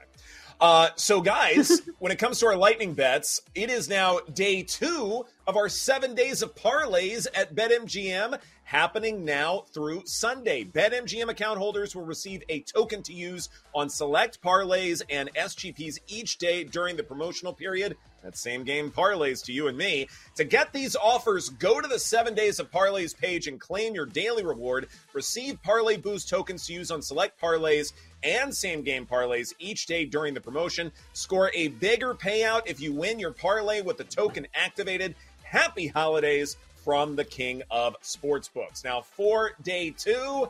uh, 0.61 0.91
so 0.97 1.21
guys, 1.21 1.83
when 1.99 2.13
it 2.13 2.19
comes 2.19 2.39
to 2.41 2.47
our 2.47 2.57
lightning 2.57 2.95
bets, 2.95 3.43
it 3.55 3.71
is 3.71 3.89
now 3.89 4.21
day 4.35 4.63
two 4.63 5.25
of 5.47 5.57
our 5.57 5.69
seven 5.69 6.15
days 6.15 6.43
of 6.43 6.55
parlays 6.55 7.27
at 7.35 7.55
BetMGM. 7.55 8.39
Happening 8.71 9.25
now 9.25 9.64
through 9.75 10.03
Sunday. 10.07 10.62
BetMGM 10.62 11.29
account 11.29 11.59
holders 11.59 11.97
will 11.97 12.05
receive 12.05 12.45
a 12.49 12.61
token 12.61 13.03
to 13.03 13.12
use 13.12 13.49
on 13.75 13.91
select 13.91 14.41
parlays 14.41 15.03
and 15.11 15.29
SGPs 15.35 15.99
each 16.07 16.39
day 16.39 16.62
during 16.62 16.95
the 16.95 17.03
promotional 17.03 17.53
period. 17.53 17.97
That 18.23 18.37
same 18.37 18.62
game 18.62 18.93
parlays 18.93 19.45
to 19.47 19.53
you 19.53 19.66
and 19.66 19.77
me. 19.77 20.07
To 20.37 20.45
get 20.45 20.73
these 20.73 20.95
offers, 20.95 21.49
go 21.49 21.81
to 21.81 21.89
the 21.89 21.99
seven 21.99 22.33
days 22.33 22.61
of 22.61 22.71
parlays 22.71 23.12
page 23.12 23.49
and 23.49 23.61
claim 23.61 23.93
your 23.93 24.07
daily 24.07 24.45
reward. 24.45 24.87
Receive 25.14 25.61
parlay 25.64 25.97
boost 25.97 26.29
tokens 26.29 26.64
to 26.68 26.73
use 26.73 26.93
on 26.93 27.03
select 27.03 27.41
parlays 27.41 27.93
and 28.23 28.55
same 28.55 28.83
game 28.83 29.05
parlays 29.05 29.53
each 29.59 29.87
day 29.87 30.05
during 30.05 30.33
the 30.33 30.41
promotion. 30.41 30.93
Score 31.12 31.51
a 31.55 31.68
bigger 31.68 32.14
payout 32.14 32.62
if 32.66 32.81
you 32.81 32.93
win 32.93 33.18
your 33.18 33.33
parlay 33.33 33.81
with 33.81 33.97
the 33.97 34.05
token 34.05 34.47
activated. 34.55 35.16
Happy 35.43 35.89
holidays 35.89 36.57
from 36.85 37.16
the 37.16 37.24
king 37.24 37.62
of 37.70 37.97
sportsbooks. 38.03 38.85
Now, 38.85 39.01
for 39.01 39.53
day 39.62 39.91
two, 39.91 40.49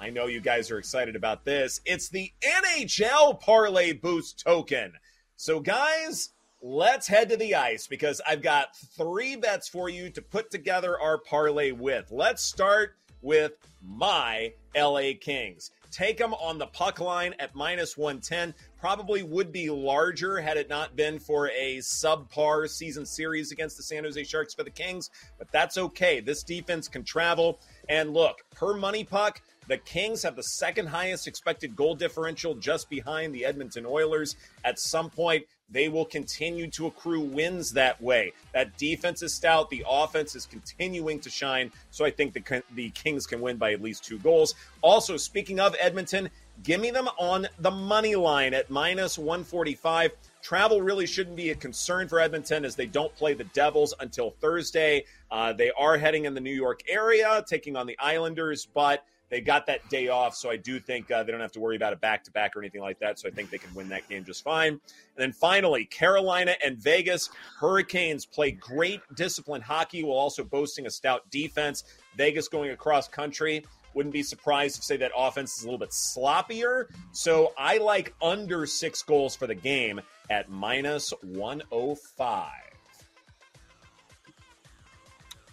I 0.00 0.10
know 0.10 0.26
you 0.26 0.40
guys 0.40 0.70
are 0.70 0.78
excited 0.78 1.16
about 1.16 1.44
this. 1.44 1.80
It's 1.84 2.08
the 2.08 2.32
NHL 2.42 3.40
Parlay 3.40 3.92
Boost 3.92 4.42
token. 4.44 4.92
So, 5.36 5.60
guys, 5.60 6.30
let's 6.62 7.06
head 7.06 7.28
to 7.30 7.36
the 7.36 7.54
ice 7.54 7.86
because 7.86 8.20
I've 8.26 8.42
got 8.42 8.76
three 8.76 9.36
bets 9.36 9.68
for 9.68 9.88
you 9.88 10.10
to 10.10 10.22
put 10.22 10.50
together 10.50 10.98
our 10.98 11.18
parlay 11.18 11.72
with. 11.72 12.10
Let's 12.10 12.42
start 12.42 12.96
with 13.22 13.52
my 13.82 14.52
LA 14.76 15.12
Kings. 15.20 15.70
Take 15.90 16.18
them 16.18 16.34
on 16.34 16.58
the 16.58 16.66
puck 16.66 17.00
line 17.00 17.34
at 17.38 17.54
minus 17.54 17.98
110. 17.98 18.54
Probably 18.80 19.22
would 19.22 19.52
be 19.52 19.68
larger 19.68 20.40
had 20.40 20.56
it 20.56 20.70
not 20.70 20.96
been 20.96 21.18
for 21.18 21.48
a 21.50 21.78
subpar 21.78 22.68
season 22.68 23.04
series 23.04 23.52
against 23.52 23.76
the 23.76 23.82
San 23.82 24.04
Jose 24.04 24.24
Sharks 24.24 24.54
for 24.54 24.62
the 24.62 24.70
Kings, 24.70 25.10
but 25.38 25.52
that's 25.52 25.76
okay. 25.76 26.20
This 26.20 26.42
defense 26.42 26.88
can 26.88 27.04
travel. 27.04 27.60
And 27.90 28.14
look, 28.14 28.38
per 28.54 28.72
money 28.74 29.04
puck, 29.04 29.42
the 29.68 29.76
Kings 29.76 30.22
have 30.22 30.34
the 30.34 30.42
second 30.42 30.86
highest 30.86 31.28
expected 31.28 31.76
goal 31.76 31.94
differential 31.94 32.54
just 32.54 32.88
behind 32.88 33.34
the 33.34 33.44
Edmonton 33.44 33.84
Oilers. 33.86 34.34
At 34.64 34.80
some 34.80 35.10
point, 35.10 35.44
they 35.70 35.88
will 35.88 36.04
continue 36.04 36.66
to 36.70 36.86
accrue 36.86 37.20
wins 37.20 37.72
that 37.74 38.02
way. 38.02 38.32
That 38.52 38.76
defense 38.76 39.22
is 39.22 39.34
stout. 39.34 39.70
The 39.70 39.84
offense 39.88 40.34
is 40.34 40.46
continuing 40.46 41.20
to 41.20 41.30
shine. 41.30 41.70
So 41.90 42.04
I 42.04 42.10
think 42.10 42.32
the, 42.32 42.62
the 42.74 42.90
Kings 42.90 43.26
can 43.26 43.40
win 43.40 43.58
by 43.58 43.72
at 43.72 43.80
least 43.80 44.04
two 44.04 44.18
goals. 44.18 44.54
Also, 44.82 45.16
speaking 45.16 45.60
of 45.60 45.76
Edmonton, 45.78 46.30
give 46.62 46.80
me 46.80 46.90
them 46.90 47.08
on 47.18 47.46
the 47.58 47.70
money 47.70 48.16
line 48.16 48.54
at 48.54 48.70
minus 48.70 49.18
145. 49.18 50.12
Travel 50.42 50.80
really 50.80 51.06
shouldn't 51.06 51.36
be 51.36 51.50
a 51.50 51.54
concern 51.54 52.08
for 52.08 52.20
Edmonton 52.20 52.64
as 52.64 52.74
they 52.74 52.86
don't 52.86 53.14
play 53.14 53.34
the 53.34 53.44
Devils 53.44 53.94
until 54.00 54.30
Thursday. 54.30 55.04
Uh, 55.30 55.52
they 55.52 55.70
are 55.72 55.98
heading 55.98 56.24
in 56.24 56.34
the 56.34 56.40
New 56.40 56.54
York 56.54 56.80
area, 56.88 57.44
taking 57.46 57.76
on 57.76 57.86
the 57.86 57.98
Islanders, 57.98 58.66
but 58.66 59.04
they 59.30 59.40
got 59.40 59.66
that 59.66 59.88
day 59.88 60.08
off, 60.08 60.34
so 60.34 60.50
I 60.50 60.56
do 60.56 60.80
think 60.80 61.08
uh, 61.10 61.22
they 61.22 61.30
don't 61.30 61.40
have 61.40 61.52
to 61.52 61.60
worry 61.60 61.76
about 61.76 61.92
a 61.92 61.96
back 61.96 62.24
to 62.24 62.32
back 62.32 62.56
or 62.56 62.58
anything 62.60 62.80
like 62.80 62.98
that. 62.98 63.20
So 63.20 63.28
I 63.28 63.30
think 63.30 63.50
they 63.50 63.58
can 63.58 63.72
win 63.74 63.88
that 63.90 64.08
game 64.08 64.24
just 64.24 64.42
fine. 64.42 64.72
And 64.72 64.80
then 65.16 65.32
finally, 65.32 65.84
Carolina 65.84 66.56
and 66.64 66.76
Vegas 66.76 67.30
Hurricanes 67.60 68.26
play 68.26 68.50
great 68.50 69.00
disciplined 69.14 69.62
hockey 69.62 70.02
while 70.02 70.18
also 70.18 70.42
boasting 70.42 70.86
a 70.86 70.90
stout 70.90 71.30
defense. 71.30 71.84
Vegas 72.16 72.48
going 72.48 72.70
across 72.70 73.06
country. 73.06 73.64
Wouldn't 73.94 74.12
be 74.12 74.22
surprised 74.22 74.76
to 74.76 74.82
say 74.82 74.96
that 74.98 75.12
offense 75.16 75.58
is 75.58 75.64
a 75.64 75.66
little 75.66 75.78
bit 75.78 75.90
sloppier. 75.90 76.86
So 77.12 77.52
I 77.58 77.78
like 77.78 78.14
under 78.22 78.66
six 78.66 79.02
goals 79.02 79.34
for 79.34 79.46
the 79.46 79.54
game 79.54 80.00
at 80.30 80.48
minus 80.48 81.12
105. 81.22 82.50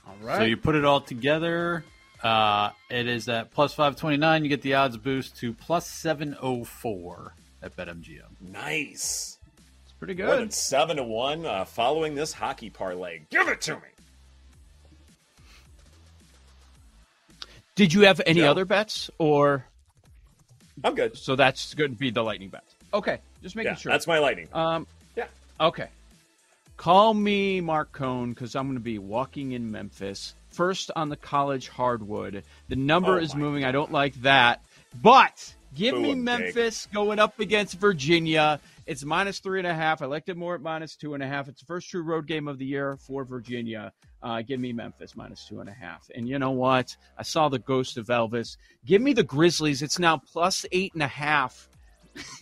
All 0.07 0.15
right. 0.21 0.37
So 0.37 0.43
you 0.43 0.57
put 0.57 0.75
it 0.75 0.85
all 0.85 1.01
together. 1.01 1.83
Uh, 2.23 2.71
it 2.89 3.07
is 3.07 3.29
at 3.29 3.51
plus 3.51 3.73
529. 3.73 4.43
You 4.43 4.49
get 4.49 4.61
the 4.61 4.75
odds 4.75 4.97
boost 4.97 5.37
to 5.37 5.53
plus 5.53 5.87
704 5.87 7.33
at 7.61 7.75
BetMGM. 7.75 8.21
Nice. 8.41 9.37
It's 9.83 9.93
pretty 9.93 10.15
More 10.21 10.35
than 10.35 10.51
seven 10.51 10.97
to 10.97 11.03
one 11.03 11.45
uh, 11.45 11.65
following 11.65 12.15
this 12.15 12.33
hockey 12.33 12.69
parlay. 12.69 13.21
Give 13.29 13.47
it 13.47 13.61
to 13.61 13.75
me. 13.75 13.96
Did 17.77 17.93
you 17.93 18.01
have 18.01 18.19
any 18.25 18.41
No. 18.41 18.51
other 18.51 18.65
bets, 18.65 19.09
or 19.19 19.65
I'm 20.83 20.93
good? 20.95 21.15
So 21.17 21.35
that's 21.35 21.73
going 21.75 21.91
to 21.91 21.97
be 21.97 22.09
the 22.09 22.23
lightning 22.23 22.49
bet. 22.49 22.63
Okay, 22.93 23.19
just 23.43 23.55
making 23.55 23.71
Yeah, 23.73 23.75
sure. 23.75 23.91
that's 23.91 24.07
my 24.07 24.17
lightning. 24.19 24.47
Um, 24.51 24.87
yeah. 25.15 25.27
Okay. 25.61 25.87
Call 26.75 27.13
me 27.13 27.61
Mark 27.61 27.91
Cohn 27.91 28.33
because 28.33 28.55
I'm 28.55 28.65
going 28.65 28.77
to 28.77 28.83
be 28.83 28.99
walking 28.99 29.51
in 29.51 29.71
Memphis 29.71 30.33
first 30.49 30.89
on 30.95 31.09
the 31.09 31.15
college 31.15 31.69
hardwood. 31.69 32.43
The 32.67 32.75
number 32.75 33.13
Oh 33.15 33.19
is 33.21 33.35
moving. 33.35 33.63
I 33.63 33.71
don't 33.71 33.91
like 33.91 34.15
that, 34.21 34.61
but 35.01 35.53
Give 35.77 35.93
Boo 35.93 36.01
me 36.01 36.11
him, 36.11 36.25
Jake. 36.25 36.55
Memphis 36.55 36.87
going 36.91 37.19
up 37.19 37.39
against 37.39 37.75
Virginia. 37.79 38.59
It's 38.87 39.03
minus 39.03 39.39
three 39.39 39.59
and 39.59 39.67
a 39.67 39.73
half. 39.73 40.01
I 40.01 40.05
liked 40.05 40.29
it 40.29 40.37
more 40.37 40.55
at 40.55 40.61
minus 40.61 40.95
two 40.95 41.13
and 41.13 41.21
a 41.21 41.27
half. 41.27 41.47
It's 41.47 41.59
the 41.59 41.65
first 41.65 41.89
true 41.89 42.01
road 42.01 42.25
game 42.25 42.47
of 42.47 42.57
the 42.57 42.65
year 42.65 42.97
for 42.97 43.23
Virginia. 43.23 43.91
Uh, 44.23 44.41
give 44.41 44.59
me 44.59 44.73
Memphis 44.73 45.15
minus 45.15 45.45
two 45.45 45.59
and 45.59 45.69
a 45.69 45.73
half. 45.73 46.09
And 46.15 46.27
you 46.27 46.39
know 46.39 46.51
what? 46.51 46.95
I 47.17 47.23
saw 47.23 47.49
the 47.49 47.59
ghost 47.59 47.97
of 47.97 48.07
Elvis. 48.07 48.57
Give 48.85 49.01
me 49.01 49.13
the 49.13 49.23
Grizzlies. 49.23 49.81
It's 49.81 49.99
now 49.99 50.17
plus 50.17 50.65
eight 50.71 50.93
and 50.93 51.03
a 51.03 51.07
half. 51.07 51.69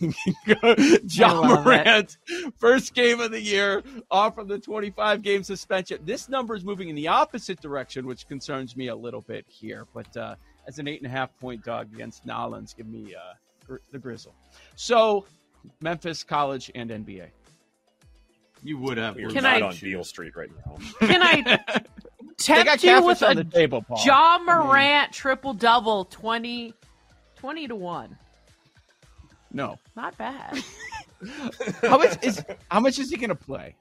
Ja 1.08 1.32
love 1.32 1.60
it. 1.60 1.64
Morant, 1.64 2.16
first 2.58 2.94
game 2.94 3.20
of 3.20 3.30
the 3.30 3.40
year, 3.40 3.82
off 4.10 4.34
from 4.34 4.48
the 4.48 4.58
25 4.58 5.20
game 5.20 5.42
suspension. 5.42 5.98
This 6.04 6.30
number 6.30 6.54
is 6.54 6.64
moving 6.64 6.88
in 6.88 6.94
the 6.94 7.08
opposite 7.08 7.60
direction, 7.60 8.06
which 8.06 8.26
concerns 8.26 8.74
me 8.76 8.88
a 8.88 8.96
little 8.96 9.20
bit 9.20 9.44
here. 9.48 9.86
But 9.92 10.16
uh, 10.16 10.36
as 10.66 10.78
an 10.78 10.88
eight 10.88 11.00
and 11.00 11.06
a 11.06 11.10
half 11.10 11.36
point 11.38 11.64
dog 11.64 11.92
against 11.94 12.24
Nolans, 12.26 12.74
give 12.74 12.86
me 12.86 13.14
uh, 13.14 13.34
gr- 13.66 13.76
the 13.92 13.98
Grizzle. 13.98 14.34
So, 14.74 15.26
Memphis, 15.80 16.22
college, 16.24 16.70
and 16.74 16.90
NBA. 16.90 17.26
You 18.62 18.78
would 18.78 18.96
have. 18.98 19.18
You're 19.18 19.30
Can 19.30 19.42
not 19.44 19.62
I- 19.62 19.66
on 19.66 19.76
Beale 19.80 20.04
Street 20.04 20.34
right 20.36 20.48
now. 20.66 20.76
Can 21.06 21.22
I 21.22 21.42
They 22.46 22.64
got 22.64 22.80
tempt 22.80 22.84
you 22.84 23.02
with 23.06 23.22
on 23.22 23.32
a 23.38 23.44
the 23.44 23.50
table, 23.50 23.82
Paul. 23.82 23.98
Ja 24.04 24.34
I 24.34 24.38
mean- 24.38 24.46
Morant 24.46 25.12
triple 25.12 25.54
double 25.54 26.04
20, 26.06 26.74
20 27.36 27.68
to 27.68 27.74
one? 27.76 28.16
No. 29.52 29.78
Not 29.94 30.16
bad. 30.18 30.58
How 31.82 31.96
much 31.96 32.22
is 32.22 32.44
how 32.70 32.78
much 32.80 32.98
is 32.98 33.08
he 33.08 33.16
going 33.16 33.30
to 33.30 33.34
play? 33.34 33.74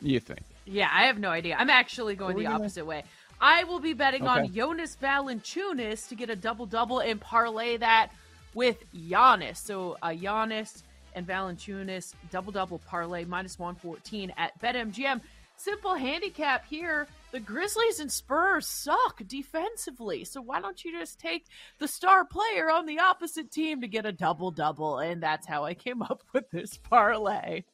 You 0.00 0.18
think? 0.18 0.40
Yeah, 0.64 0.88
I 0.92 1.04
have 1.04 1.20
no 1.20 1.28
idea. 1.30 1.54
I'm 1.56 1.70
actually 1.70 2.16
going 2.16 2.30
the 2.30 2.34
What 2.34 2.34
are 2.34 2.38
we 2.38 2.44
gonna- 2.52 2.64
opposite 2.64 2.84
way. 2.86 3.04
I 3.40 3.64
will 3.64 3.80
be 3.80 3.92
betting 3.94 4.26
on 4.26 4.40
Okay. 4.40 4.48
Jonas 4.48 4.96
Valanciunas 5.02 6.08
to 6.08 6.14
get 6.14 6.30
a 6.30 6.36
double 6.36 6.66
double 6.66 7.00
and 7.00 7.20
parlay 7.20 7.76
that 7.78 8.10
with 8.54 8.84
Giannis. 8.94 9.56
So 9.56 9.96
uh, 10.02 10.08
Giannis 10.08 10.82
and 11.14 11.26
Valanciunas 11.26 12.14
double 12.30 12.52
double 12.52 12.78
parlay 12.80 13.24
minus 13.24 13.58
114 13.58 14.32
at 14.36 14.60
BetMGM. 14.60 15.20
Simple 15.56 15.94
handicap 15.94 16.64
here. 16.66 17.06
The 17.32 17.40
Grizzlies 17.40 18.00
and 18.00 18.10
Spurs 18.10 18.66
suck 18.66 19.22
defensively. 19.26 20.24
So 20.24 20.40
why 20.40 20.60
don't 20.60 20.82
you 20.84 20.98
just 20.98 21.20
take 21.20 21.44
the 21.78 21.86
star 21.86 22.24
player 22.24 22.70
on 22.70 22.86
the 22.86 22.98
opposite 22.98 23.50
team 23.50 23.80
to 23.82 23.88
get 23.88 24.06
a 24.06 24.12
double 24.12 24.50
double? 24.50 24.98
And 24.98 25.22
that's 25.22 25.46
how 25.46 25.64
I 25.64 25.74
came 25.74 26.02
up 26.02 26.22
with 26.32 26.50
this 26.50 26.76
parlay. 26.78 27.64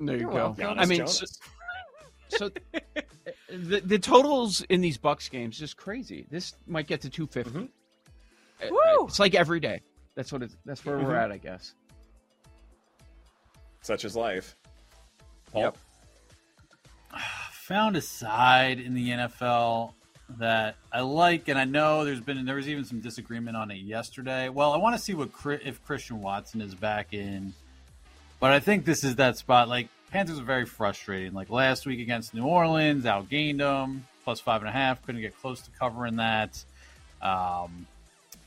There 0.00 0.14
you 0.16 0.22
You're 0.22 0.30
go. 0.30 0.34
welcome. 0.36 0.78
I 0.78 0.86
mean, 0.86 1.02
Giannis 1.02 1.38
so, 2.36 2.50
so 2.50 2.80
the 3.50 3.80
the 3.80 3.98
totals 3.98 4.62
in 4.68 4.80
these 4.80 4.98
Bucks 4.98 5.28
games 5.28 5.60
is 5.62 5.74
crazy. 5.74 6.26
This 6.30 6.54
might 6.66 6.86
get 6.86 7.00
to 7.02 7.10
250. 7.10 7.70
Uh, 8.62 8.66
Woo! 8.70 9.06
It's 9.06 9.18
like 9.18 9.34
every 9.34 9.60
day. 9.60 9.80
That's 10.14 10.32
what 10.32 10.42
it's. 10.42 10.56
That's 10.64 10.84
where 10.84 10.98
we're 10.98 11.14
Mhm. 11.14 11.24
at, 11.24 11.32
I 11.32 11.38
guess. 11.38 11.74
Such 13.82 14.04
is 14.04 14.16
life. 14.16 14.56
Paul? 15.52 15.62
Yep. 15.62 15.76
found 17.52 17.96
a 17.96 18.00
side 18.00 18.78
in 18.78 18.94
the 18.94 19.08
NFL 19.10 19.94
that 20.38 20.76
I 20.92 21.00
like, 21.00 21.48
and 21.48 21.58
I 21.58 21.64
know 21.64 22.04
there's 22.04 22.20
been 22.20 22.44
there 22.44 22.56
was 22.56 22.68
even 22.68 22.84
some 22.84 23.00
disagreement 23.00 23.56
on 23.56 23.70
it 23.70 23.76
yesterday. 23.78 24.48
Well, 24.48 24.72
I 24.72 24.76
want 24.76 24.96
to 24.96 25.02
see 25.02 25.14
what 25.14 25.30
if 25.44 25.82
Christian 25.84 26.20
Watson 26.20 26.60
is 26.60 26.74
back 26.74 27.12
in, 27.12 27.54
but 28.40 28.52
I 28.52 28.60
think 28.60 28.84
this 28.84 29.04
is 29.04 29.16
that 29.16 29.36
spot. 29.36 29.68
Like 29.68 29.88
Panthers 30.14 30.38
are 30.38 30.44
very 30.44 30.64
frustrating. 30.64 31.32
Like 31.32 31.50
last 31.50 31.86
week 31.86 31.98
against 31.98 32.34
New 32.34 32.44
Orleans, 32.44 33.04
outgained 33.04 33.58
them 33.58 34.06
plus 34.22 34.38
five 34.38 34.60
and 34.60 34.68
a 34.68 34.72
half, 34.72 35.04
couldn't 35.04 35.20
get 35.20 35.36
close 35.40 35.60
to 35.62 35.72
covering 35.72 36.14
that. 36.16 36.64
Um, 37.20 37.88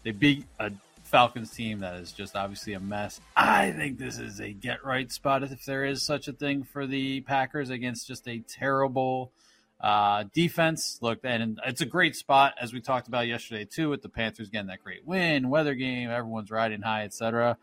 they 0.01 0.11
beat 0.11 0.45
a 0.61 0.72
Falcons 1.03 1.51
team 1.51 1.82
that 1.82 1.95
is 1.95 2.13
just 2.13 2.38
obviously 2.38 2.72
a 2.72 2.80
mess. 2.80 3.20
I 3.36 3.72
think 3.72 3.99
this 3.99 4.18
is 4.18 4.39
a 4.39 4.53
get 4.53 4.86
right 4.86 5.11
spot 5.11 5.43
if 5.43 5.65
there 5.65 5.84
is 5.84 6.01
such 6.01 6.30
a 6.30 6.32
thing 6.32 6.63
for 6.63 6.88
the 6.88 7.20
Packers 7.20 7.70
against 7.70 8.07
just 8.07 8.30
a 8.30 8.39
terrible 8.47 9.34
uh, 9.82 10.24
defense. 10.34 10.99
Look, 11.01 11.20
and 11.26 11.59
it's 11.65 11.82
a 11.82 11.86
great 11.86 12.15
spot 12.15 12.53
as 12.61 12.72
we 12.72 12.80
talked 12.80 13.09
about 13.09 13.28
yesterday 13.28 13.65
too, 13.65 13.89
with 13.89 14.01
the 14.03 14.09
Panthers 14.09 14.47
getting 14.47 14.68
that 14.68 14.82
great 14.86 15.05
win, 15.05 15.49
weather 15.49 15.76
game, 15.76 16.09
everyone's 16.11 16.49
riding 16.49 16.82
high, 16.82 17.03
etc. 17.03 17.57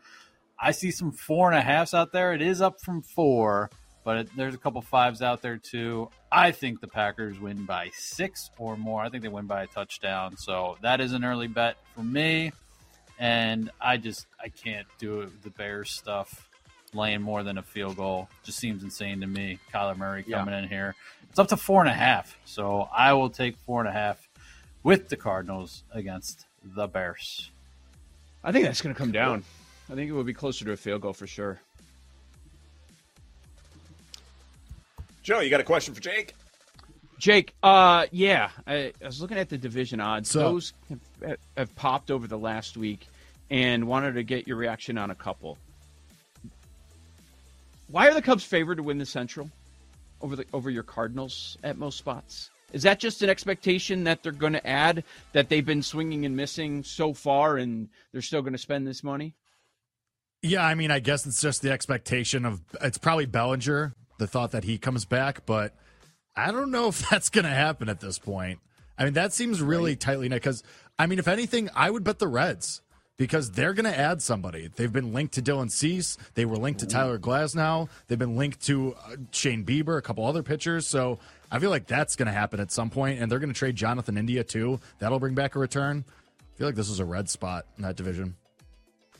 I 0.61 0.73
see 0.73 0.91
some 0.91 1.11
four 1.11 1.49
and 1.49 1.57
a 1.57 1.61
halfs 1.61 1.95
out 1.95 2.11
there. 2.11 2.33
It 2.33 2.43
is 2.43 2.61
up 2.61 2.79
from 2.79 3.01
four, 3.01 3.71
but 4.05 4.17
it, 4.17 4.29
there's 4.37 4.53
a 4.53 4.57
couple 4.57 4.81
fives 4.81 5.21
out 5.21 5.41
there 5.41 5.57
too. 5.57 6.09
I 6.31 6.51
think 6.51 6.79
the 6.79 6.87
Packers 6.87 7.37
win 7.39 7.65
by 7.65 7.89
six 7.93 8.49
or 8.57 8.77
more. 8.77 9.01
I 9.03 9.09
think 9.09 9.23
they 9.23 9.29
win 9.29 9.47
by 9.47 9.63
a 9.63 9.67
touchdown. 9.67 10.37
So 10.37 10.77
that 10.81 11.01
is 11.01 11.11
an 11.11 11.25
early 11.25 11.47
bet 11.47 11.75
for 11.93 12.03
me. 12.03 12.53
And 13.19 13.69
I 13.81 13.97
just 13.97 14.27
I 14.41 14.49
can't 14.49 14.87
do 14.99 15.21
it 15.21 15.25
with 15.25 15.43
the 15.43 15.49
Bears 15.49 15.91
stuff. 15.91 16.47
Laying 16.93 17.21
more 17.21 17.43
than 17.43 17.57
a 17.57 17.63
field 17.63 17.97
goal 17.97 18.29
just 18.43 18.57
seems 18.59 18.81
insane 18.83 19.19
to 19.19 19.27
me. 19.27 19.59
Kyler 19.73 19.97
Murray 19.97 20.23
Yeah. 20.25 20.37
coming 20.39 20.53
in 20.55 20.69
here. 20.69 20.95
It's 21.29 21.39
up 21.39 21.49
to 21.49 21.57
four 21.57 21.81
and 21.81 21.89
a 21.89 21.93
half. 21.93 22.37
So 22.45 22.87
I 22.95 23.11
will 23.13 23.29
take 23.29 23.57
four 23.57 23.81
and 23.81 23.89
a 23.89 23.91
half 23.91 24.29
with 24.83 25.09
the 25.09 25.17
Cardinals 25.17 25.83
against 25.91 26.45
the 26.63 26.87
Bears. 26.87 27.49
I 28.43 28.51
think 28.51 28.65
that's 28.65 28.81
going 28.81 28.93
to 28.93 28.97
come 28.97 29.11
down. 29.11 29.43
I 29.91 29.95
think 29.95 30.09
it 30.09 30.13
will 30.13 30.23
be 30.23 30.33
closer 30.33 30.63
to 30.65 30.71
a 30.71 30.77
field 30.77 31.01
goal 31.01 31.13
for 31.13 31.27
sure. 31.27 31.59
Joe, 35.25 35.39
you 35.39 35.49
got 35.49 35.59
a 35.59 35.63
question 35.63 35.95
for 35.95 36.01
Jake? 36.01 36.35
Jake, 37.17 37.55
uh, 37.63 38.05
yeah, 38.11 38.51
I, 38.67 38.93
I 39.01 39.05
was 39.07 39.19
looking 39.19 39.39
at 39.39 39.49
the 39.49 39.57
division 39.57 39.99
odds. 39.99 40.29
So- 40.29 40.39
Those 40.39 40.73
have, 41.23 41.37
have 41.57 41.75
popped 41.75 42.11
over 42.11 42.27
the 42.27 42.37
last 42.37 42.77
week, 42.77 43.07
and 43.49 43.87
wanted 43.87 44.13
to 44.13 44.23
get 44.23 44.47
your 44.47 44.57
reaction 44.57 44.99
on 44.99 45.09
a 45.09 45.15
couple. 45.15 45.57
Why 47.87 48.07
are 48.07 48.13
the 48.13 48.21
Cubs 48.21 48.43
favored 48.43 48.75
to 48.75 48.83
win 48.83 48.99
the 48.99 49.05
Central 49.05 49.49
over 50.21 50.35
the 50.35 50.45
over 50.53 50.69
your 50.69 50.83
Cardinals 50.83 51.57
at 51.63 51.77
most 51.77 51.97
spots? 51.97 52.51
Is 52.71 52.83
that 52.83 52.99
just 52.99 53.23
an 53.23 53.29
expectation 53.29 54.03
that 54.03 54.21
they're 54.21 54.31
going 54.31 54.53
to 54.53 54.67
add 54.67 55.03
that 55.33 55.49
they've 55.49 55.65
been 55.65 55.81
swinging 55.83 56.25
and 56.25 56.35
missing 56.35 56.83
so 56.83 57.13
far, 57.13 57.57
and 57.57 57.89
they're 58.11 58.21
still 58.21 58.41
going 58.41 58.53
to 58.53 58.59
spend 58.59 58.85
this 58.85 59.03
money? 59.03 59.33
Yeah, 60.43 60.63
I 60.65 60.75
mean, 60.75 60.91
I 60.91 60.99
guess 60.99 61.25
it's 61.25 61.41
just 61.41 61.63
the 61.63 61.71
expectation 61.71 62.45
of 62.45 62.61
it's 62.81 62.97
probably 62.99 63.25
Bellinger, 63.25 63.93
the 64.17 64.27
thought 64.27 64.51
that 64.51 64.63
he 64.63 64.77
comes 64.77 65.05
back, 65.05 65.45
but 65.45 65.75
I 66.35 66.51
don't 66.51 66.71
know 66.71 66.87
if 66.89 67.09
that's 67.09 67.29
going 67.29 67.45
to 67.45 67.51
happen 67.51 67.89
at 67.89 67.99
this 67.99 68.19
point. 68.19 68.59
I 68.97 69.03
mean, 69.03 69.13
that 69.13 69.33
seems 69.33 69.61
really 69.61 69.95
tightly 69.95 70.29
knit 70.29 70.41
because, 70.41 70.63
I 70.97 71.05
mean, 71.05 71.19
if 71.19 71.27
anything, 71.27 71.69
I 71.75 71.89
would 71.89 72.03
bet 72.03 72.19
the 72.19 72.27
Reds 72.27 72.81
because 73.17 73.51
they're 73.51 73.73
going 73.73 73.91
to 73.91 73.97
add 73.97 74.21
somebody. 74.21 74.69
They've 74.73 74.91
been 74.91 75.13
linked 75.13 75.33
to 75.35 75.41
Dylan 75.41 75.71
Cease. 75.71 76.17
They 76.33 76.45
were 76.45 76.57
linked 76.57 76.81
to 76.81 76.87
Tyler 76.87 77.17
Glasnow. 77.17 77.89
They've 78.07 78.19
been 78.19 78.35
linked 78.35 78.65
to 78.67 78.95
uh, 78.95 79.15
Shane 79.31 79.65
Bieber, 79.65 79.97
a 79.97 80.01
couple 80.01 80.25
other 80.25 80.43
pitchers. 80.43 80.87
So 80.87 81.19
I 81.51 81.59
feel 81.59 81.69
like 81.69 81.87
that's 81.87 82.15
going 82.15 82.27
to 82.27 82.33
happen 82.33 82.59
at 82.59 82.71
some 82.71 82.89
point, 82.89 83.19
and 83.19 83.31
they're 83.31 83.39
going 83.39 83.53
to 83.53 83.57
trade 83.57 83.75
Jonathan 83.75 84.17
India 84.17 84.43
too. 84.43 84.79
That'll 84.99 85.19
bring 85.19 85.35
back 85.35 85.55
a 85.55 85.59
return. 85.59 86.05
I 86.39 86.57
feel 86.57 86.67
like 86.67 86.75
this 86.75 86.89
is 86.89 86.99
a 86.99 87.05
red 87.05 87.29
spot 87.29 87.65
in 87.77 87.83
that 87.83 87.95
division. 87.95 88.35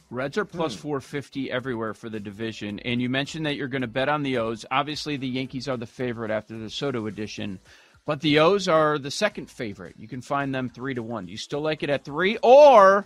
Reds 0.09 0.37
are 0.37 0.45
plus 0.45 0.75
hmm. 0.75 0.81
450 0.81 1.51
everywhere 1.51 1.93
for 1.93 2.09
the 2.09 2.19
division. 2.19 2.79
And 2.79 3.01
you 3.01 3.09
mentioned 3.09 3.45
that 3.45 3.55
you're 3.55 3.67
going 3.67 3.81
to 3.81 3.87
bet 3.87 4.09
on 4.09 4.23
the 4.23 4.37
O's. 4.37 4.65
Obviously, 4.69 5.17
the 5.17 5.27
Yankees 5.27 5.67
are 5.67 5.77
the 5.77 5.87
favorite 5.87 6.31
after 6.31 6.57
the 6.57 6.69
Soto 6.69 7.07
edition, 7.07 7.59
but 8.05 8.21
the 8.21 8.39
O's 8.39 8.67
are 8.67 8.97
the 8.99 9.11
second 9.11 9.49
favorite. 9.49 9.95
You 9.97 10.07
can 10.07 10.21
find 10.21 10.53
them 10.53 10.69
three 10.69 10.93
to 10.93 11.03
one. 11.03 11.25
Do 11.25 11.31
you 11.31 11.37
still 11.37 11.61
like 11.61 11.83
it 11.83 11.89
at 11.89 12.05
three, 12.05 12.37
or 12.43 13.05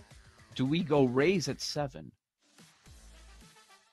do 0.54 0.66
we 0.66 0.80
go 0.82 1.04
Rays 1.04 1.48
at 1.48 1.60
seven? 1.60 2.12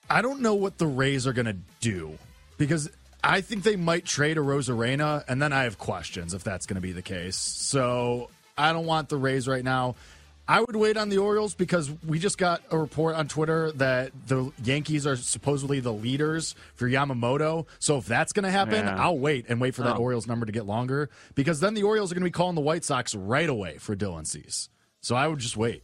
I 0.10 0.22
don't 0.22 0.42
know 0.42 0.56
what 0.56 0.78
the 0.78 0.88
Rays 0.88 1.28
are 1.28 1.34
going 1.34 1.48
to 1.48 1.58
do 1.80 2.18
because 2.58 2.90
I 3.24 3.42
think 3.42 3.64
they 3.64 3.76
might 3.76 4.06
trade 4.06 4.38
Arozarena, 4.38 5.24
and 5.28 5.42
then 5.42 5.52
I 5.52 5.64
have 5.64 5.78
questions 5.78 6.34
if 6.34 6.44
that's 6.44 6.66
going 6.66 6.76
to 6.76 6.82
be 6.82 6.92
the 6.92 7.02
case. 7.02 7.36
So 7.36 8.30
I 8.58 8.74
don't 8.74 8.86
want 8.86 9.10
the 9.10 9.18
Rays 9.18 9.48
right 9.48 9.64
now. 9.64 9.96
I 10.50 10.62
would 10.62 10.76
wait 10.78 10.96
on 10.96 11.10
the 11.10 11.18
Orioles 11.18 11.56
because 11.56 11.92
we 12.06 12.20
just 12.20 12.38
got 12.38 12.62
a 12.72 12.78
report 12.78 13.16
on 13.16 13.28
Twitter 13.28 13.72
that 13.74 14.12
the 14.28 14.52
Yankees 14.64 15.06
are 15.06 15.18
supposedly 15.18 15.82
the 15.82 15.92
leaders 15.92 16.56
for 16.76 16.88
Yamamoto. 16.90 17.66
So 17.80 17.98
if 17.98 18.06
that's 18.06 18.32
going 18.32 18.46
to 18.46 18.52
happen, 18.52 18.86
Yeah. 18.86 18.96
I'll 19.02 19.18
wait 19.20 19.46
and 19.50 19.60
wait 19.60 19.76
for 19.76 19.84
that 19.84 19.96
Oh. 19.98 20.00
Orioles 20.00 20.26
number 20.26 20.46
to 20.46 20.52
get 20.54 20.66
longer 20.66 21.10
because 21.36 21.60
then 21.60 21.74
the 21.74 21.84
Orioles 21.84 22.12
are 22.12 22.16
going 22.16 22.22
to 22.24 22.28
be 22.28 22.32
calling 22.32 22.56
the 22.56 22.62
White 22.62 22.86
Sox 22.86 23.14
right 23.14 23.50
away 23.50 23.78
for 23.78 23.96
Dylan 23.96 24.26
Cease. 24.26 24.70
So 25.02 25.16
I 25.16 25.28
would 25.28 25.40
just 25.40 25.58
wait. 25.58 25.84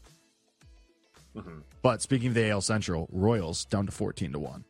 But 1.81 2.01
speaking 2.01 2.29
of 2.29 2.33
the 2.35 2.49
AL 2.49 2.61
Central, 2.61 3.09
Royals 3.11 3.65
down 3.65 3.85
to 3.87 3.91
14 3.91 4.31
to 4.33 4.39
1. 4.39 4.63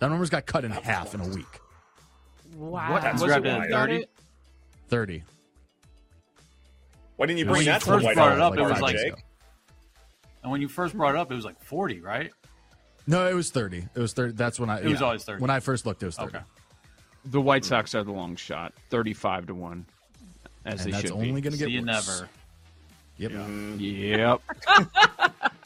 That 0.00 0.08
number's 0.10 0.28
got 0.30 0.44
cut 0.44 0.64
in 0.64 0.72
half 0.72 1.14
in 1.14 1.20
a 1.20 1.28
week. 1.28 1.60
Wow. 2.56 2.98
That's 3.00 3.22
Was 3.22 3.30
grabbed 3.30 3.46
it 3.46 3.50
it 3.50 3.52
at 3.52 3.60
worth 3.60 3.70
30? 3.70 4.04
30. 4.88 5.22
Why 7.24 7.28
didn't 7.28 7.38
you 7.38 7.46
When 7.46 7.54
bring 7.54 7.62
you 7.66 7.72
that 7.72 7.80
to 7.80 7.86
the 7.86 7.92
first 8.02 8.14
brought 8.14 8.32
it 8.32 8.40
up, 8.40 8.58
it 8.58 8.60
was 8.62 8.80
like- 8.82 8.96
Jake? 8.96 9.14
And 10.42 10.52
when 10.52 10.60
you 10.60 10.68
first 10.68 10.94
brought 10.94 11.14
it 11.14 11.18
up, 11.18 11.32
it 11.32 11.34
was 11.34 11.46
like 11.46 11.58
40, 11.64 12.00
right? 12.02 12.30
No, 13.06 13.26
it 13.26 13.32
was 13.32 13.48
30. 13.50 13.86
It 13.94 13.98
was 13.98 14.12
30. 14.12 14.34
That's 14.34 14.60
when 14.60 14.68
I 14.68 14.80
It 14.82 14.88
was 14.88 15.00
always 15.00 15.24
30. 15.24 15.40
When 15.40 15.48
I 15.50 15.60
first 15.60 15.86
looked, 15.86 16.02
it 16.02 16.06
was 16.06 16.16
30. 16.16 16.36
Okay. 16.36 16.44
The 17.24 17.40
White 17.40 17.64
Sox 17.64 17.94
are 17.94 18.04
the 18.04 18.12
long 18.12 18.36
shot, 18.36 18.74
35 18.90 19.46
to 19.46 19.54
one, 19.54 19.86
as 20.66 20.80
And 20.84 20.88
they 20.88 20.90
that's 20.90 21.02
should 21.04 21.12
only 21.12 21.32
be. 21.32 21.40
going 21.40 21.52
to 21.52 21.58
get 21.58 21.64
See 21.68 21.70
you 21.72 21.80
worse. 21.86 21.86
never. 21.86 22.28
Yep. 23.16 23.32
Yep. 23.78 24.40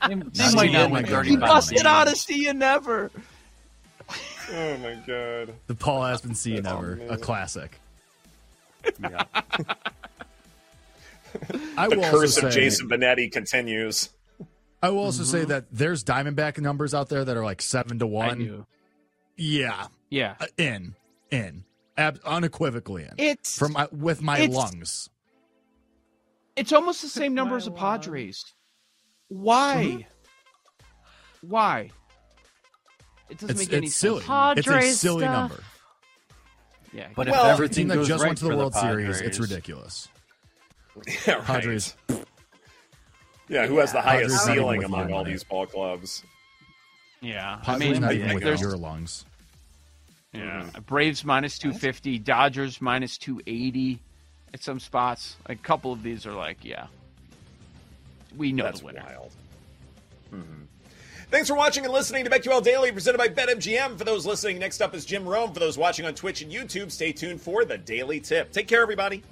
They, 0.07 0.15
they 0.15 0.45
See 0.45 0.55
might 0.57 0.65
you 0.71 0.73
not 0.75 0.85
in 0.87 0.91
win 0.93 1.03
my 1.03 1.09
35 1.09 1.25
He 1.27 1.37
busted 1.37 1.77
games. 1.79 1.87
out 1.87 2.07
of 2.07 2.17
see 2.17 2.45
you 2.45 2.55
never. 2.55 3.11
Oh 4.53 4.77
my 4.77 4.95
god. 5.05 5.55
The 5.67 5.75
Paul 5.75 6.05
Aspen 6.05 6.37
See 6.37 6.51
You 6.55 6.61
That's 6.63 6.73
Never, 6.75 7.01
a 7.11 7.19
classic. 7.19 7.81
Yeah. 9.01 9.25
I 11.77 11.89
the 11.89 11.97
will 11.97 12.03
curse 12.11 12.37
also 12.37 12.47
of 12.49 12.53
say, 12.53 12.61
Jason 12.61 12.89
Benetti 12.89 13.31
continues. 13.31 14.11
I 14.83 14.91
will 14.91 14.99
also 15.01 15.25
say 15.25 15.41
Mm-hmm. 15.41 15.49
that 15.49 15.65
there's 15.73 16.05
Diamondback 16.05 16.59
numbers 16.61 16.95
out 16.95 17.09
there 17.09 17.25
that 17.25 17.37
are 17.37 17.45
like 17.45 17.61
seven 17.63 17.99
to 17.99 18.07
one. 18.07 18.39
knew. 18.39 18.67
Yeah, 19.37 19.87
Yeah. 20.11 20.35
uh, 20.41 20.47
in, 20.57 20.95
in, 21.31 21.65
Ab- 21.97 22.21
unequivocally 22.25 23.05
in. 23.05 23.11
It's 23.19 23.57
From 23.59 23.73
my, 23.73 23.89
with 23.93 24.23
my 24.23 24.39
it's- 24.39 24.55
lungs. 24.57 25.11
It's 26.57 26.73
almost 26.73 27.03
the 27.03 27.09
same 27.09 27.35
number 27.35 27.57
as 27.57 27.67
the 27.67 27.71
Padres. 27.71 28.45
Why? 29.29 30.07
Why? 31.41 31.91
It 33.31 33.39
doesn't 33.39 33.51
It's, 33.51 33.61
make 33.61 33.73
any 33.73 33.87
it's 33.87 33.97
sense. 33.97 34.01
silly. 34.01 34.19
it's 34.19 34.27
a 34.67 34.71
Padres 34.73 34.99
silly 35.01 35.21
stuff. 35.23 35.51
number. 35.51 35.63
Yeah. 36.93 37.09
But 37.15 37.29
Well, 37.29 37.45
if 37.45 37.51
A 37.51 37.53
everything 37.53 37.89
team 37.89 37.97
that 37.97 38.05
just 38.07 38.23
right 38.23 38.29
went 38.31 38.39
to 38.39 38.45
the 38.45 38.51
for 38.51 38.57
World 38.57 38.75
Series, 38.75 39.21
it's 39.21 39.39
ridiculous. 39.39 40.09
Yeah, 41.27 41.35
right. 41.35 41.45
Padres, 41.45 41.95
Yeah, 43.49 43.67
who 43.67 43.79
has 43.79 43.93
the 43.93 44.01
highest 44.01 44.37
Padres 44.45 44.57
ceiling 44.57 44.85
among 44.85 45.13
all 45.13 45.21
money. 45.23 45.33
these 45.33 45.45
ball 45.45 45.67
clubs? 45.67 46.23
yeah. 47.21 47.59
I 47.63 47.65
Padres 47.65 47.93
mean, 47.93 48.01
not 48.03 48.13
even 48.13 48.27
think 48.29 48.35
with 48.35 48.45
there's 48.45 48.61
your 48.61 48.77
lungs. 48.77 49.25
yeah. 50.33 50.69
Braves 50.87 51.25
minus 51.25 51.59
two 51.59 51.73
fifty, 51.73 52.19
Dodgers 52.19 52.81
minus 52.81 53.17
two 53.19 53.41
eighty 53.47 53.99
at 54.55 54.63
some 54.63 54.81
spots. 54.81 55.37
A 55.47 55.55
couple 55.57 55.93
of 55.93 56.03
these 56.03 56.27
are 56.27 56.33
like, 56.35 56.59
yeah, 56.65 56.87
we 58.37 58.53
know 58.53 58.65
That's 58.65 58.81
the 58.81 58.87
winner. 58.87 59.03
wild. 59.07 59.33
Mhm. 60.35 60.65
Thanks 61.31 61.49
for 61.49 61.55
watching 61.55 61.85
and 61.85 61.93
listening 61.93 62.25
to 62.25 62.31
BetQL 62.31 62.63
Daily, 62.63 62.91
presented 62.91 63.19
by 63.19 63.29
BetMGM. 63.29 63.99
For 63.99 64.05
those 64.05 64.25
listening, 64.25 64.59
next 64.59 64.81
up 64.81 64.95
is 64.95 65.05
Jim 65.05 65.27
Rome. 65.29 65.53
For 65.53 65.61
those 65.61 65.77
watching 65.77 66.07
on 66.07 66.15
Twitch 66.15 66.41
and 66.41 66.51
YouTube, 66.51 66.91
stay 66.91 67.13
tuned 67.13 67.41
for 67.43 67.67
the 67.67 67.77
Daily 67.77 68.19
Tip. 68.21 68.51
Take 68.51 68.67
care, 68.67 68.81
everybody. 68.81 69.23